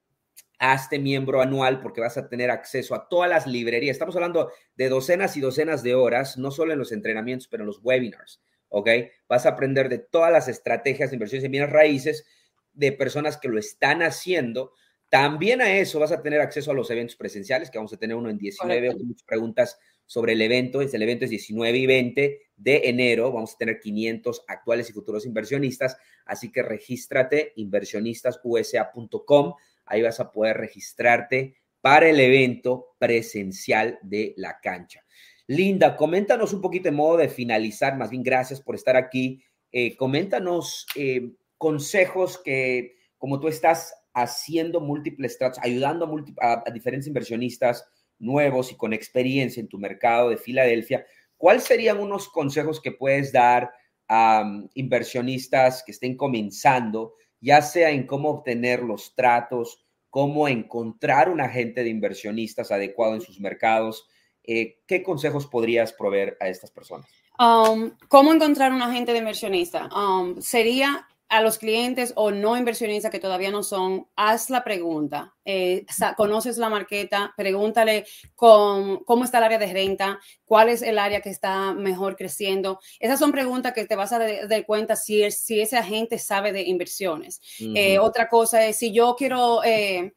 hazte 0.58 0.98
miembro 0.98 1.40
anual 1.40 1.80
porque 1.80 2.00
vas 2.00 2.16
a 2.16 2.28
tener 2.28 2.50
acceso 2.50 2.94
a 2.94 3.08
todas 3.08 3.30
las 3.30 3.46
librerías. 3.46 3.94
Estamos 3.94 4.16
hablando 4.16 4.50
de 4.76 4.88
docenas 4.88 5.36
y 5.36 5.40
docenas 5.40 5.82
de 5.82 5.94
horas, 5.94 6.36
no 6.38 6.50
solo 6.50 6.72
en 6.72 6.78
los 6.78 6.92
entrenamientos, 6.92 7.48
pero 7.48 7.62
en 7.62 7.68
los 7.68 7.80
webinars, 7.82 8.42
¿ok? 8.68 8.88
Vas 9.28 9.46
a 9.46 9.50
aprender 9.50 9.88
de 9.88 9.98
todas 9.98 10.32
las 10.32 10.48
estrategias 10.48 11.10
de 11.10 11.16
inversiones 11.16 11.44
en 11.44 11.52
bienes 11.52 11.70
raíces 11.70 12.26
de 12.72 12.92
personas 12.92 13.36
que 13.36 13.48
lo 13.48 13.58
están 13.58 14.02
haciendo. 14.02 14.72
También 15.08 15.62
a 15.62 15.78
eso 15.78 16.00
vas 16.00 16.12
a 16.12 16.22
tener 16.22 16.40
acceso 16.40 16.70
a 16.70 16.74
los 16.74 16.90
eventos 16.90 17.16
presenciales, 17.16 17.70
que 17.70 17.78
vamos 17.78 17.92
a 17.92 17.96
tener 17.96 18.16
uno 18.16 18.28
en 18.30 18.38
19, 18.38 18.94
muchas 19.04 19.22
preguntas 19.22 19.78
sobre 20.08 20.32
el 20.32 20.42
evento. 20.42 20.80
El 20.80 21.02
evento 21.02 21.24
es 21.24 21.30
19 21.30 21.78
y 21.78 21.86
20 21.86 22.40
de 22.56 22.82
enero. 22.84 23.32
Vamos 23.32 23.54
a 23.54 23.58
tener 23.58 23.78
500 23.78 24.44
actuales 24.48 24.90
y 24.90 24.92
futuros 24.92 25.24
inversionistas. 25.24 25.96
Así 26.26 26.50
que 26.50 26.62
regístrate 26.62 27.52
inversionistasusa.com 27.56 29.54
ahí 29.90 30.02
vas 30.02 30.20
a 30.20 30.30
poder 30.30 30.56
registrarte 30.56 31.56
para 31.80 32.08
el 32.08 32.20
evento 32.20 32.96
presencial 32.98 33.98
de 34.02 34.34
la 34.36 34.58
cancha. 34.60 35.04
Linda, 35.46 35.96
coméntanos 35.96 36.52
un 36.52 36.60
poquito 36.60 36.88
en 36.88 36.94
modo 36.94 37.16
de 37.16 37.28
finalizar, 37.28 37.96
más 37.96 38.10
bien 38.10 38.22
gracias 38.22 38.60
por 38.60 38.74
estar 38.74 38.96
aquí. 38.96 39.42
Eh, 39.72 39.96
coméntanos 39.96 40.86
eh, 40.94 41.32
consejos 41.56 42.38
que, 42.38 42.96
como 43.16 43.40
tú 43.40 43.48
estás 43.48 43.94
haciendo 44.12 44.80
múltiples 44.80 45.38
tratos, 45.38 45.58
ayudando 45.62 46.10
a, 46.40 46.64
diferentes 46.70 47.06
inversionistas, 47.06 47.86
nuevos 48.18 48.72
y 48.72 48.76
con 48.76 48.92
experiencia 48.92 49.60
en 49.60 49.68
tu 49.68 49.78
mercado 49.78 50.30
de 50.30 50.36
Filadelfia, 50.36 51.06
¿cuáles 51.36 51.64
serían 51.64 51.98
unos 51.98 52.28
consejos 52.28 52.80
que 52.80 52.92
puedes 52.92 53.32
dar 53.32 53.70
a 54.08 54.42
um, 54.44 54.68
inversionistas 54.74 55.82
que 55.84 55.92
estén 55.92 56.16
comenzando, 56.16 57.14
ya 57.40 57.62
sea 57.62 57.90
en 57.90 58.06
cómo 58.06 58.30
obtener 58.30 58.82
los 58.82 59.14
tratos, 59.14 59.86
cómo 60.10 60.48
encontrar 60.48 61.28
un 61.28 61.40
agente 61.40 61.82
de 61.82 61.90
inversionistas 61.90 62.70
adecuado 62.70 63.14
en 63.14 63.20
sus 63.20 63.40
mercados? 63.40 64.08
Eh, 64.42 64.80
¿Qué 64.86 65.02
consejos 65.02 65.46
podrías 65.46 65.92
proveer 65.92 66.36
a 66.40 66.48
estas 66.48 66.70
personas? 66.70 67.08
Um, 67.38 67.92
¿Cómo 68.08 68.32
encontrar 68.32 68.72
un 68.72 68.82
agente 68.82 69.12
de 69.12 69.18
inversionista? 69.18 69.88
Um, 69.94 70.40
sería 70.40 71.06
a 71.28 71.42
los 71.42 71.58
clientes 71.58 72.12
o 72.16 72.30
no 72.30 72.56
inversionistas 72.56 73.10
que 73.10 73.18
todavía 73.18 73.50
no 73.50 73.62
son, 73.62 74.08
haz 74.16 74.48
la 74.48 74.64
pregunta. 74.64 75.34
Eh, 75.44 75.84
conoces 76.16 76.56
la 76.56 76.70
marqueta, 76.70 77.34
pregúntale 77.36 78.06
con, 78.34 79.04
cómo 79.04 79.24
está 79.24 79.38
el 79.38 79.44
área 79.44 79.58
de 79.58 79.72
renta, 79.72 80.18
cuál 80.44 80.70
es 80.70 80.80
el 80.80 80.98
área 80.98 81.20
que 81.20 81.28
está 81.30 81.74
mejor 81.74 82.16
creciendo. 82.16 82.80
Esas 82.98 83.18
son 83.18 83.32
preguntas 83.32 83.74
que 83.74 83.84
te 83.84 83.96
vas 83.96 84.12
a 84.12 84.18
dar 84.18 84.66
cuenta 84.66 84.96
si, 84.96 85.30
si 85.30 85.60
ese 85.60 85.76
agente 85.76 86.18
sabe 86.18 86.52
de 86.52 86.62
inversiones. 86.62 87.40
Eh, 87.58 87.98
otra 87.98 88.28
cosa 88.28 88.64
es, 88.64 88.76
si 88.78 88.92
yo 88.92 89.14
quiero, 89.16 89.62
eh, 89.64 90.14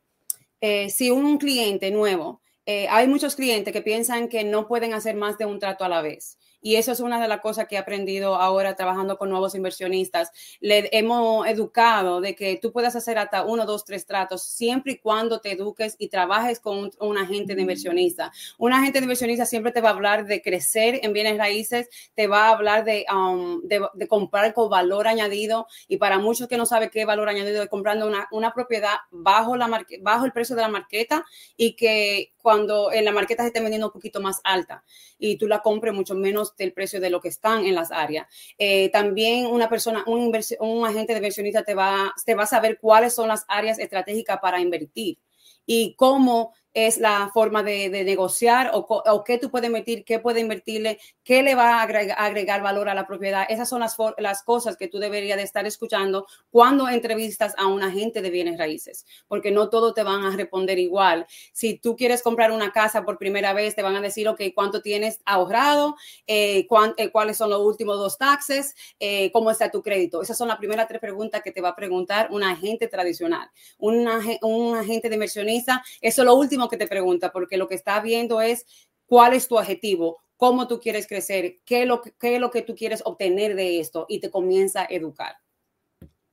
si 0.90 1.12
un 1.12 1.38
cliente 1.38 1.92
nuevo, 1.92 2.42
hay 2.66 3.06
muchos 3.08 3.36
clientes 3.36 3.74
que 3.74 3.82
piensan 3.82 4.30
que 4.30 4.46
no 4.46 4.66
pueden 4.66 4.94
hacer 4.94 5.16
más 5.16 5.38
de 5.38 5.46
un 5.46 5.60
trato 5.60 5.84
a 5.84 5.90
la 5.90 6.02
vez. 6.02 6.38
Y 6.62 6.76
eso 6.76 6.92
es 6.92 7.00
una 7.00 7.20
de 7.20 7.28
las 7.28 7.42
cosas 7.42 7.68
que 7.68 7.76
he 7.76 7.78
aprendido 7.78 8.36
ahora 8.36 8.76
trabajando 8.76 9.18
con 9.18 9.30
nuevos 9.30 9.56
inversionistas. 9.56 10.32
Le 10.60 10.90
hemos 10.92 11.48
educado 11.48 12.22
de 12.22 12.36
que 12.36 12.58
tú 12.62 12.72
puedas 12.72 12.96
hacer 12.96 13.18
hasta 13.18 13.44
uno, 13.44 13.66
dos, 13.66 13.84
tres 13.84 14.06
tratos 14.06 14.44
siempre 14.44 14.94
y 14.94 14.98
cuando 15.00 15.42
te 15.42 15.52
eduques 15.52 15.96
y 15.98 16.10
trabajes 16.10 16.60
con 16.60 16.92
un, 17.00 17.18
agente 17.18 17.56
de 17.56 17.62
inversionista. 17.62 18.32
Un 18.58 18.74
agente 18.74 19.00
de 19.00 19.06
inversionista 19.06 19.46
siempre 19.46 19.72
te 19.72 19.82
va 19.82 19.90
a 19.90 19.94
hablar 19.94 20.26
de 20.26 20.42
crecer 20.42 21.00
en 21.04 21.14
bienes 21.14 21.38
raíces, 21.38 21.90
te 22.16 22.28
va 22.28 22.48
a 22.48 22.52
hablar 22.52 22.84
de, 22.84 23.06
um, 23.14 23.62
de, 23.64 24.08
comprar 24.08 24.54
con 24.54 24.70
valor 24.70 25.08
añadido. 25.08 25.68
Y 25.88 25.98
para 25.98 26.20
muchos 26.20 26.48
que 26.48 26.58
no 26.58 26.66
saben 26.66 26.90
qué 26.90 27.06
valor 27.06 27.30
añadido 27.30 27.64
es 27.64 27.70
comprando 27.70 28.08
una, 28.08 28.28
una 28.32 28.54
propiedad 28.54 28.96
bajo, 29.10 29.56
la 29.58 29.86
bajo 30.02 30.26
el 30.26 30.32
precio 30.32 30.56
de 30.56 30.62
la 30.62 30.68
marqueta 30.68 31.26
y 31.58 31.76
que 31.76 32.34
cuando 32.42 32.92
en 32.92 33.06
la 33.06 33.12
marqueta 33.12 33.44
se 33.44 33.48
esté 33.48 33.62
vendiendo 33.62 33.88
un 33.88 33.94
poquito 33.94 34.20
más 34.20 34.42
alta 34.44 34.84
y 35.20 35.38
tú 35.38 35.48
la 35.48 35.62
compres 35.62 35.94
mucho 35.94 36.16
menos 36.16 36.51
del 36.58 36.74
precio 36.74 37.00
de 37.00 37.10
lo 37.10 37.22
que 37.22 37.30
están 37.30 37.66
en 37.66 37.76
las 37.76 37.92
áreas. 37.92 38.28
Eh, 38.58 38.90
también 38.90 39.46
una 39.46 39.70
persona, 39.70 40.04
un, 40.08 40.32
un 40.60 40.86
agente 40.86 41.14
de 41.14 41.20
inversionista 41.20 41.64
te 41.64 41.74
va, 41.74 42.14
te 42.26 42.36
va 42.36 42.44
a 42.44 42.48
saber 42.48 42.80
cuáles 42.80 43.14
son 43.14 43.28
las 43.28 43.46
áreas 43.48 43.80
estratégicas 43.80 44.40
para 44.40 44.60
invertir 44.60 45.18
y 45.66 45.96
cómo 45.96 46.54
es 46.74 46.98
la 46.98 47.30
forma 47.34 47.64
de, 47.64 47.90
negociar 47.90 48.72
o, 48.74 49.24
qué 49.24 49.38
tú 49.38 49.50
puedes 49.52 49.68
invertir, 49.68 50.06
qué 50.06 50.20
puede 50.20 50.40
invertirle, 50.40 51.00
qué 51.24 51.44
le 51.44 51.56
va 51.56 51.82
a 51.82 51.84
agregar, 51.84 52.62
valor 52.62 52.90
a 52.90 52.96
la 52.96 53.06
propiedad. 53.06 53.46
Esas 53.50 53.68
son 53.70 53.82
las, 53.82 53.96
las 54.18 54.44
cosas 54.44 54.78
que 54.78 54.88
tú 54.88 55.00
deberías 55.00 55.38
de 55.38 55.44
estar 55.44 55.66
escuchando 55.66 56.28
cuando 56.50 56.88
entrevistas 56.90 57.54
a 57.58 57.68
un 57.68 57.84
agente 57.84 58.22
de 58.22 58.30
bienes 58.30 58.58
raíces, 58.58 59.06
porque 59.28 59.52
no 59.52 59.70
todos 59.70 59.94
te 59.94 60.04
van 60.04 60.24
a 60.24 60.36
responder 60.36 60.80
igual. 60.80 61.26
Si 61.52 61.78
tú 61.78 61.96
quieres 61.96 62.22
comprar 62.22 62.52
una 62.52 62.72
casa 62.72 63.04
por 63.04 63.18
primera 63.18 63.54
vez, 63.54 63.76
te 63.76 63.82
van 63.82 63.96
a 63.96 64.02
decir, 64.02 64.28
ok, 64.28 64.42
¿cuánto 64.56 64.82
tienes 64.82 65.20
ahorrado? 65.26 65.96
Eh, 66.28 66.68
eh, 66.98 67.12
¿Cuáles 67.12 67.38
son 67.38 67.50
los 67.50 67.62
últimos 67.62 67.98
dos 67.98 68.18
taxes? 68.18 68.76
Eh, 69.00 69.32
¿Cómo 69.32 69.52
está 69.52 69.70
tu 69.70 69.82
crédito? 69.82 70.22
Esas 70.22 70.38
son 70.38 70.48
las 70.48 70.58
primeras 70.58 70.88
tres 70.88 71.02
preguntas 71.02 71.42
que 71.42 71.52
te 71.52 71.62
va 71.62 71.70
a 71.70 71.76
preguntar 71.76 72.30
un 72.32 72.44
agente 72.44 72.88
tradicional. 72.88 73.50
Un, 73.78 74.08
un 74.42 74.78
agente 74.78 75.10
de 75.10 75.16
inversionista, 75.16 75.84
eso 76.00 76.22
es 76.22 76.26
lo 76.26 76.36
último 76.36 76.61
que 76.70 76.78
te 76.78 76.88
pregunta, 76.88 77.32
porque 77.32 77.58
lo 77.58 77.68
que 77.68 77.76
está 77.76 78.00
viendo 78.02 78.42
es 78.42 78.66
cuál 79.06 79.34
es 79.34 79.48
tu 79.48 79.58
objetivo, 79.58 80.22
cómo 80.38 80.68
tú 80.68 80.80
quieres 80.80 81.08
crecer, 81.08 81.58
qué 81.66 81.82
es 81.84 81.88
lo, 81.88 82.02
qué 82.02 82.36
es 82.36 82.42
lo 82.42 82.50
que 82.50 82.62
tú 82.62 82.76
quieres 82.76 83.02
obtener 83.06 83.56
de 83.56 83.80
esto 83.80 84.06
y 84.10 84.20
te 84.20 84.32
comienza 84.32 84.82
a 84.82 84.88
educar. 84.90 85.36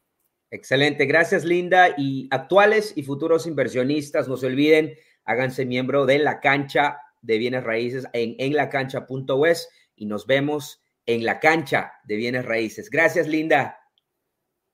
Excelente, 0.49 1.05
gracias 1.05 1.45
Linda. 1.45 1.93
Y 1.95 2.27
actuales 2.31 2.93
y 2.95 3.03
futuros 3.03 3.45
inversionistas, 3.45 4.27
no 4.27 4.35
se 4.35 4.47
olviden, 4.47 4.95
háganse 5.25 5.63
miembro 5.65 6.07
de 6.07 6.17
la 6.19 6.39
cancha 6.39 6.97
de 7.21 7.37
bienes 7.37 7.63
raíces 7.63 8.07
en 8.13 8.35
enlacancha.es 8.39 9.69
y 9.95 10.07
nos 10.07 10.25
vemos 10.25 10.81
en 11.05 11.23
la 11.23 11.39
cancha 11.39 11.93
de 12.05 12.15
bienes 12.15 12.45
raíces. 12.45 12.89
Gracias 12.89 13.27
Linda. 13.27 13.79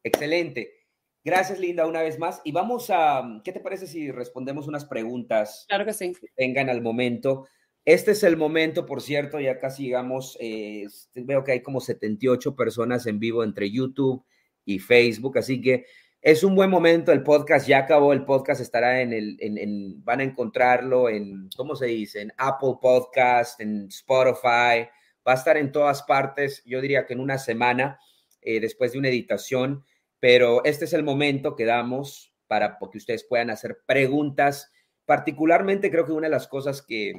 Excelente. 0.03 0.80
Gracias, 1.23 1.59
Linda, 1.59 1.85
una 1.85 2.01
vez 2.01 2.17
más. 2.17 2.41
Y 2.43 2.51
vamos 2.51 2.89
a, 2.89 3.41
¿qué 3.43 3.51
te 3.51 3.59
parece 3.59 3.87
si 3.87 4.11
respondemos 4.11 4.67
unas 4.67 4.85
preguntas? 4.85 5.65
Claro 5.67 5.85
que 5.85 5.93
sí. 5.93 6.13
Que 6.19 6.27
tengan 6.35 6.69
al 6.69 6.81
momento. 6.81 7.47
Este 7.85 8.11
es 8.11 8.23
el 8.23 8.37
momento, 8.37 8.85
por 8.85 9.01
cierto, 9.01 9.39
ya 9.39 9.59
casi 9.59 9.85
llegamos, 9.85 10.37
eh, 10.39 10.85
veo 11.15 11.43
que 11.43 11.53
hay 11.53 11.61
como 11.61 11.79
78 11.79 12.55
personas 12.55 13.07
en 13.07 13.19
vivo 13.19 13.43
entre 13.43 13.71
YouTube 13.71 14.23
y 14.65 14.77
Facebook, 14.77 15.39
así 15.39 15.61
que 15.61 15.85
es 16.21 16.43
un 16.43 16.55
buen 16.55 16.69
momento, 16.69 17.11
el 17.11 17.23
podcast 17.23 17.67
ya 17.67 17.79
acabó, 17.79 18.13
el 18.13 18.23
podcast 18.23 18.61
estará 18.61 19.01
en 19.01 19.11
el, 19.13 19.35
en, 19.39 20.03
van 20.05 20.19
a 20.19 20.23
encontrarlo 20.23 21.09
en, 21.09 21.49
¿cómo 21.57 21.75
se 21.75 21.87
dice? 21.87 22.21
En 22.21 22.31
Apple 22.37 22.75
Podcast, 22.79 23.59
en 23.59 23.87
Spotify, 23.87 24.87
va 25.27 25.31
a 25.31 25.33
estar 25.33 25.57
en 25.57 25.71
todas 25.71 26.03
partes, 26.03 26.61
yo 26.63 26.81
diría 26.81 27.07
que 27.07 27.13
en 27.13 27.19
una 27.19 27.39
semana, 27.39 27.99
eh, 28.41 28.59
después 28.59 28.91
de 28.91 28.99
una 28.99 29.09
editación 29.09 29.83
pero 30.21 30.63
este 30.63 30.85
es 30.85 30.93
el 30.93 31.03
momento 31.03 31.55
que 31.57 31.65
damos 31.65 32.33
para 32.47 32.77
que 32.79 32.97
ustedes 32.97 33.25
puedan 33.25 33.49
hacer 33.49 33.79
preguntas. 33.85 34.71
Particularmente 35.05 35.89
creo 35.89 36.05
que 36.05 36.11
una 36.11 36.27
de 36.27 36.31
las 36.31 36.47
cosas 36.47 36.81
que, 36.81 37.13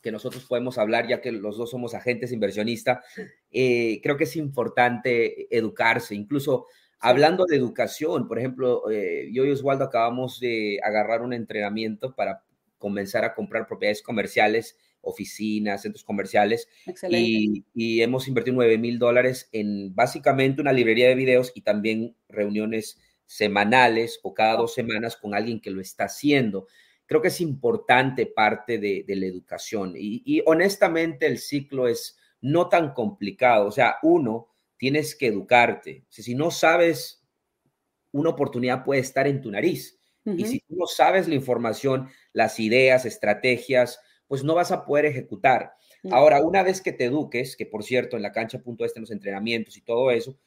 que 0.00 0.10
nosotros 0.10 0.46
podemos 0.46 0.78
hablar, 0.78 1.06
ya 1.06 1.20
que 1.20 1.30
los 1.30 1.58
dos 1.58 1.70
somos 1.70 1.94
agentes 1.94 2.32
inversionistas, 2.32 3.04
eh, 3.50 4.00
creo 4.02 4.16
que 4.16 4.24
es 4.24 4.34
importante 4.36 5.54
educarse, 5.56 6.14
incluso 6.14 6.66
hablando 6.98 7.44
de 7.44 7.56
educación, 7.56 8.26
por 8.28 8.38
ejemplo, 8.38 8.90
eh, 8.90 9.28
yo 9.30 9.44
y 9.44 9.50
Oswaldo 9.50 9.84
acabamos 9.84 10.40
de 10.40 10.80
agarrar 10.82 11.20
un 11.20 11.34
entrenamiento 11.34 12.14
para 12.14 12.44
comenzar 12.78 13.24
a 13.26 13.34
comprar 13.34 13.66
propiedades 13.66 14.02
comerciales 14.02 14.78
oficinas, 15.02 15.82
centros 15.82 16.04
comerciales. 16.04 16.68
Y, 17.10 17.64
y, 17.74 18.02
hemos 18.02 18.28
invertido 18.28 18.56
9 18.56 18.78
mil 18.78 18.98
dólares 18.98 19.48
en 19.52 19.94
básicamente 19.94 20.62
una 20.62 20.72
librería 20.72 21.08
de 21.08 21.14
videos 21.14 21.52
y 21.54 21.60
también 21.60 22.16
reuniones 22.28 22.98
semanales 23.26 24.20
o 24.22 24.34
cada 24.34 24.56
dos 24.56 24.74
semanas 24.74 25.16
con 25.16 25.34
alguien 25.34 25.60
que 25.60 25.70
lo 25.70 25.80
está 25.80 26.04
haciendo. 26.04 26.66
Creo 27.06 27.20
que 27.20 27.28
es 27.28 27.40
importante 27.40 28.26
parte 28.26 28.78
de, 28.78 29.04
de 29.06 29.16
la 29.16 29.26
educación 29.26 29.94
y, 29.96 30.22
y, 30.24 30.42
honestamente 30.46 31.26
el 31.26 31.38
ciclo 31.38 31.88
es 31.88 32.18
no 32.40 32.68
tan 32.68 32.92
complicado. 32.92 33.66
O 33.66 33.72
sea, 33.72 33.96
uno, 34.02 34.48
tienes 34.76 35.14
que 35.14 35.28
educarte. 35.28 36.04
Si 36.08 36.34
no 36.34 36.50
sabes, 36.50 37.22
una 38.12 38.30
oportunidad 38.30 38.84
puede 38.84 39.00
estar 39.00 39.26
en 39.26 39.40
tu 39.40 39.50
nariz. 39.50 39.98
Y 40.24 40.44
si 40.44 40.60
tú 40.60 40.76
no 40.76 40.86
sabes 40.86 41.26
la 41.26 41.34
información, 41.34 42.08
las 42.32 42.60
ideas, 42.60 43.06
estrategias, 43.06 44.00
pues 44.32 44.44
no 44.44 44.54
vas 44.54 44.72
a 44.72 44.86
poder 44.86 45.04
ejecutar. 45.04 45.74
Ahora, 46.10 46.40
una 46.40 46.62
vez 46.62 46.80
que 46.80 46.92
te 46.92 47.04
eduques, 47.04 47.54
que 47.54 47.66
por 47.66 47.84
cierto, 47.84 48.16
en 48.16 48.22
la 48.22 48.32
cancha.este, 48.32 48.98
en 48.98 49.02
los 49.02 49.10
entrenamientos 49.10 49.76
y 49.76 49.82
todo 49.82 50.10
eso, 50.10 50.38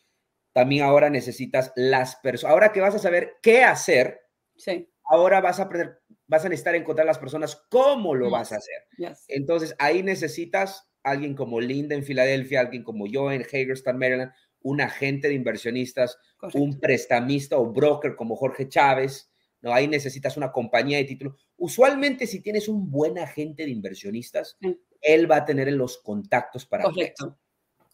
también 0.53 0.83
ahora 0.83 1.11
necesitas 1.11 1.71
las 1.75 2.15
personas. 2.15 2.51
Ahora 2.51 2.71
que 2.71 2.81
vas 2.81 2.95
a 2.95 2.97
saber 2.97 3.33
qué 3.43 3.63
hacer, 3.63 4.21
sí. 4.57 4.89
ahora 5.03 5.39
vas 5.39 5.59
a 5.59 5.65
aprender, 5.65 5.99
vas 6.25 6.43
a 6.43 6.49
necesitar 6.49 6.73
encontrar 6.73 7.05
las 7.05 7.19
personas 7.19 7.63
cómo 7.69 8.15
lo 8.15 8.31
vas 8.31 8.53
a 8.53 8.55
hacer. 8.55 8.87
Entonces, 9.27 9.75
ahí 9.77 10.01
necesitas 10.01 10.89
alguien 11.03 11.35
como 11.35 11.61
Linda 11.61 11.93
en 11.93 12.03
Filadelfia, 12.03 12.61
alguien 12.61 12.81
como 12.81 13.05
yo 13.05 13.31
en 13.31 13.43
Hagerstown, 13.43 13.99
Maryland, 13.99 14.31
un 14.61 14.81
agente 14.81 15.27
de 15.27 15.35
inversionistas, 15.35 16.17
un 16.55 16.79
prestamista 16.79 17.59
o 17.59 17.71
broker 17.71 18.15
como 18.15 18.35
Jorge 18.35 18.67
Chávez, 18.67 19.31
¿no? 19.61 19.71
Ahí 19.75 19.87
necesitas 19.87 20.37
una 20.37 20.51
compañía 20.51 20.97
de 20.97 21.03
título. 21.03 21.37
Usualmente, 21.57 22.27
si 22.27 22.41
tienes 22.41 22.67
un 22.67 22.91
buen 22.91 23.17
agente 23.17 23.63
de 23.63 23.71
inversionistas, 23.71 24.57
él 25.01 25.31
va 25.31 25.37
a 25.37 25.45
tener 25.45 25.71
los 25.71 25.97
contactos 25.99 26.65
para... 26.65 26.83
Correcto. 26.83 27.37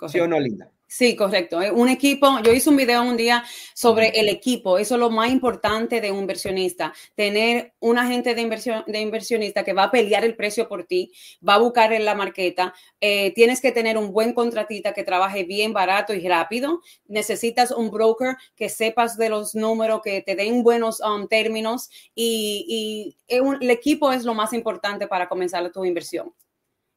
¿Sí 0.07 0.19
o 0.19 0.27
no, 0.27 0.39
Linda? 0.39 0.71
Sí, 0.93 1.15
correcto. 1.15 1.61
Eh, 1.61 1.71
un 1.71 1.87
equipo, 1.87 2.27
yo 2.43 2.51
hice 2.51 2.69
un 2.69 2.75
video 2.75 3.01
un 3.01 3.15
día 3.15 3.45
sobre 3.73 4.09
el 4.09 4.27
equipo, 4.27 4.77
eso 4.77 4.95
es 4.95 4.99
lo 4.99 5.09
más 5.09 5.31
importante 5.31 6.01
de 6.01 6.11
un 6.11 6.19
inversionista, 6.19 6.93
tener 7.15 7.73
un 7.79 7.97
agente 7.97 8.35
de, 8.35 8.41
inversión, 8.41 8.83
de 8.85 8.99
inversionista 8.99 9.63
que 9.63 9.71
va 9.71 9.83
a 9.83 9.91
pelear 9.91 10.25
el 10.25 10.35
precio 10.35 10.67
por 10.67 10.83
ti, 10.83 11.13
va 11.47 11.53
a 11.53 11.59
buscar 11.59 11.93
en 11.93 12.03
la 12.03 12.13
marqueta, 12.13 12.73
eh, 12.99 13.31
tienes 13.33 13.61
que 13.61 13.71
tener 13.71 13.97
un 13.97 14.11
buen 14.11 14.33
contratista 14.33 14.91
que 14.93 15.05
trabaje 15.05 15.45
bien, 15.45 15.71
barato 15.71 16.13
y 16.13 16.27
rápido, 16.27 16.81
necesitas 17.07 17.71
un 17.71 17.89
broker 17.89 18.35
que 18.57 18.67
sepas 18.67 19.15
de 19.15 19.29
los 19.29 19.55
números, 19.55 20.01
que 20.03 20.21
te 20.21 20.35
den 20.35 20.61
buenos 20.61 20.99
um, 20.99 21.25
términos 21.29 21.89
y, 22.13 23.15
el 23.29 23.69
equipo 23.69 24.11
es 24.11 24.25
lo 24.25 24.33
más 24.33 24.51
importante 24.51 25.07
para 25.07 25.29
comenzar 25.29 25.71
tu 25.71 25.85
inversión. 25.85 26.33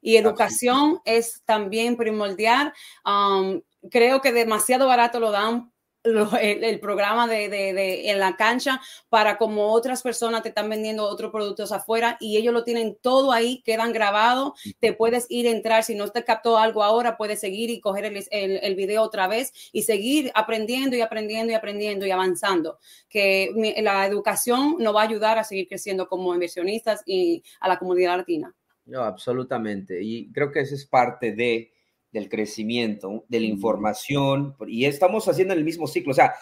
Y 0.00 0.16
educación 0.16 1.00
es 1.04 1.42
también 1.46 1.96
primordial. 1.96 2.74
Um, 3.06 3.62
creo 3.90 4.20
que 4.20 4.32
demasiado 4.32 4.86
barato 4.86 5.20
lo 5.20 5.30
dan 5.30 5.72
el, 6.04 6.80
programa 6.80 7.26
de, 7.26 7.48
de, 7.48 8.10
en 8.10 8.18
la 8.18 8.36
cancha 8.36 8.80
para 9.08 9.38
como 9.38 9.72
otras 9.72 10.02
personas 10.02 10.42
te 10.42 10.50
están 10.50 10.68
vendiendo 10.68 11.04
otros 11.04 11.30
productos 11.30 11.72
afuera 11.72 12.18
y 12.20 12.36
ellos 12.36 12.52
lo 12.52 12.62
tienen 12.62 12.98
todo 13.00 13.32
ahí, 13.32 13.62
quedan 13.64 13.92
grabados, 13.92 14.52
te 14.80 14.92
puedes 14.92 15.26
ir 15.30 15.46
a 15.46 15.50
entrar, 15.50 15.82
si 15.82 15.94
no 15.94 16.08
te 16.08 16.22
captó 16.22 16.58
algo 16.58 16.82
ahora, 16.82 17.16
puedes 17.16 17.40
seguir 17.40 17.70
y 17.70 17.80
coger 17.80 18.04
el, 18.04 18.16
el, 18.30 18.60
el, 18.62 18.74
video 18.74 19.02
otra 19.02 19.28
vez 19.28 19.52
y 19.72 19.82
seguir 19.82 20.30
aprendiendo 20.34 20.94
y 20.94 21.00
aprendiendo 21.00 21.52
y 21.52 21.56
aprendiendo 21.56 22.06
y 22.06 22.10
avanzando, 22.10 22.78
que 23.08 23.50
la 23.82 24.06
educación 24.06 24.76
nos 24.78 24.94
va 24.94 25.00
a 25.00 25.04
ayudar 25.04 25.38
a 25.38 25.44
seguir 25.44 25.66
creciendo 25.68 26.06
como 26.06 26.34
inversionistas 26.34 27.02
y 27.06 27.42
a 27.60 27.68
la 27.68 27.78
comunidad 27.78 28.18
latina. 28.18 28.54
No, 28.84 29.00
absolutamente. 29.00 30.02
Y 30.02 30.30
creo 30.32 30.52
que 30.52 30.60
esa 30.60 30.74
es 30.74 30.84
parte 30.84 31.32
de 31.32 31.72
del 32.14 32.28
crecimiento, 32.28 33.24
de 33.28 33.40
la 33.40 33.46
información, 33.46 34.56
y 34.68 34.84
estamos 34.84 35.26
haciendo 35.26 35.52
el 35.52 35.64
mismo 35.64 35.88
ciclo. 35.88 36.12
O 36.12 36.14
sea, 36.14 36.32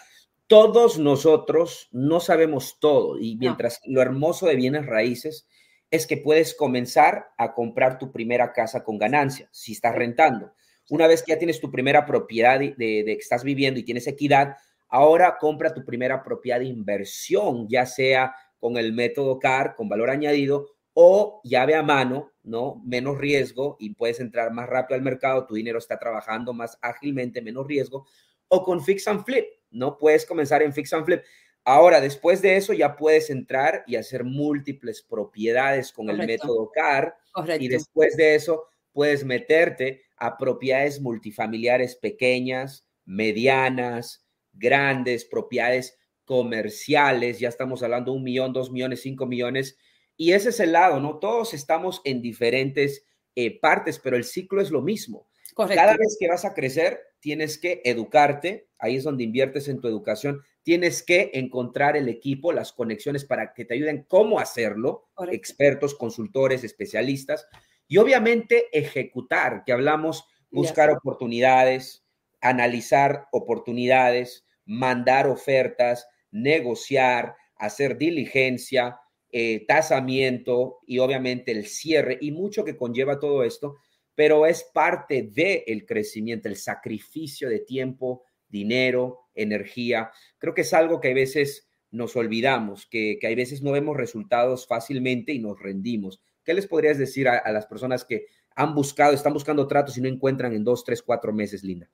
todos 0.46 0.98
nosotros 0.98 1.88
no 1.92 2.20
sabemos 2.20 2.76
todo, 2.78 3.18
y 3.18 3.36
mientras 3.36 3.80
lo 3.86 4.02
hermoso 4.02 4.46
de 4.46 4.54
bienes 4.54 4.84
raíces 4.84 5.48
es 5.90 6.06
que 6.06 6.18
puedes 6.18 6.54
comenzar 6.54 7.30
a 7.38 7.54
comprar 7.54 7.98
tu 7.98 8.12
primera 8.12 8.52
casa 8.52 8.84
con 8.84 8.98
ganancia, 8.98 9.48
si 9.50 9.72
estás 9.72 9.94
rentando. 9.94 10.52
Una 10.90 11.06
vez 11.06 11.22
que 11.22 11.32
ya 11.32 11.38
tienes 11.38 11.58
tu 11.58 11.70
primera 11.70 12.04
propiedad 12.04 12.60
de, 12.60 12.74
de, 12.76 13.04
que 13.04 13.12
estás 13.12 13.42
viviendo 13.42 13.80
y 13.80 13.84
tienes 13.84 14.06
equidad, 14.06 14.56
ahora 14.88 15.38
compra 15.40 15.72
tu 15.72 15.86
primera 15.86 16.22
propiedad 16.22 16.58
de 16.58 16.66
inversión, 16.66 17.66
ya 17.66 17.86
sea 17.86 18.34
con 18.58 18.76
el 18.76 18.92
método 18.92 19.38
CAR, 19.38 19.74
con 19.74 19.88
valor 19.88 20.10
añadido, 20.10 20.68
o 20.94 21.40
llave 21.44 21.74
a 21.74 21.82
mano, 21.82 22.32
¿no? 22.42 22.82
Menos 22.84 23.18
riesgo 23.18 23.76
y 23.78 23.94
puedes 23.94 24.20
entrar 24.20 24.52
más 24.52 24.68
rápido 24.68 24.96
al 24.96 25.02
mercado, 25.02 25.46
tu 25.46 25.54
dinero 25.54 25.78
está 25.78 25.98
trabajando 25.98 26.52
más 26.52 26.78
ágilmente, 26.82 27.40
menos 27.40 27.66
riesgo, 27.66 28.06
o 28.48 28.62
con 28.62 28.82
fix 28.84 29.08
and 29.08 29.24
flip, 29.24 29.46
¿no? 29.70 29.96
Puedes 29.98 30.26
comenzar 30.26 30.62
en 30.62 30.72
fix 30.72 30.92
and 30.92 31.04
flip. 31.04 31.22
Ahora, 31.64 32.00
después 32.00 32.42
de 32.42 32.56
eso, 32.56 32.72
ya 32.72 32.96
puedes 32.96 33.30
entrar 33.30 33.84
y 33.86 33.96
hacer 33.96 34.24
múltiples 34.24 35.02
propiedades 35.02 35.92
con 35.92 36.10
el 36.10 36.18
método 36.18 36.70
CAR. 36.72 37.16
Y 37.58 37.68
después 37.68 38.16
de 38.16 38.34
eso, 38.34 38.64
puedes 38.92 39.24
meterte 39.24 40.02
a 40.16 40.36
propiedades 40.36 41.00
multifamiliares 41.00 41.94
pequeñas, 41.96 42.84
medianas, 43.04 44.26
grandes, 44.52 45.24
propiedades 45.24 45.96
comerciales. 46.24 47.38
Ya 47.38 47.48
estamos 47.48 47.82
hablando 47.82 48.10
de 48.10 48.18
un 48.18 48.24
millón, 48.24 48.52
dos 48.52 48.70
millones, 48.70 49.00
cinco 49.00 49.26
millones 49.26 49.78
y 50.16 50.32
ese 50.32 50.50
es 50.50 50.60
el 50.60 50.72
lado, 50.72 51.00
¿no? 51.00 51.18
Todos 51.18 51.54
estamos 51.54 52.00
en 52.04 52.22
diferentes 52.22 53.04
eh, 53.34 53.58
partes, 53.60 53.98
pero 53.98 54.16
el 54.16 54.24
ciclo 54.24 54.60
es 54.60 54.70
lo 54.70 54.82
mismo. 54.82 55.28
Cada 55.54 55.96
vez 55.96 56.16
que 56.18 56.28
vas 56.28 56.44
a 56.44 56.54
crecer, 56.54 57.00
tienes 57.20 57.58
que 57.58 57.82
educarte, 57.84 58.68
ahí 58.78 58.96
es 58.96 59.04
donde 59.04 59.24
inviertes 59.24 59.68
en 59.68 59.80
tu 59.80 59.88
educación, 59.88 60.42
tienes 60.62 61.02
que 61.02 61.30
encontrar 61.34 61.96
el 61.96 62.08
equipo, 62.08 62.52
las 62.52 62.72
conexiones 62.72 63.24
para 63.24 63.52
que 63.52 63.64
te 63.64 63.74
ayuden 63.74 64.04
cómo 64.08 64.38
hacerlo, 64.38 65.08
expertos, 65.30 65.94
consultores, 65.94 66.64
especialistas, 66.64 67.46
y 67.86 67.98
obviamente 67.98 68.66
ejecutar, 68.72 69.64
que 69.66 69.72
hablamos, 69.72 70.24
buscar 70.50 70.90
oportunidades, 70.90 72.04
analizar 72.40 73.28
oportunidades, 73.32 74.46
mandar 74.64 75.26
ofertas, 75.26 76.06
negociar, 76.30 77.36
hacer 77.56 77.98
diligencia, 77.98 78.98
eh, 79.32 79.64
tasamiento 79.66 80.80
y 80.86 80.98
obviamente 80.98 81.52
el 81.52 81.66
cierre 81.66 82.18
y 82.20 82.32
mucho 82.32 82.64
que 82.64 82.76
conlleva 82.76 83.18
todo 83.18 83.44
esto, 83.44 83.78
pero 84.14 84.46
es 84.46 84.62
parte 84.74 85.22
del 85.22 85.62
el 85.66 85.86
crecimiento, 85.86 86.48
el 86.48 86.56
sacrificio 86.56 87.48
de 87.48 87.60
tiempo, 87.60 88.24
dinero, 88.48 89.20
energía. 89.34 90.10
Creo 90.38 90.52
que 90.52 90.60
es 90.60 90.74
algo 90.74 91.00
que 91.00 91.10
a 91.10 91.14
veces 91.14 91.68
nos 91.90 92.14
olvidamos, 92.14 92.86
que, 92.86 93.18
que 93.20 93.26
hay 93.26 93.34
veces 93.34 93.62
no 93.62 93.72
vemos 93.72 93.96
resultados 93.96 94.66
fácilmente 94.66 95.32
y 95.32 95.38
nos 95.38 95.58
rendimos. 95.58 96.20
¿Qué 96.44 96.54
les 96.54 96.66
podrías 96.66 96.98
decir 96.98 97.28
a, 97.28 97.50
las 97.52 97.66
personas 97.66 98.04
que 98.04 98.26
han 98.54 98.74
buscado, 98.74 99.14
están 99.14 99.32
buscando 99.32 99.66
tratos 99.66 99.96
y 99.96 100.00
no 100.00 100.08
encuentran 100.08 100.52
en 100.52 100.64
dos, 100.64 100.84
tres, 100.84 101.02
cuatro 101.02 101.32
meses, 101.32 101.62
Linda? 101.62 101.88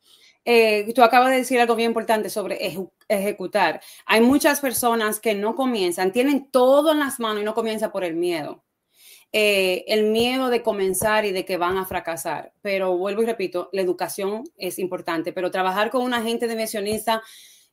Eh, 0.51 0.95
tú 0.95 1.03
acabas 1.03 1.31
de 1.31 1.37
decir 1.37 1.61
algo 1.61 1.77
bien 1.77 1.91
importante 1.91 2.31
sobre 2.31 2.75
ejecutar. 3.07 3.83
Hay 4.07 4.23
muchas 4.23 4.63
personas 4.63 5.21
que 5.21 5.35
no 5.35 5.55
comienzan, 5.55 6.11
tienen 6.11 6.51
todo 6.51 6.93
en 6.93 7.01
las 7.01 7.21
manos 7.21 7.43
y 7.43 7.45
no 7.45 7.53
comienzan 7.53 7.93
por 7.93 8.03
el 8.03 8.17
miedo. 8.17 8.65
Eh, 9.31 9.85
el 9.89 10.05
miedo 10.05 10.49
de 10.49 10.63
comenzar 10.63 11.27
y 11.27 11.33
de 11.33 11.45
que 11.45 11.59
van 11.59 11.77
a 11.77 11.85
fracasar. 11.85 12.55
Pero 12.63 12.97
vuelvo 12.97 13.23
y 13.23 13.27
repito, 13.27 13.69
la 13.75 13.83
educación 13.83 14.45
es 14.57 14.79
importante, 14.79 15.35
pero 15.35 15.51
trabajar 15.51 15.91
con 15.91 16.01
un 16.03 16.15
agente 16.15 16.47
de 16.47 16.57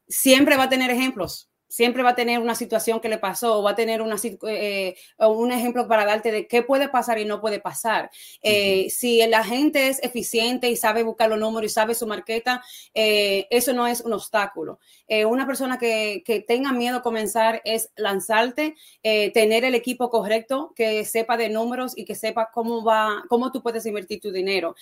siempre 0.09 0.57
va 0.57 0.63
a 0.63 0.69
tener 0.69 0.91
ejemplos 0.91 1.49
siempre 1.68 2.03
va 2.03 2.11
a 2.11 2.16
tener 2.16 2.39
una 2.39 2.55
situación 2.55 2.99
que 2.99 3.09
le 3.09 3.18
pasó 3.18 3.59
o 3.59 3.63
va 3.63 3.72
a 3.72 3.76
tener 3.76 4.01
una, 4.01 4.16
eh, 4.47 4.95
un 5.20 5.51
ejemplo 5.51 5.88
para 5.88 6.05
darte 6.05 6.32
de 6.32 6.47
qué 6.47 6.63
puede 6.63 6.89
pasar 6.89 7.20
y 7.20 7.26
no 7.26 7.41
puede 7.41 7.59
pasar. 7.59 8.09
Eh, 8.41 8.89
si 8.89 9.22
el 9.22 9.34
agente 9.34 9.89
es 9.89 10.01
eficiente 10.03 10.70
y 10.70 10.76
sabe 10.76 11.03
buscar 11.03 11.30
los 11.30 11.39
números 11.39 11.72
y 11.72 11.74
sabe 11.74 11.95
su 11.95 12.07
marqueta, 12.07 12.63
eh, 12.93 13.47
eso 13.49 13.74
no 13.74 13.88
es 13.88 14.01
un 14.01 14.13
obstáculo. 14.13 14.80
una 15.28 15.45
persona 15.45 15.78
que, 15.78 16.24
que, 16.26 16.41
tenga 16.41 16.72
miedo 16.72 16.97
a 16.97 17.01
comenzar 17.01 17.61
es 17.63 17.89
lanzarte, 17.95 18.76
tener 19.01 19.63
el 19.63 19.76
equipo 19.76 20.09
correcto, 20.09 20.74
que 20.76 21.05
sepa 21.05 21.38
de 21.38 21.49
números 21.49 21.93
y 21.95 22.05
que 22.05 22.16
sepa 22.16 22.49
cómo 22.53 22.84
va, 22.84 23.24
cómo 23.30 23.51
tú 23.51 23.61
puedes 23.61 23.86
invertir 23.86 24.20
tu 24.20 24.32
dinero. 24.32 24.76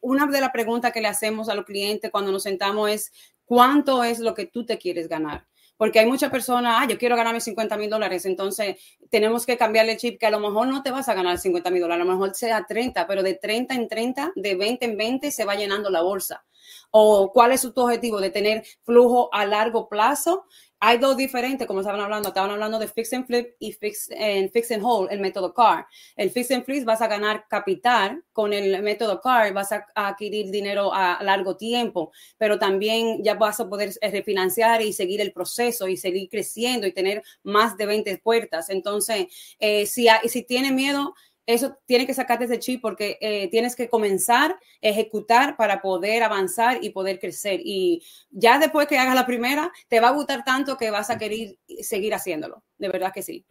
una 0.00 0.26
de 0.26 0.40
las 0.40 0.50
preguntas 0.50 0.92
que 0.92 1.00
le 1.00 1.08
hacemos 1.08 1.48
a 1.48 1.54
los 1.54 1.64
clientes 1.64 2.10
cuando 2.10 2.32
nos 2.32 2.42
sentamos 2.42 2.90
es, 2.90 3.12
¿cuánto 3.44 4.02
es 4.04 4.18
lo 4.18 4.34
que 4.34 4.46
tú 4.46 4.64
te 4.64 4.78
quieres 4.78 5.08
ganar? 5.08 5.49
Porque 5.80 5.98
hay 5.98 6.04
muchas 6.04 6.30
personas, 6.30 6.76
ah, 6.78 6.86
yo 6.86 6.98
quiero 6.98 7.16
ganarme 7.16 7.40
50 7.40 7.78
mil 7.78 7.88
dólares, 7.88 8.26
entonces 8.26 8.76
tenemos 9.08 9.46
que 9.46 9.56
cambiarle 9.56 9.92
el 9.92 9.98
chip, 9.98 10.20
que 10.20 10.26
a 10.26 10.30
lo 10.30 10.38
mejor 10.38 10.68
no 10.68 10.82
te 10.82 10.90
vas 10.90 11.08
a 11.08 11.14
ganar 11.14 11.38
50 11.38 11.70
mil 11.70 11.80
dólares, 11.80 12.02
a 12.02 12.04
lo 12.04 12.12
mejor 12.12 12.34
sea 12.34 12.66
30, 12.68 13.06
pero 13.06 13.22
de 13.22 13.32
30 13.32 13.76
en 13.76 13.88
30, 13.88 14.32
de 14.36 14.56
20 14.56 14.84
en 14.84 14.98
20 14.98 15.30
se 15.30 15.46
va 15.46 15.54
llenando 15.54 15.88
la 15.88 16.02
bolsa. 16.02 16.44
O 16.90 17.32
cuál 17.32 17.52
es 17.52 17.62
tu 17.62 17.80
objetivo 17.80 18.20
de 18.20 18.28
tener 18.28 18.62
flujo 18.82 19.30
a 19.32 19.46
largo 19.46 19.88
plazo 19.88 20.44
hay 20.82 20.96
dos 20.96 21.16
diferentes, 21.16 21.66
como 21.66 21.80
estaban 21.80 22.00
hablando, 22.00 22.28
estaban 22.28 22.50
hablando 22.50 22.78
de 22.78 22.88
fix 22.88 23.12
and 23.12 23.26
flip 23.26 23.54
y 23.58 23.72
fix 23.72 24.10
and, 24.10 24.50
fix 24.50 24.70
and 24.70 24.82
hold, 24.82 25.12
el 25.12 25.20
método 25.20 25.52
CAR. 25.52 25.86
El 26.16 26.30
fix 26.30 26.50
and 26.50 26.64
flip 26.64 26.86
vas 26.86 27.02
a 27.02 27.06
ganar 27.06 27.46
capital 27.48 28.24
con 28.32 28.54
el 28.54 28.82
método 28.82 29.20
CAR, 29.20 29.52
vas 29.52 29.72
a, 29.72 29.86
adquirir 29.94 30.50
dinero 30.50 30.90
a 30.92 31.22
largo 31.22 31.56
tiempo, 31.56 32.12
pero 32.38 32.58
también 32.58 33.22
ya 33.22 33.34
vas 33.34 33.60
a 33.60 33.68
poder 33.68 33.92
eh, 34.00 34.10
refinanciar 34.10 34.80
y 34.80 34.94
seguir 34.94 35.20
el 35.20 35.32
proceso 35.32 35.86
y 35.86 35.98
seguir 35.98 36.30
creciendo 36.30 36.86
y 36.86 36.92
tener 36.92 37.22
más 37.42 37.76
de 37.76 37.84
20 37.84 38.18
puertas. 38.18 38.70
Entonces, 38.70 39.26
eh, 39.58 39.84
si, 39.84 40.08
si 40.28 40.42
tiene 40.44 40.72
miedo, 40.72 41.14
eso 41.46 41.76
tiene 41.86 42.06
que 42.06 42.14
sacarte 42.14 42.44
ese 42.44 42.58
chip 42.58 42.80
porque 42.80 43.18
eh, 43.20 43.48
tienes 43.50 43.74
que 43.74 43.88
comenzar, 43.88 44.56
ejecutar 44.80 45.56
para 45.56 45.80
poder 45.80 46.22
avanzar 46.22 46.78
y 46.82 46.90
poder 46.90 47.18
crecer. 47.18 47.60
Y 47.64 48.02
ya 48.30 48.58
después 48.58 48.86
que 48.86 48.98
hagas 48.98 49.14
la 49.14 49.26
primera, 49.26 49.72
te 49.88 50.00
va 50.00 50.08
a 50.08 50.12
gustar 50.12 50.44
tanto 50.44 50.76
que 50.76 50.90
vas 50.90 51.10
a 51.10 51.18
querer 51.18 51.56
seguir 51.80 52.14
haciéndolo. 52.14 52.62
De 52.78 52.88
verdad 52.88 53.12
que 53.12 53.22
sí. 53.22 53.44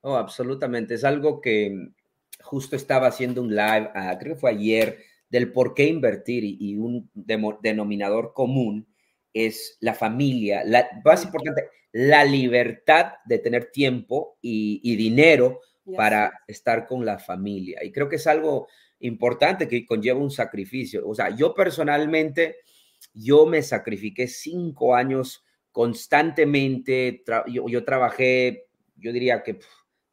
Oh, 0.00 0.16
absolutamente. 0.16 0.94
Es 0.94 1.04
algo 1.04 1.40
que 1.40 1.90
justo 2.42 2.76
estaba 2.76 3.08
haciendo 3.08 3.42
un 3.42 3.50
live, 3.50 3.90
ah, 3.94 4.16
creo 4.18 4.34
que 4.34 4.40
fue 4.40 4.50
ayer, 4.50 4.98
del 5.28 5.52
por 5.52 5.74
qué 5.74 5.86
invertir 5.86 6.44
y, 6.44 6.76
un 6.76 7.10
denominador 7.60 8.32
común 8.32 8.86
es 9.34 9.76
la 9.80 9.94
familia, 9.94 10.64
la 10.64 10.88
más 11.04 11.24
importante, 11.24 11.68
la 11.92 12.24
libertad 12.24 13.14
de 13.26 13.38
tener 13.38 13.70
tiempo 13.70 14.38
y 14.40 14.96
dinero 14.96 15.60
para 15.96 16.42
estar 16.46 16.86
con 16.86 17.04
la 17.04 17.18
familia. 17.18 17.84
Y 17.84 17.90
creo 17.92 18.08
que 18.08 18.16
es 18.16 18.26
algo 18.26 18.68
importante 19.00 19.68
que 19.68 19.86
conlleva 19.86 20.18
un 20.18 20.30
sacrificio. 20.30 21.06
O 21.06 21.14
sea, 21.14 21.34
yo 21.34 21.54
personalmente, 21.54 22.56
yo 23.14 23.46
me 23.46 23.62
sacrifiqué 23.62 24.26
cinco 24.26 24.94
años 24.94 25.44
constantemente. 25.70 27.22
yo, 27.46 27.84
trabajé, 27.84 28.66
yo 28.96 29.12
diría 29.12 29.42
que, 29.42 29.58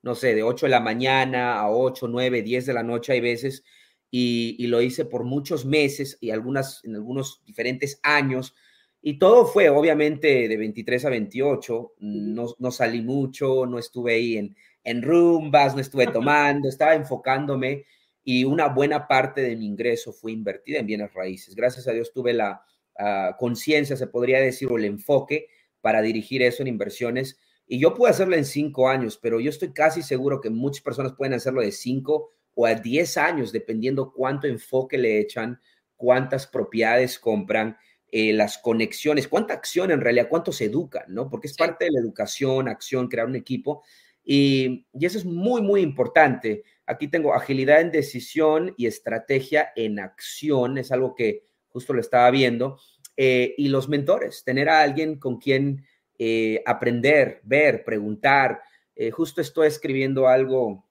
no 0.04 0.16
sé, 0.16 0.36
de 0.36 0.44
8 0.44 0.68
de 0.68 0.70
la 0.70 0.80
mañana 0.80 1.60
a 1.60 1.72
8, 1.72 2.08
9, 2.08 2.42
10 2.42 2.66
de 2.68 2.74
la 2.74 2.84
noche 2.84 3.14
hay 3.14 3.22
veces. 3.22 3.64
Y, 4.12 4.68
lo 4.68 4.82
hice 4.82 5.04
por 5.06 5.26
muchos 5.26 5.66
meses 5.66 6.18
y 6.22 6.30
algunas, 6.30 6.84
en 6.86 6.96
algunos 6.96 7.42
diferentes 7.46 8.00
años. 8.04 8.56
Y 9.02 9.20
todo 9.20 9.46
fue, 9.46 9.70
obviamente, 9.70 10.48
de 10.48 10.58
23 10.58 11.06
a 11.06 11.10
28. 11.10 11.96
No, 12.00 12.56
no 12.58 12.72
salí 12.72 13.02
mucho, 13.02 13.66
no 13.66 13.78
estuve 13.78 14.14
ahí 14.14 14.38
en, 14.38 14.56
en 14.86 15.02
rumbas, 15.02 15.76
no 15.76 15.82
estuve 15.82 16.08
tomando, 16.08 16.70
estaba 16.70 16.94
enfocándome 16.94 17.86
y 18.24 18.46
una 18.46 18.68
buena 18.70 19.08
parte 19.08 19.42
de 19.42 19.56
mi 19.56 19.66
ingreso 19.66 20.14
fue 20.14 20.32
invertida 20.32 20.80
en 20.80 20.86
bienes 20.86 21.14
raíces. 21.14 21.56
Gracias 21.56 21.88
a 21.88 21.92
Dios 21.92 22.14
tuve 22.14 22.34
la 22.34 22.64
ah, 22.98 23.36
conciencia, 23.38 23.98
se 23.98 24.08
podría 24.08 24.40
decir, 24.40 24.72
o 24.72 24.78
el 24.78 24.86
enfoque 24.86 25.48
para 25.82 26.02
dirigir 26.02 26.42
eso 26.44 26.62
en 26.62 26.68
inversiones. 26.68 27.40
Y 27.68 27.80
yo 27.80 27.96
pude 27.96 28.12
hacerlo 28.12 28.36
en 28.36 28.46
cinco 28.46 28.88
años, 28.88 29.20
pero 29.22 29.40
yo 29.40 29.50
estoy 29.50 29.74
casi 29.74 30.04
seguro 30.04 30.40
que 30.40 30.52
muchas 30.52 30.84
personas 30.84 31.14
pueden 31.14 31.34
hacerlo 31.34 31.62
de 31.62 31.72
cinco 31.72 32.30
o 32.54 32.68
a 32.68 32.76
diez 32.76 33.18
años, 33.18 33.52
dependiendo 33.52 34.14
cuánto 34.14 34.48
enfoque 34.48 35.00
le 35.00 35.20
echan, 35.20 35.60
cuántas 35.96 36.46
propiedades 36.46 37.18
compran, 37.18 37.78
eh, 38.12 38.34
las 38.34 38.60
conexiones, 38.60 39.28
cuánta 39.28 39.56
acción 39.56 39.90
en 39.92 40.00
realidad, 40.00 40.28
cuánto 40.30 40.52
se 40.52 40.66
educan, 40.66 41.06
¿no? 41.08 41.28
Porque 41.28 41.48
es 41.48 41.58
parte 41.58 41.86
de 41.86 41.92
la 41.92 42.00
educación, 42.00 42.68
acción, 42.68 43.08
crear 43.08 43.28
un 43.28 43.36
equipo. 43.36 43.84
Y, 44.26 44.88
eso 45.00 45.20
es 45.20 45.26
muy, 45.26 45.62
muy 45.62 45.82
importante. 45.82 46.64
Aquí 46.88 47.08
tengo 47.08 47.34
agilidad 47.34 47.80
en 47.80 47.92
decisión 47.92 48.74
y 48.76 48.88
estrategia 48.88 49.70
en 49.76 50.00
acción, 50.00 50.78
es 50.78 50.92
algo 50.92 51.14
que 51.16 51.44
justo 51.68 51.94
lo 51.94 52.02
estaba 52.02 52.30
viendo. 52.32 52.80
Eh, 53.18 53.54
y 53.58 53.70
los 53.70 53.88
mentores, 53.88 54.44
tener 54.44 54.68
a 54.68 54.82
alguien 54.82 55.20
con 55.20 55.38
quien 55.38 55.86
eh, 56.18 56.62
aprender, 56.66 57.40
ver, 57.44 57.84
preguntar. 57.86 58.62
Eh, 58.96 59.12
justo 59.12 59.42
estoy 59.42 59.68
escribiendo 59.68 60.28
algo 60.28 60.86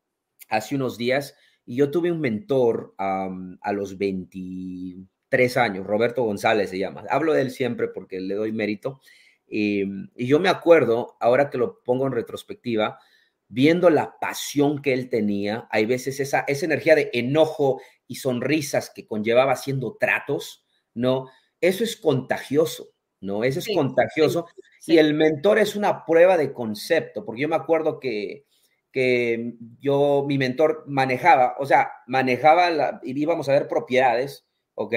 hace 0.48 0.76
unos 0.76 0.96
días 0.96 1.34
y 1.66 1.76
yo 1.76 1.90
tuve 1.90 2.12
un 2.12 2.20
mentor 2.20 2.94
a 2.98 3.72
los 3.72 3.96
23 3.96 5.56
años, 5.56 5.86
Roberto 5.86 6.22
González 6.22 6.70
se 6.70 6.78
llama. 6.78 7.04
Hablo 7.08 7.32
de 7.32 7.42
él 7.42 7.50
siempre 7.50 7.88
porque 7.88 8.20
le 8.20 8.34
doy 8.34 8.52
mérito. 8.52 9.00
y 9.46 10.26
yo 10.26 10.40
me 10.40 10.48
acuerdo, 10.48 11.16
ahora 11.20 11.48
que 11.50 11.58
lo 11.58 11.82
pongo 11.82 12.06
en 12.06 12.12
retrospectiva, 12.12 12.98
viendo 13.48 13.90
la 13.90 14.18
pasión 14.20 14.82
que 14.82 14.92
él 14.92 15.08
tenía, 15.08 15.68
hay 15.70 15.86
veces 15.86 16.20
esa, 16.20 16.44
esa 16.46 16.66
energía 16.66 16.94
de 16.94 17.10
enojo 17.12 17.80
y 18.06 18.16
sonrisas 18.16 18.90
que 18.94 19.06
conllevaba 19.06 19.52
haciendo 19.52 19.96
tratos, 19.98 20.64
¿no? 20.94 21.28
Eso 21.60 21.84
es 21.84 21.96
contagioso, 21.96 22.88
¿no? 23.20 23.44
Eso 23.44 23.58
es 23.58 23.68
contagioso. 23.74 24.46
Y 24.86 24.98
el 24.98 25.14
mentor 25.14 25.58
es 25.58 25.76
una 25.76 26.04
prueba 26.04 26.36
de 26.36 26.52
concepto, 26.52 27.24
porque 27.24 27.42
yo 27.42 27.48
me 27.48 27.56
acuerdo 27.56 27.98
que, 27.98 28.44
que 28.92 29.54
yo, 29.80 30.24
mi 30.26 30.38
mentor 30.38 30.84
manejaba, 30.86 31.56
o 31.58 31.66
sea, 31.66 31.90
manejaba, 32.06 32.70
la, 32.70 33.00
íbamos 33.02 33.48
a 33.48 33.52
ver 33.52 33.68
propiedades, 33.68 34.46
¿ok? 34.74 34.94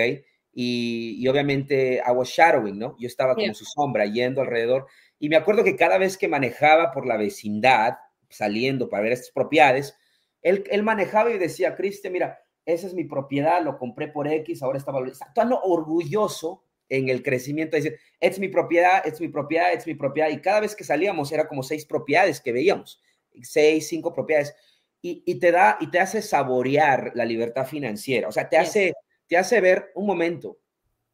Y, 0.54 1.16
y, 1.20 1.28
obviamente 1.28 2.02
I 2.06 2.12
was 2.12 2.30
shadowing, 2.30 2.80
¿no? 2.80 2.96
Yo 3.00 3.08
estaba 3.08 3.36
como 3.36 3.54
su 3.54 3.66
sombra 3.66 4.06
yendo 4.06 4.42
alrededor. 4.42 4.88
Y 5.20 5.30
me 5.30 5.36
acuerdo 5.36 5.64
que 5.64 5.76
cada 5.76 5.98
vez 5.98 6.18
que 6.18 6.28
manejaba 6.28 6.92
por 6.92 7.06
la 7.06 7.18
vecindad, 7.18 7.94
saliendo 8.30 8.90
para 8.90 9.04
ver 9.04 9.14
estas 9.14 9.32
propiedades, 9.32 9.96
él, 10.42 10.64
él 10.70 10.84
manejaba 10.84 11.32
y 11.32 11.38
decía, 11.38 11.76
Cristian, 11.76 12.14
mira, 12.14 12.40
esa 12.66 12.88
es 12.88 12.94
mi 12.94 13.06
propiedad, 13.06 13.64
lo 13.64 13.78
compré 13.78 14.10
por 14.10 14.28
X, 14.28 14.62
ahora 14.62 14.78
está 14.78 14.92
valorizado. 14.92 15.30
Está 15.30 15.48
orgulloso 15.64 16.64
en 16.90 17.10
el 17.10 17.24
crecimiento, 17.24 17.78
decir, 17.78 17.98
es 18.20 18.40
mi 18.40 18.50
propiedad, 18.50 19.06
es 19.06 19.20
mi 19.20 19.30
propiedad, 19.30 19.74
es 19.74 19.88
mi 19.88 19.96
propiedad. 19.96 20.30
Y 20.30 20.42
cada 20.42 20.60
vez 20.60 20.76
que 20.76 20.84
salíamos 20.84 21.32
era 21.32 21.48
como 21.48 21.64
seis 21.64 21.86
propiedades 21.86 22.42
que 22.42 22.52
veíamos, 22.52 23.02
seis, 23.42 23.88
cinco 23.88 24.14
propiedades. 24.14 24.54
Y, 25.02 25.24
y 25.26 25.36
te 25.36 25.52
da 25.52 25.78
y 25.80 25.92
te 25.92 26.00
hace 26.00 26.22
saborear 26.22 27.12
la 27.16 27.24
libertad 27.24 27.66
financiera. 27.66 28.28
O 28.28 28.32
sea, 28.32 28.50
te 28.50 28.58
hace, 28.58 28.94
te 29.28 29.38
hace 29.38 29.62
ver 29.62 29.92
un 29.96 30.06
momento. 30.06 30.60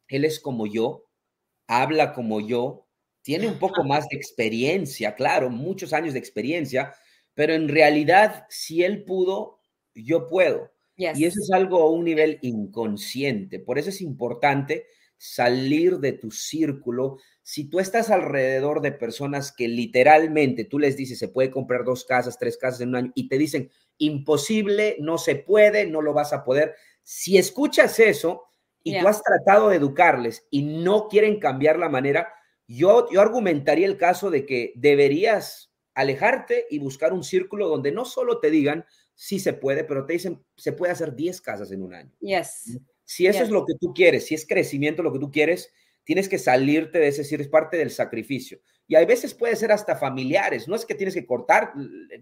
Él 0.08 0.24
es 0.24 0.40
como 0.40 0.66
yo, 0.66 1.04
habla 1.66 2.12
como 2.12 2.40
yo, 2.40 2.86
tiene 3.22 3.46
un 3.46 3.58
poco 3.58 3.84
más 3.84 4.08
de 4.08 4.16
experiencia, 4.16 5.14
claro, 5.14 5.50
muchos 5.50 5.92
años 5.92 6.12
de 6.12 6.18
experiencia, 6.18 6.94
pero 7.34 7.54
en 7.54 7.68
realidad, 7.68 8.46
si 8.48 8.82
él 8.82 9.04
pudo, 9.04 9.60
yo 9.94 10.26
puedo. 10.28 10.70
Y 10.96 11.24
eso 11.24 11.40
es 11.42 11.50
algo 11.52 11.82
a 11.82 11.90
un 11.90 12.04
nivel 12.04 12.38
inconsciente. 12.42 13.58
Por 13.58 13.78
eso 13.78 13.90
es 13.90 14.00
importante 14.00 14.86
salir 15.16 15.98
de 15.98 16.12
tu 16.12 16.30
círculo. 16.30 17.18
Si 17.42 17.68
tú 17.68 17.80
estás 17.80 18.10
alrededor 18.10 18.80
de 18.80 18.92
personas 18.92 19.52
que 19.52 19.68
literalmente 19.68 20.64
tú 20.64 20.78
les 20.78 20.96
dices, 20.96 21.18
se 21.18 21.28
puede 21.28 21.50
comprar 21.50 21.84
dos 21.84 22.04
casas, 22.04 22.38
tres 22.38 22.56
casas 22.56 22.80
en 22.80 22.90
un 22.90 22.96
año, 22.96 23.12
y 23.14 23.28
te 23.28 23.38
dicen, 23.38 23.70
imposible, 23.98 24.96
no 25.00 25.18
se 25.18 25.34
puede, 25.34 25.86
no 25.86 26.00
lo 26.00 26.12
vas 26.12 26.32
a 26.32 26.44
poder. 26.44 26.74
Si 27.02 27.38
escuchas 27.38 27.98
eso 27.98 28.44
y 28.82 28.98
tú 28.98 29.08
has 29.08 29.22
tratado 29.22 29.70
de 29.70 29.76
educarles 29.76 30.46
y 30.50 30.62
no 30.62 31.08
quieren 31.08 31.40
cambiar 31.40 31.78
la 31.78 31.88
manera, 31.88 32.28
Yo, 32.66 33.10
yo 33.10 33.20
argumentaría 33.20 33.86
el 33.86 33.98
caso 33.98 34.30
de 34.30 34.46
que 34.46 34.72
deberías 34.76 35.73
alejarte 35.94 36.66
y 36.70 36.78
buscar 36.78 37.12
un 37.12 37.24
círculo 37.24 37.68
donde 37.68 37.92
no 37.92 38.04
solo 38.04 38.40
te 38.40 38.50
digan 38.50 38.84
sí 39.14 39.38
se 39.38 39.52
puede, 39.52 39.84
pero 39.84 40.04
te 40.06 40.14
dicen 40.14 40.44
se 40.56 40.72
puede 40.72 40.92
hacer 40.92 41.14
10 41.14 41.40
casas 41.40 41.70
en 41.70 41.82
un 41.82 41.94
año. 41.94 42.12
Yes. 42.20 42.78
Si 43.04 43.26
eso 43.26 43.42
es 43.42 43.50
lo 43.50 43.64
que 43.64 43.74
tú 43.80 43.92
quieres, 43.94 44.26
si 44.26 44.34
es 44.34 44.46
crecimiento 44.46 45.02
lo 45.02 45.12
que 45.12 45.18
tú 45.18 45.30
quieres, 45.30 45.70
tienes 46.04 46.28
que 46.28 46.38
salirte 46.38 46.98
de 46.98 47.08
ese, 47.08 47.22
decir, 47.22 47.40
es 47.40 47.48
parte 47.48 47.76
del 47.76 47.90
sacrificio. 47.90 48.60
Y 48.86 48.96
a 48.96 49.04
veces 49.04 49.34
puede 49.34 49.56
ser 49.56 49.72
hasta 49.72 49.96
familiares, 49.96 50.68
no 50.68 50.74
es 50.74 50.84
que 50.84 50.94
tienes 50.94 51.14
que 51.14 51.24
cortar 51.24 51.72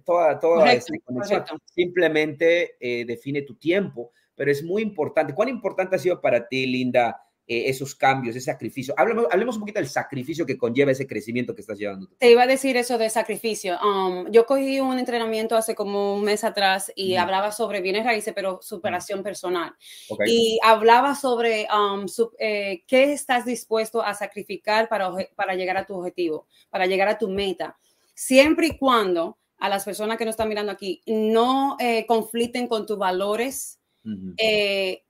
toda, 0.05 0.39
toda 0.39 0.73
esta 0.73 0.95
conexión, 1.05 1.45
simplemente 1.65 2.77
eh, 2.79 3.05
define 3.05 3.43
tu 3.43 3.57
tiempo, 3.57 4.13
pero 4.35 4.51
es 4.51 4.63
muy 4.63 4.83
importante. 4.83 5.35
¿Cuán 5.35 5.49
importante 5.49 5.97
ha 5.97 5.99
sido 5.99 6.21
para 6.21 6.47
ti, 6.47 6.67
Linda, 6.67 7.21
eh, 7.53 7.69
esos 7.69 7.95
cambios, 7.95 8.35
ese 8.35 8.47
sacrificio. 8.47 8.95
Hablemos, 8.97 9.27
hablemos, 9.31 9.57
un 9.57 9.61
poquito 9.61 9.81
del 9.81 9.89
sacrificio 9.89 10.47
que 10.47 10.57
conlleva 10.57 10.93
ese 10.93 11.07
crecimiento 11.07 11.55
que 11.55 11.61
estás 11.61 11.79
llevando. 11.79 12.09
Te 12.19 12.31
iba 12.31 12.43
a 12.43 12.47
decir 12.47 12.77
eso 12.77 12.97
de 12.97 13.11
sacrificio. 13.11 13.79
Um, 13.83 14.31
yo 14.31 14.47
cogí 14.47 14.81
un 14.81 14.99
entrenamiento 14.99 15.57
hace 15.57 15.75
como 15.75 16.15
un 16.15 16.25
mes 16.25 16.45
atrás 16.45 16.93
y 16.97 17.17
hablaba 17.17 17.53
sobre 17.53 17.81
bienes 17.81 18.05
raíces, 18.05 18.33
pero 18.35 18.61
superación 18.63 19.23
personal. 19.23 19.75
Y 20.27 20.59
hablaba 20.63 21.15
sobre 21.15 21.67
um, 21.75 22.07
eh, 22.39 22.83
qué 22.87 23.13
estás 23.13 23.45
dispuesto 23.45 24.03
a 24.03 24.15
sacrificar 24.15 24.89
para, 24.89 25.11
para 25.35 25.55
llegar 25.55 25.77
a 25.77 25.87
tu 25.87 25.95
objetivo, 25.95 26.47
para 26.71 26.87
llegar 26.87 27.09
a 27.09 27.19
tu 27.19 27.29
meta. 27.29 27.77
Siempre 28.15 28.69
y 28.69 28.79
cuando 28.79 29.39
a 29.59 29.69
las 29.69 29.85
personas 29.85 30.19
que 30.19 30.25
nos 30.25 30.33
están 30.33 30.49
mirando 30.49 30.73
aquí 30.73 31.03
no 31.07 31.77
eh, 31.79 32.05
conflicten 32.07 32.67
con 32.67 32.85
tus 32.85 32.99
valores, 32.99 33.79
eh, 34.37 35.05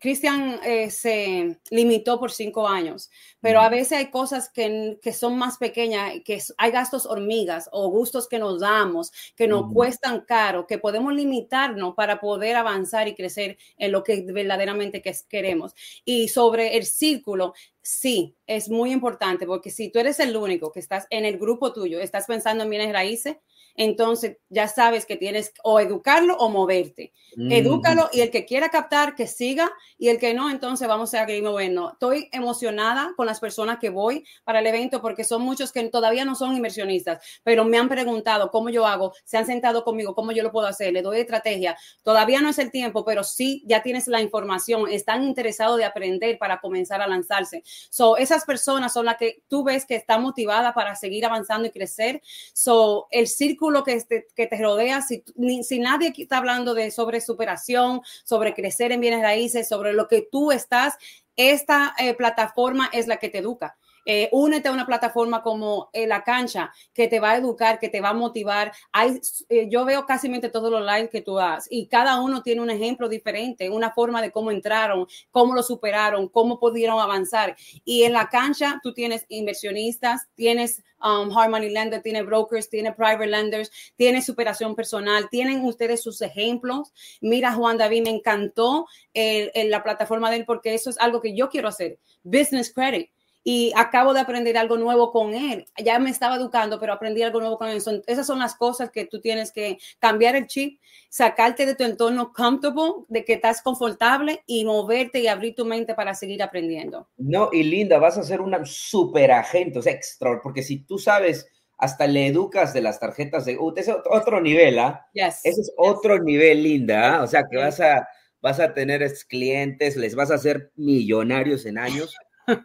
Cristian 0.00 0.60
eh, 0.64 0.90
se 0.90 1.58
limitó 1.70 2.20
por 2.20 2.30
cinco 2.30 2.68
años, 2.68 3.10
pero 3.40 3.60
a 3.60 3.68
veces 3.68 3.98
hay 3.98 4.10
cosas 4.10 4.50
que, 4.50 4.98
son 5.12 5.38
más 5.38 5.58
pequeñas, 5.58 6.12
que 6.24 6.40
hay 6.58 6.70
gastos 6.70 7.06
hormigas 7.06 7.68
o 7.72 7.88
gustos 7.90 8.28
que 8.28 8.38
nos 8.38 8.60
damos, 8.60 9.12
que 9.34 9.48
nos 9.48 9.72
cuestan 9.72 10.20
caro, 10.20 10.66
que 10.66 10.78
podemos 10.78 11.12
limitarnos 11.14 11.94
para 11.94 12.20
poder 12.20 12.56
avanzar 12.56 13.08
y 13.08 13.14
crecer 13.14 13.56
en 13.78 13.92
lo 13.92 14.04
que 14.04 14.22
verdaderamente 14.30 15.02
queremos. 15.28 15.74
Y 16.04 16.28
sobre 16.28 16.76
el 16.76 16.84
círculo, 16.84 17.54
sí, 17.82 18.36
es 18.46 18.68
muy 18.68 18.92
importante 18.92 19.46
porque 19.46 19.70
si 19.70 19.90
tú 19.90 19.98
eres 19.98 20.20
el 20.20 20.36
único 20.36 20.72
que 20.72 20.80
estás 20.80 21.06
en 21.10 21.24
el 21.24 21.38
grupo 21.38 21.72
tuyo, 21.72 22.00
estás 22.00 22.26
pensando 22.26 22.64
en 22.64 22.70
bienes 22.70 22.92
raíces, 22.92 23.36
entonces 23.76 24.38
ya 24.48 24.68
sabes 24.68 25.06
que 25.06 25.16
tienes 25.16 25.52
o 25.62 25.80
educarlo 25.80 26.36
o 26.36 26.48
moverte. 26.48 27.12
Edúcalo 27.36 28.08
y 28.12 28.22
el 28.22 28.30
que 28.30 28.46
quiera 28.46 28.70
captar, 28.70 29.14
que 29.14 29.26
siga 29.26 29.70
y 29.98 30.08
el 30.08 30.18
que 30.18 30.32
no, 30.32 30.50
entonces 30.50 30.88
vamos 30.88 31.12
a 31.12 31.26
seguir 31.26 31.42
moviendo. 31.42 31.92
Estoy 31.92 32.28
emocionada 32.32 33.12
con 33.16 33.26
las 33.26 33.40
personas 33.40 33.78
que 33.78 33.90
voy 33.90 34.24
para 34.44 34.60
el 34.60 34.66
evento 34.66 35.02
porque 35.02 35.24
son 35.24 35.42
muchos 35.42 35.72
que 35.72 35.82
todavía 35.90 36.24
no 36.24 36.34
son 36.34 36.56
inversionistas, 36.56 37.22
pero 37.42 37.64
me 37.64 37.76
han 37.76 37.88
preguntado 37.88 38.50
cómo 38.50 38.70
yo 38.70 38.86
hago, 38.86 39.12
se 39.24 39.36
han 39.36 39.44
sentado 39.44 39.84
conmigo, 39.84 40.14
cómo 40.14 40.32
yo 40.32 40.42
lo 40.42 40.50
puedo 40.50 40.66
hacer, 40.66 40.92
le 40.92 41.02
doy 41.02 41.18
estrategia. 41.18 41.76
Todavía 42.02 42.40
no 42.40 42.48
es 42.48 42.58
el 42.58 42.70
tiempo, 42.70 43.04
pero 43.04 43.22
sí 43.22 43.62
ya 43.66 43.82
tienes 43.82 44.06
la 44.06 44.22
información, 44.22 44.88
están 44.90 45.24
interesados 45.24 45.76
de 45.76 45.84
aprender 45.84 46.38
para 46.38 46.60
comenzar 46.60 47.02
a 47.02 47.06
lanzarse. 47.06 47.62
So, 47.90 48.16
esas 48.16 48.44
personas 48.44 48.92
son 48.92 49.04
las 49.04 49.16
que 49.16 49.42
tú 49.48 49.64
ves 49.64 49.84
que 49.84 49.96
están 49.96 50.22
motivadas 50.22 50.72
para 50.72 50.96
seguir 50.96 51.26
avanzando 51.26 51.68
y 51.68 51.70
crecer. 51.70 52.22
So, 52.54 53.08
el 53.10 53.26
círculo 53.26 53.65
que 53.84 54.00
te, 54.02 54.26
que 54.34 54.46
te 54.46 54.62
rodea, 54.62 55.02
si, 55.02 55.22
si 55.62 55.78
nadie 55.78 56.12
está 56.16 56.38
hablando 56.38 56.74
de 56.74 56.90
sobre 56.90 57.20
superación, 57.20 58.00
sobre 58.24 58.54
crecer 58.54 58.92
en 58.92 59.00
bienes 59.00 59.22
raíces, 59.22 59.68
sobre 59.68 59.92
lo 59.92 60.08
que 60.08 60.26
tú 60.30 60.52
estás, 60.52 60.94
esta 61.36 61.94
eh, 61.98 62.14
plataforma 62.14 62.88
es 62.92 63.06
la 63.06 63.18
que 63.18 63.28
te 63.28 63.38
educa. 63.38 63.76
Eh, 64.08 64.28
únete 64.30 64.68
a 64.68 64.72
una 64.72 64.86
plataforma 64.86 65.42
como 65.42 65.90
eh, 65.92 66.06
La 66.06 66.22
Cancha, 66.22 66.72
que 66.94 67.08
te 67.08 67.18
va 67.18 67.32
a 67.32 67.36
educar, 67.36 67.80
que 67.80 67.88
te 67.88 68.00
va 68.00 68.10
a 68.10 68.14
motivar. 68.14 68.72
Hay, 68.92 69.20
eh, 69.48 69.66
yo 69.68 69.84
veo 69.84 70.06
casi 70.06 70.30
todos 70.52 70.70
los 70.70 70.86
lives 70.86 71.10
que 71.10 71.22
tú 71.22 71.36
das 71.36 71.66
y 71.70 71.86
cada 71.86 72.20
uno 72.20 72.42
tiene 72.42 72.60
un 72.60 72.70
ejemplo 72.70 73.08
diferente, 73.08 73.70
una 73.70 73.90
forma 73.90 74.22
de 74.22 74.30
cómo 74.30 74.50
entraron, 74.50 75.06
cómo 75.30 75.54
lo 75.54 75.62
superaron, 75.62 76.28
cómo 76.28 76.60
pudieron 76.60 77.00
avanzar. 77.00 77.56
Y 77.84 78.04
en 78.04 78.12
La 78.12 78.28
Cancha 78.28 78.80
tú 78.82 78.92
tienes 78.92 79.24
inversionistas, 79.28 80.28
tienes 80.34 80.84
um, 81.02 81.36
hard 81.36 81.50
money 81.50 81.70
lender, 81.70 82.02
tiene 82.02 82.22
brokers, 82.22 82.68
tiene 82.68 82.92
private 82.92 83.26
lenders, 83.26 83.72
tiene 83.96 84.22
superación 84.22 84.76
personal, 84.76 85.28
tienen 85.30 85.64
ustedes 85.64 86.02
sus 86.02 86.22
ejemplos. 86.22 86.92
Mira, 87.20 87.52
Juan 87.54 87.78
David, 87.78 88.04
me 88.04 88.10
encantó 88.10 88.86
la 89.14 89.82
plataforma 89.82 90.30
de 90.30 90.36
él 90.36 90.44
porque 90.44 90.74
eso 90.74 90.90
es 90.90 90.98
algo 90.98 91.20
que 91.20 91.34
yo 91.34 91.48
quiero 91.48 91.68
hacer. 91.68 91.98
Business 92.22 92.72
credit 92.72 93.10
y 93.48 93.72
acabo 93.76 94.12
de 94.12 94.18
aprender 94.18 94.58
algo 94.58 94.76
nuevo 94.76 95.12
con 95.12 95.32
él. 95.32 95.66
Ya 95.78 96.00
me 96.00 96.10
estaba 96.10 96.34
educando, 96.34 96.80
pero 96.80 96.92
aprendí 96.92 97.22
algo 97.22 97.38
nuevo 97.38 97.56
con 97.56 97.68
él. 97.68 97.80
esas 98.08 98.26
son 98.26 98.40
las 98.40 98.56
cosas 98.56 98.90
que 98.90 99.06
tú 99.06 99.20
tienes 99.20 99.52
que 99.52 99.78
cambiar 100.00 100.34
el 100.34 100.48
chip, 100.48 100.80
sacarte 101.10 101.64
de 101.64 101.76
tu 101.76 101.84
entorno 101.84 102.32
comfortable, 102.32 103.04
de 103.06 103.24
que 103.24 103.34
estás 103.34 103.62
confortable 103.62 104.42
y 104.46 104.64
moverte 104.64 105.20
y 105.20 105.28
abrir 105.28 105.54
tu 105.54 105.64
mente 105.64 105.94
para 105.94 106.12
seguir 106.16 106.42
aprendiendo. 106.42 107.08
No, 107.18 107.50
y 107.52 107.62
Linda, 107.62 108.00
vas 108.00 108.18
a 108.18 108.24
ser 108.24 108.40
una 108.40 108.64
super 108.64 109.30
agente, 109.30 109.78
o 109.78 109.82
sea, 109.82 109.92
extra, 109.92 110.40
porque 110.42 110.64
si 110.64 110.78
tú 110.78 110.98
sabes 110.98 111.46
hasta 111.78 112.08
le 112.08 112.26
educas 112.26 112.74
de 112.74 112.80
las 112.80 112.98
tarjetas 112.98 113.44
de 113.44 113.58
uh, 113.58 113.72
ese 113.76 113.92
es 113.92 113.96
otro 114.10 114.40
nivel, 114.40 114.76
¿ah? 114.80 115.06
Ese 115.14 115.60
es 115.60 115.72
otro 115.76 116.18
nivel, 116.18 116.64
linda, 116.64 117.18
¿ah? 117.18 117.22
o 117.22 117.28
sea 117.28 117.44
que 117.48 117.58
vas 117.58 117.78
a, 117.78 118.08
vas 118.42 118.58
a 118.58 118.74
tener 118.74 119.08
clientes, 119.28 119.94
les 119.94 120.16
vas 120.16 120.32
a 120.32 120.34
hacer 120.34 120.72
millonarios 120.74 121.64
en 121.64 121.78
años 121.78 122.12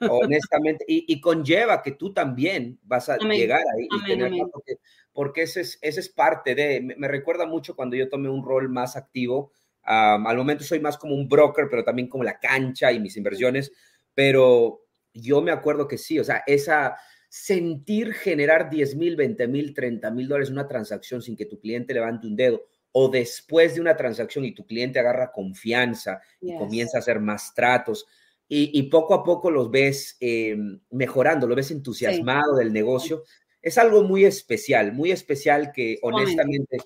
honestamente, 0.09 0.85
y, 0.87 1.19
conlleva 1.21 1.81
que 1.81 1.91
tú 1.91 2.13
también 2.13 2.79
vas 2.83 3.09
a 3.09 3.17
llegar 3.17 3.61
ahí 3.75 3.87
y 3.89 4.05
tener, 4.05 4.31
porque, 4.51 4.75
porque 5.13 5.41
ese, 5.43 5.61
es, 5.61 5.79
ese 5.81 5.99
es 5.99 6.09
parte 6.09 6.55
de, 6.55 6.81
me, 6.97 7.07
recuerda 7.07 7.45
mucho 7.45 7.75
cuando 7.75 7.95
yo 7.95 8.09
tomé 8.09 8.29
un 8.29 8.43
rol 8.43 8.69
más 8.69 8.95
activo, 8.95 9.51
al 9.83 10.37
momento 10.37 10.63
soy 10.63 10.79
más 10.79 10.97
como 10.97 11.15
un 11.15 11.27
broker, 11.27 11.67
pero 11.69 11.83
también 11.83 12.07
como 12.07 12.23
la 12.23 12.39
cancha 12.39 12.91
y 12.91 12.99
mis 12.99 13.17
inversiones, 13.17 13.71
pero 14.13 14.85
yo 15.13 15.41
me 15.41 15.51
acuerdo 15.51 15.87
que 15.87 15.97
sí, 15.97 16.19
o 16.19 16.23
sea, 16.23 16.43
esa 16.45 16.97
sentir 17.29 18.13
generar 18.13 18.69
10 18.69 18.95
mil, 18.95 19.15
20 19.15 19.47
mil, 19.47 19.73
30 19.73 20.11
mil 20.11 20.27
dólares 20.27 20.49
en 20.49 20.55
una 20.55 20.67
transacción 20.67 21.21
sin 21.21 21.37
que 21.37 21.45
tu 21.45 21.59
cliente 21.59 21.93
levante 21.93 22.27
un 22.27 22.35
dedo, 22.35 22.61
o 22.91 23.09
después 23.09 23.75
de 23.75 23.81
una 23.81 23.95
transacción 23.95 24.43
y 24.45 24.53
tu 24.53 24.65
cliente 24.65 24.99
agarra 24.99 25.31
confianza 25.31 26.21
y 26.41 26.53
comienza 26.57 26.97
a 26.97 26.99
hacer 26.99 27.19
más 27.19 27.53
tratos, 27.53 28.05
y, 28.53 28.83
poco 28.83 29.13
a 29.13 29.23
poco 29.23 29.49
los 29.49 29.71
ves 29.71 30.17
eh, 30.19 30.57
mejorando, 30.89 31.47
lo 31.47 31.55
ves 31.55 31.71
entusiasmado 31.71 32.57
del 32.57 32.73
negocio. 32.73 33.23
Es 33.61 33.77
algo 33.77 34.03
muy 34.03 34.25
especial, 34.25 34.91
muy 34.91 35.11
especial 35.11 35.71
que 35.71 35.99
honestamente, 36.01 36.77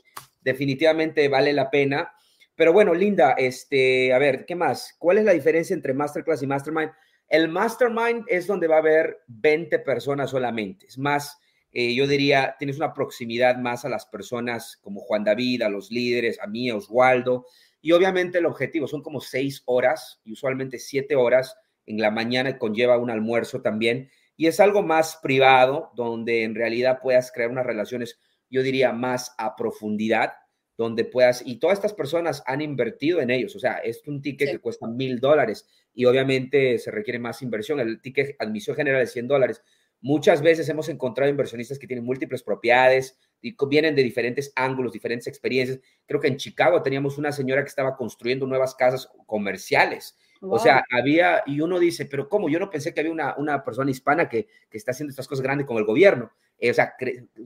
definitivamente 0.41 1.27
vale 1.27 1.53
la 1.53 1.71
pena. 1.71 2.13
Pero 2.53 2.71
bueno, 2.71 2.93
Linda, 2.93 3.31
este, 3.31 4.13
a 4.13 4.19
ver, 4.19 4.45
¿qué 4.45 4.53
más? 4.53 4.95
¿Cuál 4.99 5.17
es 5.17 5.25
la 5.25 5.33
diferencia 5.33 5.73
entre 5.73 5.95
Masterclass 5.95 6.43
y 6.43 6.47
Mastermind? 6.47 6.91
El 7.27 7.49
Mastermind 7.49 8.25
es 8.27 8.45
donde 8.45 8.67
va 8.67 8.75
a 8.75 8.79
haber 8.79 9.23
20 9.25 9.79
personas 9.79 10.29
solamente. 10.29 10.85
Es 10.85 10.99
más, 10.99 11.39
eh, 11.71 11.95
yo 11.95 12.05
diría, 12.05 12.55
tienes 12.59 12.77
una 12.77 12.93
proximidad 12.93 13.57
más 13.57 13.85
a 13.85 13.89
las 13.89 14.05
personas 14.05 14.77
como 14.83 15.01
Juan 15.01 15.23
David, 15.23 15.63
a 15.63 15.69
los 15.69 15.89
líderes, 15.89 16.39
a 16.39 16.45
mí, 16.45 16.69
a 16.69 16.75
Oswaldo. 16.75 17.47
Y 17.85 17.91
obviamente 17.91 18.39
el 18.39 18.47
objetivo 18.47 18.87
son 18.87 19.03
como 19.03 19.21
seis 19.21 19.61
horas 19.65 20.19
y 20.23 20.31
usualmente 20.31 20.79
siete 20.79 21.15
horas 21.15 21.55
en 21.85 21.99
la 22.01 22.09
mañana 22.09 22.57
conlleva 22.57 22.97
un 22.97 23.11
almuerzo 23.11 23.61
también. 23.61 24.09
Y 24.35 24.47
es 24.47 24.59
algo 24.59 24.81
más 24.81 25.19
privado, 25.21 25.91
donde 25.95 26.41
en 26.41 26.55
realidad 26.55 26.97
puedas 26.99 27.31
crear 27.31 27.51
unas 27.51 27.67
relaciones, 27.67 28.19
yo 28.49 28.63
diría, 28.63 28.91
más 28.91 29.35
a 29.37 29.55
profundidad, 29.55 30.33
donde 30.75 31.05
puedas, 31.05 31.43
y 31.45 31.57
todas 31.59 31.77
estas 31.77 31.93
personas 31.93 32.41
han 32.47 32.61
invertido 32.61 33.21
en 33.21 33.29
ellos, 33.29 33.55
o 33.55 33.59
sea, 33.59 33.75
es 33.75 34.01
un 34.07 34.19
ticket 34.19 34.49
que 34.49 34.57
cuesta 34.57 34.87
mil 34.87 35.19
dólares 35.19 35.67
y 35.93 36.05
obviamente 36.05 36.79
se 36.79 36.89
requiere 36.89 37.19
más 37.19 37.43
inversión. 37.43 37.79
El 37.79 38.01
ticket 38.01 38.35
admisión 38.39 38.75
general 38.75 39.01
de 39.01 39.07
100 39.07 39.27
dólares. 39.27 39.61
Muchas 40.01 40.41
veces 40.41 40.67
hemos 40.69 40.89
encontrado 40.89 41.29
inversionistas 41.29 41.77
que 41.77 41.85
tienen 41.85 42.03
múltiples 42.03 42.41
propiedades, 42.41 43.19
y 43.45 43.55
vienen 43.67 43.95
de 43.95 44.01
diferentes 44.01 44.51
ángulos, 44.55 44.91
diferentes 44.91 45.27
experiencias. 45.27 45.79
Creo 46.07 46.19
que 46.19 46.27
en 46.27 46.37
Chicago 46.37 46.81
teníamos 46.81 47.19
una 47.19 47.31
señora 47.31 47.61
que 47.61 47.69
estaba 47.69 47.95
construyendo 47.95 48.47
nuevas 48.47 48.73
casas 48.73 49.07
comerciales. 49.27 50.17
O 50.41 50.57
sea, 50.57 50.83
había, 50.91 51.43
y 51.45 51.61
uno 51.61 51.79
dice, 51.79 52.05
pero 52.05 52.27
¿cómo? 52.27 52.49
Yo 52.49 52.59
no 52.59 52.71
pensé 52.71 52.93
que 52.93 53.01
había 53.01 53.11
una, 53.11 53.35
una 53.37 53.63
persona 53.63 53.91
hispana 53.91 54.27
que, 54.27 54.47
que, 54.69 54.77
está 54.77 54.91
haciendo 54.91 55.11
estas 55.11 55.27
cosas 55.27 55.43
grandes 55.43 55.67
con 55.67 55.77
el 55.77 55.85
gobierno, 55.85 56.31
eh, 56.57 56.71
o 56.71 56.73
sea, 56.73 56.95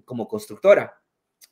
como 0.05 0.27
constructora. 0.27 1.01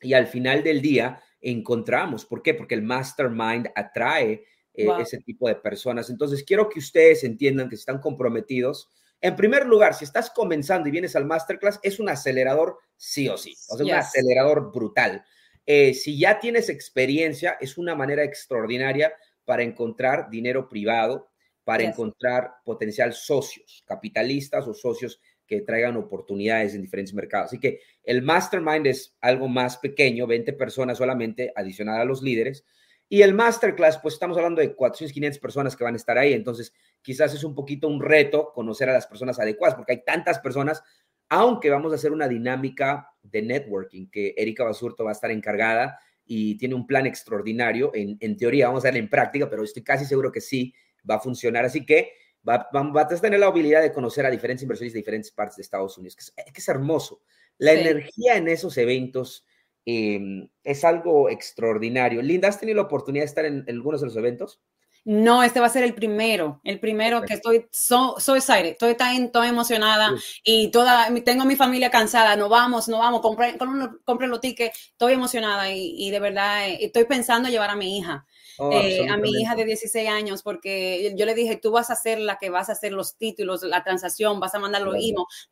Y 0.00 0.14
al 0.14 0.26
final 0.26 0.62
del 0.62 0.80
día 0.80 1.22
encontramos, 1.40 2.24
¿por 2.24 2.42
qué? 2.42 2.54
Porque 2.54 2.74
el 2.74 2.82
mastermind 2.82 3.68
atrae 3.74 4.44
eh, 4.74 4.88
ese 5.00 5.18
tipo 5.18 5.46
de 5.48 5.56
personas. 5.56 6.08
Entonces, 6.08 6.42
quiero 6.42 6.68
que 6.68 6.78
ustedes 6.78 7.22
entiendan 7.22 7.68
que 7.68 7.74
están 7.74 8.00
comprometidos, 8.00 8.90
en 9.20 9.36
primer 9.36 9.66
lugar, 9.66 9.94
si 9.94 10.04
estás 10.04 10.30
comenzando 10.30 10.88
y 10.88 10.92
vienes 10.92 11.16
al 11.16 11.26
masterclass, 11.26 11.80
es 11.82 11.98
un 11.98 12.08
acelerador 12.08 12.78
sí 12.96 13.28
o 13.28 13.36
sí, 13.36 13.54
o 13.68 13.76
sea, 13.76 13.86
un 13.86 13.92
acelerador 13.92 14.72
brutal. 14.72 15.24
Eh, 15.66 15.92
si 15.94 16.18
ya 16.18 16.38
tienes 16.40 16.68
experiencia, 16.68 17.58
es 17.60 17.76
una 17.76 17.94
manera 17.94 18.24
extraordinaria 18.24 19.12
para 19.44 19.62
encontrar 19.62 20.30
dinero 20.30 20.68
privado, 20.68 21.30
para 21.64 21.82
encontrar 21.82 22.54
potencial 22.64 23.12
socios, 23.12 23.84
capitalistas 23.86 24.66
o 24.66 24.72
socios 24.72 25.20
que 25.46 25.62
traigan 25.62 25.96
oportunidades 25.96 26.74
en 26.74 26.82
diferentes 26.82 27.12
mercados. 27.12 27.48
Así 27.48 27.58
que 27.58 27.80
el 28.04 28.22
mastermind 28.22 28.86
es 28.86 29.16
algo 29.20 29.48
más 29.48 29.78
pequeño, 29.78 30.26
20 30.26 30.52
personas 30.54 30.98
solamente, 30.98 31.52
adicional 31.56 32.00
a 32.00 32.04
los 32.04 32.22
líderes. 32.22 32.64
Y 33.08 33.22
el 33.22 33.34
masterclass, 33.34 33.98
pues 33.98 34.14
estamos 34.14 34.36
hablando 34.36 34.60
de 34.60 34.74
400, 34.74 35.12
500 35.12 35.38
personas 35.38 35.76
que 35.76 35.84
van 35.84 35.94
a 35.94 35.96
estar 35.96 36.18
ahí. 36.18 36.34
Entonces, 36.34 36.72
quizás 37.02 37.34
es 37.34 37.44
un 37.44 37.54
poquito 37.54 37.88
un 37.88 38.02
reto 38.02 38.52
conocer 38.54 38.88
a 38.88 38.92
las 38.92 39.06
personas 39.06 39.38
adecuadas, 39.38 39.74
porque 39.74 39.92
hay 39.92 40.04
tantas 40.04 40.38
personas, 40.38 40.82
aunque 41.28 41.70
vamos 41.70 41.92
a 41.92 41.96
hacer 41.96 42.12
una 42.12 42.28
dinámica 42.28 43.10
de 43.22 43.42
networking 43.42 44.08
que 44.10 44.34
Erika 44.36 44.64
Basurto 44.64 45.04
va 45.04 45.10
a 45.10 45.12
estar 45.12 45.30
encargada 45.30 45.98
y 46.24 46.56
tiene 46.58 46.74
un 46.74 46.86
plan 46.86 47.06
extraordinario. 47.06 47.90
En, 47.94 48.16
en 48.20 48.36
teoría, 48.36 48.66
vamos 48.66 48.84
a 48.84 48.88
hacerlo 48.88 49.00
en 49.00 49.10
práctica, 49.10 49.48
pero 49.48 49.64
estoy 49.64 49.82
casi 49.82 50.04
seguro 50.04 50.30
que 50.30 50.40
sí 50.40 50.74
va 51.08 51.16
a 51.16 51.20
funcionar. 51.20 51.64
Así 51.64 51.84
que 51.84 52.12
va, 52.46 52.68
va, 52.74 53.00
a 53.02 53.08
tener 53.08 53.40
la 53.40 53.46
habilidad 53.46 53.82
de 53.82 53.92
conocer 53.92 54.26
a 54.26 54.30
diferentes 54.30 54.62
inversores 54.62 54.92
de 54.92 54.98
diferentes 54.98 55.30
partes 55.32 55.56
de 55.56 55.62
Estados 55.62 55.96
Unidos, 55.98 56.16
que 56.16 56.22
es, 56.22 56.52
que 56.52 56.60
es 56.60 56.68
hermoso. 56.68 57.22
La 57.58 57.72
energía 57.72 58.36
en 58.36 58.48
esos 58.48 58.76
eventos 58.78 59.44
eh, 59.84 60.48
es 60.64 60.84
algo 60.84 61.28
extraordinario. 61.28 62.22
Linda, 62.22 62.48
¿has 62.48 62.60
tenido 62.60 62.76
la 62.76 62.82
oportunidad 62.82 63.22
de 63.22 63.28
estar 63.28 63.44
en, 63.44 63.64
algunos 63.68 64.00
de 64.00 64.06
los 64.06 64.16
eventos? 64.16 64.60
No, 65.04 65.42
este 65.42 65.60
va 65.60 65.66
a 65.66 65.70
ser 65.70 65.84
el 65.84 65.94
primero, 65.94 66.60
el 66.64 66.80
primero 66.80 67.22
que 67.22 67.34
estoy, 67.34 67.66
so, 67.70 68.16
so 68.18 68.36
excited, 68.36 68.72
estoy 68.72 68.94
tan, 68.94 69.32
toda 69.32 69.48
emocionada 69.48 70.12
y 70.44 70.70
toda, 70.70 71.08
tengo 71.24 71.42
a 71.42 71.46
mi 71.46 71.56
familia 71.56 71.90
cansada, 71.90 72.36
no 72.36 72.48
vamos, 72.48 72.88
no 72.88 72.98
vamos, 72.98 73.20
compré, 73.20 73.56
compré 74.04 74.26
los 74.26 74.40
tickets, 74.40 74.90
estoy 74.90 75.14
emocionada 75.14 75.72
y, 75.72 75.94
y 75.96 76.10
de 76.10 76.20
verdad 76.20 76.68
eh, 76.68 76.78
estoy 76.82 77.04
pensando 77.04 77.48
llevar 77.48 77.70
a 77.70 77.76
mi 77.76 77.98
hija. 77.98 78.26
Oh, 78.60 78.72
eh, 78.72 79.08
a 79.08 79.16
mi 79.16 79.30
hija 79.30 79.54
de 79.54 79.64
16 79.64 80.08
años, 80.08 80.42
porque 80.42 81.14
yo 81.16 81.24
le 81.26 81.34
dije, 81.36 81.56
tú 81.62 81.70
vas 81.70 81.90
a 81.90 81.94
ser 81.94 82.18
la 82.18 82.38
que 82.38 82.50
vas 82.50 82.68
a 82.68 82.72
hacer 82.72 82.92
los 82.92 83.16
títulos, 83.16 83.62
la 83.62 83.84
transacción, 83.84 84.40
vas 84.40 84.52
a 84.56 84.58
mandar 84.58 84.82
los 84.82 84.96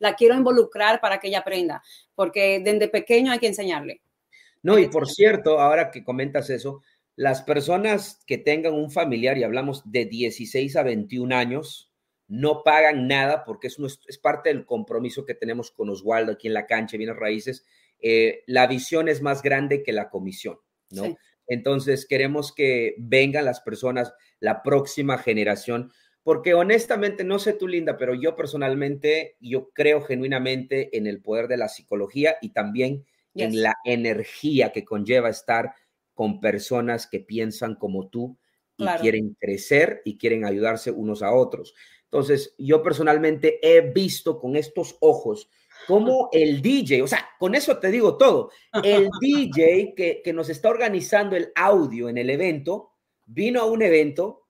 la 0.01 0.17
quiero 0.17 0.35
involucrar 0.35 1.01
para 1.01 1.21
que 1.21 1.29
ella 1.29 1.39
aprenda, 1.39 1.85
porque 2.17 2.61
desde 2.65 2.89
pequeño 2.89 3.31
hay 3.31 3.39
que 3.39 3.47
enseñarle. 3.47 4.03
No, 4.63 4.77
y 4.77 4.89
por 4.89 5.09
cierto, 5.09 5.61
ahora 5.61 5.93
que 5.93 6.03
comentas 6.03 6.51
eso, 6.51 6.83
las 7.17 7.43
personas 7.43 8.23
que 8.27 8.39
tengan 8.39 8.75
un 8.75 8.91
familiar, 8.91 9.39
y 9.39 9.43
hablamos 9.43 9.83
de 9.91 10.05
16 10.05 10.77
a 10.77 10.83
21 10.83 11.35
años, 11.35 11.91
no 12.29 12.63
pagan 12.63 13.09
nada 13.09 13.45
porque 13.45 13.69
es, 13.69 13.79
es 14.07 14.19
parte 14.19 14.51
del 14.51 14.67
compromiso 14.67 15.25
que 15.25 15.35
tenemos 15.35 15.71
con 15.71 15.89
Oswaldo 15.89 16.33
aquí 16.33 16.47
en 16.49 16.55
la 16.55 16.67
cancha, 16.67 16.97
bienes 16.97 17.17
raíces. 17.17 17.65
Eh, 18.01 18.43
la 18.47 18.67
visión 18.67 19.09
es 19.09 19.23
más 19.23 19.43
grande 19.43 19.83
que 19.83 19.93
la 19.93 20.11
comisión, 20.11 20.59
¿no? 20.91 21.17
Entonces, 21.47 22.07
queremos 22.07 22.53
que 22.53 22.97
vengan 22.99 23.45
las 23.45 23.61
personas, 23.61 24.13
la 24.41 24.63
próxima 24.63 25.17
generación, 25.17 25.93
porque 26.23 26.55
honestamente, 26.55 27.23
no 27.23 27.39
sé 27.39 27.53
tú, 27.53 27.69
Linda, 27.69 27.97
pero 27.97 28.13
yo 28.15 28.35
personalmente, 28.35 29.37
yo 29.41 29.71
creo 29.71 30.03
genuinamente 30.03 30.97
en 30.99 31.07
el 31.07 31.23
poder 31.23 31.47
de 31.47 31.57
la 31.57 31.69
psicología 31.69 32.37
y 32.43 32.51
también 32.53 33.07
en 33.35 33.63
la 33.63 33.77
energía 33.85 34.73
que 34.73 34.85
conlleva 34.85 35.29
estar 35.29 35.75
con 36.17 36.41
personas 36.41 37.07
que 37.07 37.21
piensan 37.21 37.77
como 37.77 38.09
tú 38.09 38.39
y 38.79 38.87
quieren 39.01 39.37
crecer 39.39 40.01
y 40.05 40.17
quieren 40.17 40.45
ayudarse 40.45 40.91
unos 40.91 41.23
a 41.23 41.33
otros. 41.33 41.75
Entonces, 42.05 42.55
yo 42.59 42.83
personalmente 42.83 43.61
he 43.63 43.93
visto 43.93 44.41
con 44.41 44.57
estos 44.57 44.97
ojos 45.01 45.51
como 45.87 46.31
el 46.33 46.63
DJ, 46.63 47.03
o 47.03 47.07
sea, 47.07 47.29
con 47.39 47.55
eso 47.55 47.79
te 47.79 47.91
digo 47.91 48.17
todo, 48.17 48.51
el 48.83 49.09
DJ 49.21 49.95
que, 49.95 50.23
que, 50.25 50.33
nos 50.33 50.49
está 50.49 50.71
organizando 50.71 51.37
el 51.37 51.53
audio 51.55 52.09
en 52.09 52.17
el 52.17 52.31
evento, 52.31 52.93
vino 53.27 53.61
a 53.61 53.67
un 53.67 53.83
evento, 53.83 54.47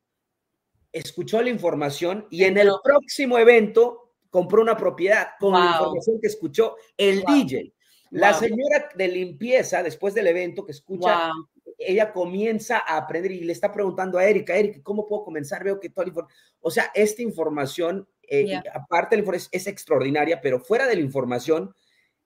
escuchó 0.92 1.42
la 1.42 1.50
información 1.50 2.28
y 2.30 2.44
en 2.44 2.58
el 2.58 2.70
próximo 2.82 3.38
evento 3.38 4.12
compró 4.30 4.62
una 4.62 4.76
propiedad 4.76 5.30
con 5.40 5.52
la 5.52 5.72
información 5.72 6.20
que 6.20 6.28
escuchó 6.28 6.76
el 6.96 7.24
DJ. 7.24 7.72
La 8.10 8.32
señora 8.32 8.88
de 8.94 9.08
limpieza, 9.08 9.82
después 9.82 10.14
del 10.14 10.28
evento 10.28 10.64
que 10.64 10.72
escucha, 10.72 11.32
ella 11.78 12.12
comienza 12.12 12.78
a 12.78 12.96
aprender 12.96 13.32
y 13.32 13.40
le 13.40 13.52
está 13.52 13.72
preguntando 13.72 14.18
a 14.18 14.24
Erika, 14.24 14.56
Erika, 14.56 14.80
¿cómo 14.82 15.06
puedo 15.06 15.24
comenzar? 15.24 15.62
Veo 15.62 15.78
que 15.78 15.90
toda 15.90 16.06
la 16.06 16.26
o 16.60 16.70
sea, 16.70 16.90
esta 16.94 17.22
información 17.22 18.08
eh, 18.28 18.60
aparte 18.74 19.16
de 19.16 19.16
la 19.16 19.20
información, 19.20 19.50
es, 19.52 19.66
extraordinaria, 19.66 20.40
pero 20.40 20.60
fuera 20.60 20.86
de 20.86 20.96
la 20.96 21.00
información 21.00 21.74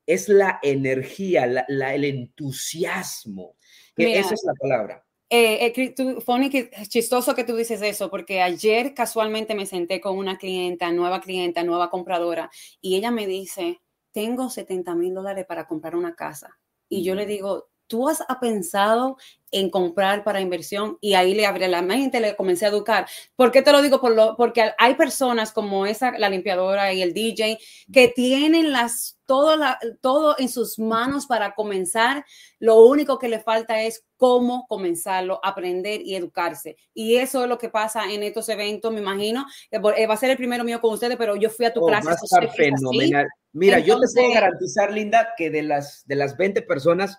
es 0.07 0.29
la 0.29 0.59
energía, 0.63 1.47
la, 1.47 1.95
el 1.95 2.05
entusiasmo. 2.05 3.57
Que 3.97 4.19
esa 4.19 4.35
es 4.35 4.43
la 4.45 4.55
palabra. 4.55 5.05
Eh, 5.29 5.67
eh 5.67 5.73
que 5.73 6.71
chistoso 6.89 7.35
que 7.35 7.45
tú 7.45 7.55
dices 7.55 7.83
eso, 7.83 8.11
porque 8.11 8.41
ayer 8.41 8.95
casualmente 8.95 9.55
me 9.55 9.67
senté 9.67 10.01
con 10.01 10.17
una 10.17 10.39
clienta, 10.39 10.91
nueva 10.91 11.21
clienta, 11.21 11.63
nueva 11.63 11.91
compradora, 11.91 12.51
y 12.81 12.97
ella 12.97 13.11
me 13.11 13.27
dice, 13.27 13.81
tengo 14.13 14.51
70 14.51 14.95
mil 14.95 15.15
dólares 15.15 15.45
para 15.47 15.67
comprar 15.69 15.95
una 15.95 16.17
casa. 16.17 16.59
Y 16.89 17.05
yo 17.05 17.15
le 17.15 17.27
digo, 17.27 17.70
¿tú 17.91 18.09
has 18.09 18.25
pensado 18.41 19.19
en 19.51 19.69
comprar 19.69 20.23
para 20.23 20.41
inversión? 20.41 20.97
Y 21.01 21.15
ahí 21.15 21.35
le 21.35 21.45
abrí 21.45 21.67
la 21.67 21.83
mente, 21.83 22.21
le 22.21 22.37
comencé 22.37 22.65
a 22.65 22.69
educar. 22.69 23.07
¿Por 23.35 23.51
qué 23.51 23.63
te 23.63 23.73
lo 23.73 23.83
digo? 23.83 24.01
Por 24.01 24.15
lo, 24.15 24.37
porque 24.37 24.71
hay 24.79 24.95
personas 24.95 25.51
como 25.51 25.87
esa, 25.87 26.17
la 26.17 26.31
limpiadora 26.31 26.93
y 26.93 27.03
el 27.03 27.13
DJ, 27.13 27.59
que 27.93 28.09
tienen 28.09 28.71
las, 28.71 29.19
todo, 29.27 29.57
todo 30.01 30.37
en 30.39 30.49
sus 30.49 30.79
manos 30.79 31.27
para 31.27 31.55
comenzar. 31.55 32.25
Lo 32.61 32.87
único 32.87 33.19
que 33.19 33.29
le 33.29 33.41
falta 33.41 33.83
es 33.83 34.05
cómo 34.17 34.67
comenzarlo, 34.69 35.41
aprender 35.43 36.01
y 36.05 36.15
educarse. 36.15 36.77
Y 36.95 37.17
eso 37.17 37.43
es 37.43 37.49
lo 37.49 37.59
que 37.59 37.71
pasa 37.71 38.11
en 38.13 38.23
estos 38.23 38.49
eventos, 38.49 38.93
me 38.93 39.01
imagino. 39.01 39.47
Eh, 39.73 40.07
va 40.07 40.15
a 40.15 40.17
ser 40.17 40.31
el 40.31 40.37
primero 40.37 40.63
mío 40.63 40.81
con 40.81 40.95
ustedes, 40.95 41.17
pero 41.17 41.35
yo 41.35 41.51
fui 41.51 41.67
a 41.67 41.73
tu 41.73 41.83
oh, 41.83 41.87
clase. 41.87 42.07
Va 42.07 42.13
a 42.13 42.15
estar 42.15 42.49
fenomenal. 42.55 43.27
Mira, 43.53 43.81
yo 43.81 43.99
te 43.99 44.07
puedo 44.15 44.33
garantizar, 44.33 44.93
Linda, 44.93 45.31
que 45.37 45.51
de 45.51 45.63
las, 45.63 46.05
de 46.07 46.15
las 46.15 46.37
20 46.37 46.63
personas, 46.63 47.19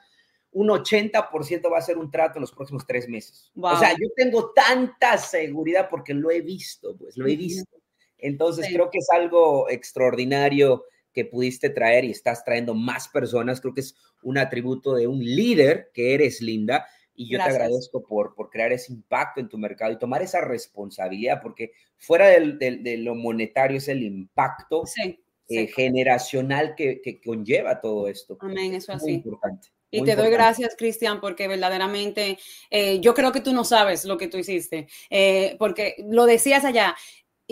un 0.53 0.67
80% 0.67 1.71
va 1.71 1.77
a 1.77 1.81
ser 1.81 1.97
un 1.97 2.11
trato 2.11 2.37
en 2.37 2.41
los 2.41 2.51
próximos 2.51 2.85
tres 2.85 3.07
meses. 3.07 3.51
O 3.55 3.77
sea, 3.77 3.91
yo 3.91 4.09
tengo 4.15 4.51
tanta 4.51 5.17
seguridad 5.17 5.87
porque 5.89 6.13
lo 6.13 6.29
he 6.29 6.41
visto, 6.41 6.95
pues 6.97 7.17
lo 7.17 7.27
he 7.27 7.35
visto. 7.35 7.77
Entonces 8.17 8.67
creo 8.71 8.89
que 8.89 8.99
es 8.99 9.09
algo 9.09 9.69
extraordinario 9.69 10.83
que 11.13 11.25
pudiste 11.25 11.69
traer 11.69 12.05
y 12.05 12.11
estás 12.11 12.43
trayendo 12.43 12.73
más 12.73 13.07
personas. 13.07 13.61
Creo 13.61 13.73
que 13.73 13.81
es 13.81 13.95
un 14.23 14.37
atributo 14.37 14.93
de 14.95 15.07
un 15.07 15.19
líder 15.19 15.89
que 15.93 16.13
eres, 16.13 16.41
Linda. 16.41 16.85
Y 17.13 17.29
yo 17.29 17.37
te 17.37 17.43
agradezco 17.43 18.03
por, 18.03 18.33
por 18.35 18.49
crear 18.49 18.71
ese 18.71 18.93
impacto 18.93 19.41
en 19.41 19.49
tu 19.49 19.57
mercado 19.57 19.91
y 19.91 19.99
tomar 19.99 20.21
esa 20.21 20.41
responsabilidad, 20.41 21.41
porque 21.41 21.71
fuera 21.97 22.27
de 22.27 22.97
lo 22.97 23.15
monetario 23.15 23.77
es 23.77 23.87
el 23.89 24.01
impacto 24.01 24.83
eh, 25.49 25.67
generacional 25.67 26.73
que, 26.75 27.01
que, 27.01 27.21
conlleva 27.21 27.81
todo 27.81 28.07
esto. 28.07 28.37
Amén, 28.39 28.73
eso 28.73 28.93
es 28.93 29.03
así. 29.03 29.11
importante. 29.11 29.67
Y 29.91 30.03
te 30.03 30.15
doy 30.15 30.29
gracias, 30.31 30.75
Cristian, 30.77 31.19
porque 31.19 31.47
verdaderamente 31.47 32.39
eh, 32.69 32.99
yo 33.01 33.13
creo 33.13 33.31
que 33.31 33.41
tú 33.41 33.53
no 33.53 33.65
sabes 33.65 34.05
lo 34.05 34.17
que 34.17 34.27
tú 34.27 34.37
hiciste, 34.37 34.87
eh, 35.09 35.57
porque 35.59 35.95
lo 36.09 36.25
decías 36.25 36.63
allá, 36.63 36.95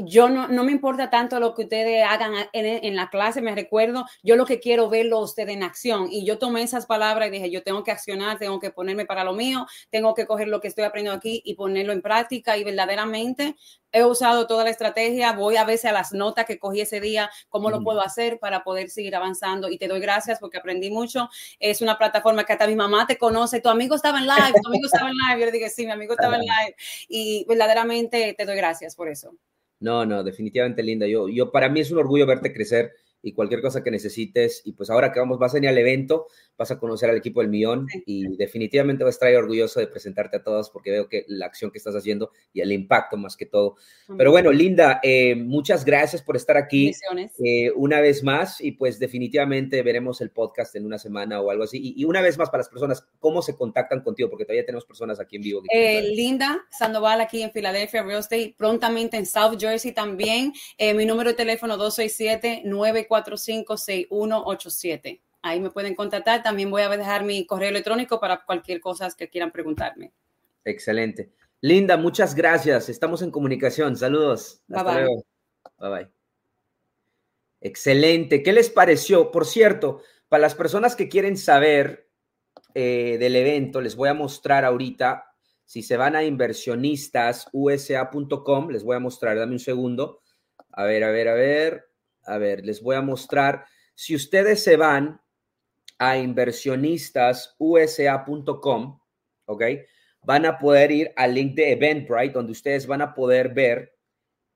yo 0.05 0.29
no, 0.29 0.47
no, 0.47 0.63
me 0.63 0.71
importa 0.71 1.09
tanto 1.09 1.39
lo 1.39 1.53
que 1.53 1.63
ustedes 1.63 2.05
hagan 2.05 2.33
en, 2.53 2.95
la 2.95 3.09
clase, 3.09 3.41
me 3.41 3.55
recuerdo, 3.55 4.05
yo 4.23 4.35
lo 4.35 4.45
que 4.45 4.59
quiero 4.59 4.89
verlo 4.89 5.19
ustedes 5.19 5.55
en 5.55 5.63
acción. 5.63 6.07
Y 6.11 6.25
yo 6.25 6.37
tomé 6.37 6.63
esas 6.63 6.85
palabras 6.85 7.27
y 7.27 7.31
dije, 7.31 7.49
yo 7.49 7.63
tengo 7.63 7.83
que 7.83 7.91
accionar, 7.91 8.39
tengo 8.39 8.59
que 8.59 8.71
ponerme 8.71 9.05
para 9.05 9.23
lo 9.23 9.33
mío, 9.33 9.65
tengo 9.89 10.13
que 10.13 10.25
coger 10.25 10.47
lo 10.47 10.61
que 10.61 10.67
estoy 10.67 10.83
aprendiendo 10.83 11.17
aquí 11.17 11.41
y 11.43 11.55
ponerlo 11.55 11.93
en 11.93 12.01
práctica. 12.01 12.57
Y 12.57 12.63
verdaderamente 12.63 13.55
he 13.91 14.03
usado 14.03 14.47
toda 14.47 14.63
la 14.63 14.69
estrategia, 14.69 15.33
voy 15.33 15.55
a 15.57 15.65
veces 15.65 15.85
a 15.85 15.91
las 15.91 16.13
notas 16.13 16.45
que 16.45 16.59
cogí 16.59 16.81
ese 16.81 17.01
día, 17.01 17.29
cómo 17.49 17.69
lo 17.69 17.81
puedo 17.81 18.01
hacer 18.01 18.39
para 18.39 18.63
poder 18.63 18.89
seguir 18.89 19.15
avanzando. 19.15 19.69
Y 19.69 19.77
te 19.77 19.87
doy 19.87 19.99
gracias 19.99 20.39
porque 20.39 20.57
aprendí 20.57 20.91
mucho. 20.91 21.29
Es 21.59 21.81
una 21.81 21.97
plataforma 21.97 22.43
que 22.43 22.53
hasta 22.53 22.67
mi 22.67 22.75
mamá 22.75 23.07
te 23.07 23.17
conoce, 23.17 23.61
tu 23.61 23.69
amigo 23.69 23.95
estaba 23.95 24.19
en 24.19 24.27
live, 24.27 24.53
tu 24.61 24.69
amigo 24.69 24.85
estaba 24.85 25.09
en 25.09 25.15
live. 25.15 25.39
Yo 25.39 25.45
le 25.45 25.51
dije, 25.51 25.69
sí, 25.69 25.85
mi 25.85 25.91
amigo 25.91 26.13
estaba 26.13 26.35
en 26.35 26.41
live. 26.41 26.75
Y 27.07 27.45
verdaderamente 27.47 28.35
te 28.37 28.45
doy 28.45 28.55
gracias 28.55 28.95
por 28.95 29.09
eso. 29.09 29.33
No, 29.79 30.05
no, 30.05 30.23
definitivamente 30.23 30.83
linda. 30.83 31.07
Yo, 31.07 31.29
yo, 31.29 31.51
para 31.51 31.69
mí 31.69 31.79
es 31.79 31.91
un 31.91 31.99
orgullo 31.99 32.25
verte 32.25 32.53
crecer 32.53 32.93
y 33.21 33.33
cualquier 33.33 33.61
cosa 33.61 33.83
que 33.83 33.91
necesites. 33.91 34.61
Y 34.65 34.73
pues 34.73 34.89
ahora 34.89 35.11
que 35.11 35.19
vamos, 35.19 35.39
vas 35.39 35.53
a 35.53 35.55
venir 35.55 35.69
al 35.69 35.77
evento, 35.77 36.27
vas 36.59 36.71
a 36.71 36.77
conocer 36.77 37.09
al 37.09 37.15
equipo 37.15 37.39
del 37.39 37.49
millón 37.49 37.87
y 38.05 38.35
definitivamente 38.35 39.05
vas 39.05 39.13
a 39.13 39.15
estar 39.15 39.35
orgulloso 39.35 39.79
de 39.79 39.87
presentarte 39.87 40.37
a 40.37 40.43
todos 40.43 40.69
porque 40.69 40.91
veo 40.91 41.07
que 41.07 41.23
la 41.29 41.45
acción 41.45 41.71
que 41.71 41.77
estás 41.77 41.95
haciendo 41.95 42.31
y 42.51 42.59
el 42.59 42.73
impacto 42.73 43.15
más 43.15 43.37
que 43.37 43.45
todo. 43.45 43.77
Pero 44.17 44.31
bueno, 44.31 44.51
Linda, 44.51 44.99
eh, 45.01 45.35
muchas 45.35 45.85
gracias 45.85 46.21
por 46.21 46.35
estar 46.35 46.57
aquí 46.57 46.91
eh, 47.45 47.71
una 47.77 48.01
vez 48.01 48.23
más 48.23 48.59
y 48.59 48.73
pues 48.73 48.99
definitivamente 48.99 49.81
veremos 49.83 50.19
el 50.19 50.31
podcast 50.31 50.75
en 50.75 50.85
una 50.85 50.99
semana 50.99 51.39
o 51.39 51.49
algo 51.49 51.63
así. 51.63 51.93
Y, 51.95 52.03
una 52.03 52.21
vez 52.21 52.37
más 52.37 52.49
para 52.49 52.59
las 52.59 52.69
personas, 52.69 53.07
¿cómo 53.19 53.41
se 53.41 53.55
contactan 53.55 54.01
contigo? 54.01 54.29
Porque 54.29 54.43
todavía 54.43 54.65
tenemos 54.65 54.83
personas 54.83 55.19
aquí 55.21 55.37
en 55.37 55.43
vivo. 55.43 55.61
Eh, 55.71 56.01
Linda 56.13 56.65
Sandoval 56.71 57.21
aquí 57.21 57.41
en 57.41 57.51
Filadelfia, 57.51 58.03
Real 58.03 58.19
Estate, 58.19 58.53
prontamente 58.57 59.15
en 59.15 59.25
South 59.25 59.57
Jersey 59.57 59.93
también. 59.93 60.51
mi 60.77 61.05
número 61.05 61.29
de 61.29 61.35
teléfono 61.35 61.77
267 61.77 62.63
945 62.65 63.77
6187 63.77 65.21
Ahí 65.41 65.59
me 65.59 65.71
pueden 65.71 65.95
contactar. 65.95 66.43
También 66.43 66.69
voy 66.69 66.81
a 66.81 66.89
dejar 66.89 67.23
mi 67.23 67.45
correo 67.45 67.69
electrónico 67.69 68.19
para 68.19 68.43
cualquier 68.45 68.81
cosa 68.81 69.07
que 69.17 69.29
quieran 69.29 69.51
preguntarme. 69.51 70.11
Excelente. 70.65 71.31
Linda, 71.61 71.97
muchas 71.97 72.35
gracias. 72.35 72.89
Estamos 72.89 73.21
en 73.21 73.31
comunicación. 73.31 73.95
Saludos. 73.97 74.61
Hasta 74.69 74.93
luego. 74.93 75.25
Bye 75.77 75.89
bye. 75.89 76.09
Excelente. 77.61 78.43
¿Qué 78.43 78.53
les 78.53 78.69
pareció? 78.69 79.31
Por 79.31 79.45
cierto, 79.45 80.01
para 80.29 80.41
las 80.41 80.55
personas 80.55 80.95
que 80.95 81.09
quieren 81.09 81.35
saber 81.37 82.09
eh, 82.73 83.17
del 83.19 83.35
evento, 83.35 83.81
les 83.81 83.95
voy 83.95 84.09
a 84.09 84.13
mostrar 84.13 84.63
ahorita, 84.63 85.25
si 85.65 85.81
se 85.83 85.97
van 85.97 86.15
a 86.15 86.23
inversionistasusa.com, 86.23 88.69
les 88.69 88.83
voy 88.83 88.95
a 88.95 88.99
mostrar, 88.99 89.37
dame 89.37 89.51
un 89.53 89.59
segundo. 89.59 90.21
A 90.71 90.85
ver, 90.85 91.03
a 91.03 91.11
ver, 91.11 91.27
a 91.27 91.33
ver, 91.33 91.89
a 92.23 92.37
ver, 92.37 92.65
les 92.65 92.81
voy 92.81 92.95
a 92.95 93.01
mostrar. 93.01 93.65
Si 93.95 94.15
ustedes 94.15 94.63
se 94.63 94.77
van 94.77 95.19
a 95.99 96.17
inversionistasusa.com, 96.17 98.99
¿ok? 99.45 99.63
Van 100.23 100.45
a 100.45 100.57
poder 100.57 100.91
ir 100.91 101.13
al 101.15 101.35
link 101.35 101.55
de 101.55 101.71
Eventbrite, 101.73 102.33
donde 102.33 102.53
ustedes 102.53 102.87
van 102.87 103.01
a 103.01 103.13
poder 103.13 103.53
ver 103.53 103.95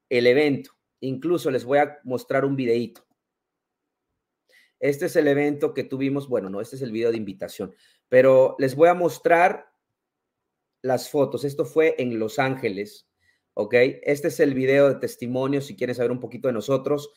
el 0.09 0.27
evento. 0.27 0.71
Incluso 1.01 1.51
les 1.51 1.65
voy 1.65 1.79
a 1.79 1.99
mostrar 2.03 2.45
un 2.45 2.55
videito. 2.55 3.05
Este 4.79 5.05
es 5.05 5.15
el 5.15 5.27
evento 5.27 5.73
que 5.73 5.83
tuvimos, 5.83 6.27
bueno, 6.27 6.49
no, 6.49 6.59
este 6.59 6.75
es 6.75 6.81
el 6.81 6.91
video 6.91 7.11
de 7.11 7.17
invitación, 7.17 7.73
pero 8.09 8.55
les 8.59 8.75
voy 8.75 8.89
a 8.89 8.93
mostrar 8.93 9.71
las 10.81 11.09
fotos. 11.09 11.45
Esto 11.45 11.65
fue 11.65 11.95
en 11.97 12.19
Los 12.19 12.37
Ángeles, 12.37 13.07
¿ok? 13.53 13.73
Este 14.03 14.27
es 14.27 14.41
el 14.41 14.53
video 14.53 14.89
de 14.89 14.95
testimonio, 14.95 15.61
si 15.61 15.77
quieren 15.77 15.95
saber 15.95 16.11
un 16.11 16.19
poquito 16.19 16.49
de 16.49 16.53
nosotros. 16.53 17.13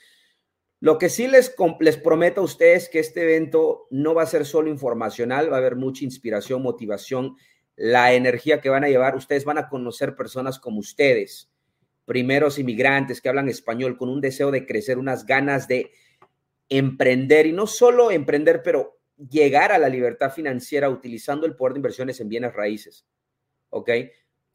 Lo 0.80 0.98
que 0.98 1.08
sí 1.08 1.26
les, 1.26 1.54
prometo 2.02 2.42
a 2.42 2.44
ustedes 2.44 2.88
que 2.88 2.98
este 2.98 3.22
evento 3.22 3.86
no 3.90 4.14
va 4.14 4.22
a 4.22 4.26
ser 4.26 4.44
solo 4.44 4.68
informacional, 4.68 5.50
va 5.50 5.56
a 5.56 5.58
haber 5.60 5.76
mucha 5.76 6.04
inspiración, 6.04 6.62
motivación, 6.62 7.36
la 7.76 8.12
energía 8.12 8.60
que 8.60 8.68
van 8.68 8.84
a 8.84 8.88
llevar. 8.88 9.16
Ustedes 9.16 9.44
van 9.44 9.58
a 9.58 9.68
conocer 9.68 10.14
personas 10.14 10.58
como 10.58 10.80
ustedes, 10.80 11.50
primeros 12.04 12.58
inmigrantes 12.58 13.20
que 13.20 13.28
hablan 13.28 13.48
español, 13.48 13.96
con 13.96 14.10
un 14.10 14.20
deseo 14.20 14.50
de 14.50 14.66
crecer, 14.66 14.98
unas 14.98 15.24
ganas 15.24 15.66
de 15.66 15.92
emprender 16.68 17.46
y 17.46 17.52
no 17.52 17.66
solo 17.66 18.10
emprender, 18.10 18.62
pero 18.62 18.98
llegar 19.16 19.72
a 19.72 19.78
la 19.78 19.88
libertad 19.88 20.30
financiera 20.30 20.90
utilizando 20.90 21.46
el 21.46 21.56
poder 21.56 21.74
de 21.74 21.78
inversiones 21.78 22.20
en 22.20 22.28
bienes 22.28 22.52
raíces. 22.52 23.06
¿Ok? 23.70 23.90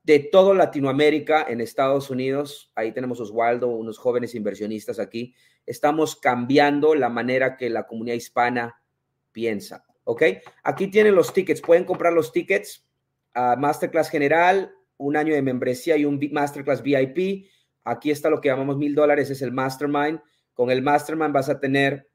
De 0.03 0.19
todo 0.19 0.53
Latinoamérica, 0.53 1.45
en 1.47 1.61
Estados 1.61 2.09
Unidos, 2.09 2.71
ahí 2.75 2.91
tenemos 2.91 3.19
Oswaldo, 3.19 3.67
unos 3.67 3.99
jóvenes 3.99 4.33
inversionistas 4.33 4.99
aquí, 4.99 5.35
estamos 5.65 6.15
cambiando 6.15 6.95
la 6.95 7.09
manera 7.09 7.55
que 7.55 7.69
la 7.69 7.85
comunidad 7.85 8.15
hispana 8.15 8.81
piensa. 9.31 9.85
¿Ok? 10.03 10.23
Aquí 10.63 10.87
tienen 10.87 11.13
los 11.13 11.31
tickets, 11.31 11.61
pueden 11.61 11.85
comprar 11.85 12.13
los 12.13 12.31
tickets 12.31 12.83
a 13.33 13.55
Masterclass 13.55 14.09
General, 14.09 14.73
un 14.97 15.15
año 15.15 15.33
de 15.33 15.41
membresía 15.41 15.97
y 15.97 16.05
un 16.05 16.19
Masterclass 16.31 16.81
VIP. 16.81 17.47
Aquí 17.83 18.11
está 18.11 18.29
lo 18.29 18.41
que 18.41 18.49
llamamos 18.49 18.77
mil 18.77 18.95
dólares, 18.95 19.29
es 19.29 19.41
el 19.41 19.51
Mastermind. 19.51 20.19
Con 20.53 20.71
el 20.71 20.81
Mastermind 20.81 21.33
vas 21.33 21.49
a 21.49 21.59
tener 21.59 22.09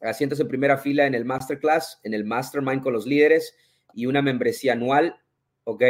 asientos 0.00 0.40
en 0.40 0.48
primera 0.48 0.78
fila 0.78 1.06
en 1.06 1.14
el 1.14 1.24
Masterclass, 1.24 2.00
en 2.02 2.14
el 2.14 2.24
Mastermind 2.24 2.82
con 2.82 2.92
los 2.92 3.06
líderes 3.06 3.54
y 3.94 4.06
una 4.06 4.22
membresía 4.22 4.72
anual, 4.72 5.16
¿ok? 5.64 5.82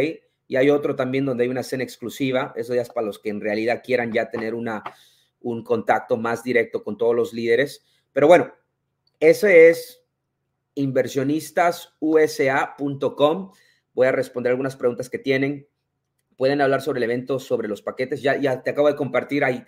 Y 0.49 0.57
hay 0.57 0.71
otro 0.71 0.97
también 0.97 1.25
donde 1.25 1.45
hay 1.45 1.51
una 1.51 1.63
cena 1.63 1.85
exclusiva, 1.85 2.53
eso 2.57 2.75
ya 2.75 2.83
es 2.83 2.91
para 2.91 3.07
los 3.07 3.21
que 3.21 3.29
en 3.29 3.41
realidad 3.41 3.83
quieran 3.85 4.13
ya 4.13 4.29
tener 4.31 4.55
una, 4.55 4.83
un 5.41 5.63
contacto 5.63 6.17
más 6.17 6.43
directo 6.43 6.83
con 6.83 6.99
todos 6.99 7.15
los 7.15 7.33
líderes. 7.33 7.85
Pero 8.13 8.27
bueno, 8.27 8.53
ese 9.21 9.69
es 9.69 10.03
inversionistasusa.com. 10.75 13.53
Voy 13.93 14.07
a 14.07 14.13
responder 14.13 14.51
algunas 14.51 14.75
preguntas 14.77 15.09
que 15.11 15.19
tienen. 15.19 15.69
Pueden 16.37 16.61
hablar 16.61 16.83
sobre 16.83 16.99
el 16.99 17.05
evento, 17.05 17.39
sobre 17.39 17.69
los 17.69 17.83
paquetes. 17.83 18.21
Ya, 18.23 18.37
ya 18.37 18.61
te 18.63 18.71
acabo 18.71 18.89
de 18.89 18.97
compartir 18.97 19.45
ahí 19.45 19.65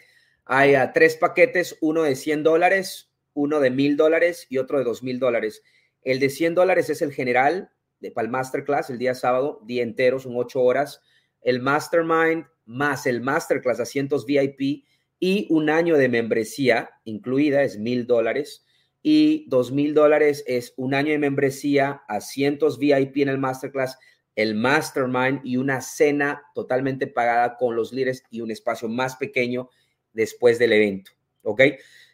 hay 0.52 0.74
uh, 0.74 0.90
tres 0.92 1.16
paquetes, 1.16 1.78
uno 1.80 2.02
de 2.02 2.16
100 2.16 2.42
dólares, 2.42 3.12
uno 3.34 3.60
de 3.60 3.70
1000 3.70 3.96
dólares 3.96 4.48
y 4.48 4.58
otro 4.58 4.78
de 4.78 4.84
2000 4.84 5.20
dólares. 5.20 5.62
El 6.02 6.18
de 6.18 6.28
100 6.28 6.56
dólares 6.56 6.90
es 6.90 7.02
el 7.02 7.12
general 7.12 7.70
para 8.14 8.24
el 8.24 8.30
masterclass 8.30 8.90
el 8.90 8.98
día 8.98 9.14
sábado, 9.14 9.60
día 9.64 9.82
entero, 9.82 10.18
son 10.18 10.32
ocho 10.36 10.62
horas. 10.62 11.00
El 11.42 11.60
mastermind 11.60 12.46
más 12.64 13.06
el 13.06 13.20
masterclass, 13.20 13.80
asientos 13.80 14.24
VIP 14.26 14.84
y 15.18 15.46
un 15.50 15.70
año 15.70 15.96
de 15.96 16.08
membresía 16.08 16.90
incluida 17.04 17.62
es 17.62 17.78
1000 17.78 18.06
dólares 18.06 18.64
y 19.02 19.46
2000 19.48 19.94
dólares 19.94 20.44
es 20.46 20.72
un 20.76 20.94
año 20.94 21.10
de 21.10 21.18
membresía, 21.18 22.02
asientos 22.06 22.78
VIP 22.78 23.18
en 23.18 23.28
el 23.28 23.38
masterclass, 23.38 23.98
el 24.36 24.54
mastermind 24.54 25.40
y 25.42 25.56
una 25.56 25.80
cena 25.80 26.42
totalmente 26.54 27.06
pagada 27.06 27.56
con 27.56 27.74
los 27.74 27.92
líderes 27.92 28.22
y 28.30 28.40
un 28.40 28.50
espacio 28.50 28.88
más 28.88 29.16
pequeño 29.16 29.68
después 30.12 30.58
del 30.58 30.72
evento. 30.72 31.10
¿Ok? 31.42 31.62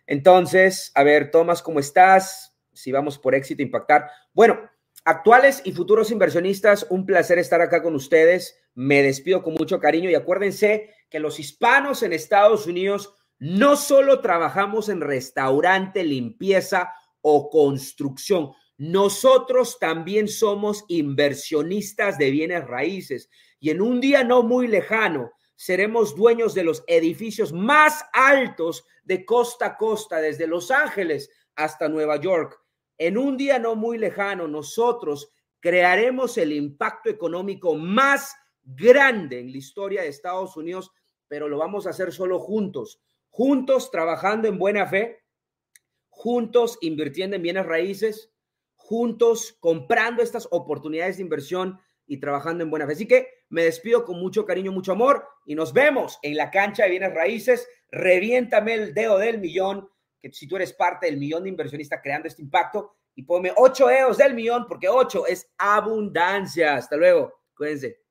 Entonces, 0.06 0.92
a 0.94 1.02
ver, 1.02 1.30
Tomás, 1.30 1.62
¿cómo 1.62 1.80
estás? 1.80 2.56
Si 2.72 2.92
vamos 2.92 3.18
por 3.18 3.34
éxito, 3.34 3.62
impactar. 3.62 4.08
Bueno, 4.32 4.70
actuales 5.06 5.62
y 5.64 5.72
futuros 5.72 6.10
inversionistas, 6.10 6.86
un 6.90 7.06
placer 7.06 7.38
estar 7.38 7.62
acá 7.62 7.82
con 7.82 7.94
ustedes. 7.94 8.58
Me 8.74 9.02
despido 9.02 9.42
con 9.42 9.54
mucho 9.54 9.80
cariño 9.80 10.10
y 10.10 10.14
acuérdense 10.14 10.90
que 11.08 11.20
los 11.20 11.40
hispanos 11.40 12.02
en 12.02 12.12
Estados 12.12 12.66
Unidos 12.66 13.14
no 13.38 13.76
solo 13.76 14.20
trabajamos 14.20 14.88
en 14.90 15.00
restaurante, 15.00 16.04
limpieza 16.04 16.92
o 17.20 17.48
construcción, 17.50 18.52
nosotros 18.78 19.78
también 19.78 20.28
somos 20.28 20.84
inversionistas 20.88 22.18
de 22.18 22.30
bienes 22.30 22.66
raíces 22.66 23.30
y 23.58 23.70
en 23.70 23.80
un 23.80 24.00
día 24.00 24.22
no 24.22 24.42
muy 24.42 24.68
lejano 24.68 25.32
seremos 25.54 26.14
dueños 26.14 26.52
de 26.54 26.64
los 26.64 26.84
edificios 26.86 27.52
más 27.52 28.04
altos 28.12 28.84
de 29.04 29.24
costa 29.24 29.66
a 29.66 29.76
costa, 29.76 30.20
desde 30.20 30.46
Los 30.46 30.70
Ángeles 30.70 31.30
hasta 31.54 31.88
Nueva 31.88 32.20
York. 32.20 32.60
En 32.98 33.18
un 33.18 33.36
día 33.36 33.58
no 33.58 33.74
muy 33.74 33.98
lejano, 33.98 34.48
nosotros 34.48 35.32
crearemos 35.60 36.38
el 36.38 36.52
impacto 36.52 37.10
económico 37.10 37.74
más 37.74 38.34
grande 38.62 39.40
en 39.40 39.52
la 39.52 39.58
historia 39.58 40.02
de 40.02 40.08
Estados 40.08 40.56
Unidos, 40.56 40.92
pero 41.28 41.48
lo 41.48 41.58
vamos 41.58 41.86
a 41.86 41.90
hacer 41.90 42.12
solo 42.12 42.38
juntos, 42.38 43.00
juntos 43.28 43.90
trabajando 43.90 44.48
en 44.48 44.58
buena 44.58 44.86
fe, 44.86 45.22
juntos 46.08 46.78
invirtiendo 46.80 47.36
en 47.36 47.42
bienes 47.42 47.66
raíces, 47.66 48.32
juntos 48.74 49.56
comprando 49.60 50.22
estas 50.22 50.48
oportunidades 50.50 51.16
de 51.16 51.22
inversión 51.22 51.78
y 52.06 52.18
trabajando 52.18 52.64
en 52.64 52.70
buena 52.70 52.86
fe. 52.86 52.92
Así 52.92 53.06
que 53.06 53.28
me 53.48 53.64
despido 53.64 54.04
con 54.04 54.18
mucho 54.18 54.44
cariño, 54.44 54.72
mucho 54.72 54.92
amor 54.92 55.26
y 55.44 55.54
nos 55.54 55.72
vemos 55.72 56.18
en 56.22 56.36
la 56.36 56.50
cancha 56.50 56.84
de 56.84 56.90
bienes 56.90 57.14
raíces. 57.14 57.68
Reviéntame 57.90 58.74
el 58.74 58.94
dedo 58.94 59.18
del 59.18 59.38
millón, 59.38 59.88
si 60.32 60.46
tú 60.46 60.56
eres 60.56 60.72
parte 60.72 61.06
del 61.06 61.16
millón 61.16 61.42
de 61.44 61.50
inversionistas 61.50 62.00
creando 62.02 62.28
este 62.28 62.42
impacto 62.42 62.96
y 63.14 63.22
ponme 63.22 63.52
ocho 63.56 63.86
dedos 63.86 64.18
del 64.18 64.34
millón, 64.34 64.66
porque 64.68 64.88
ocho 64.88 65.26
es 65.26 65.50
abundancia. 65.58 66.76
Hasta 66.76 66.96
luego. 66.96 67.40
Cuídense. 67.56 68.05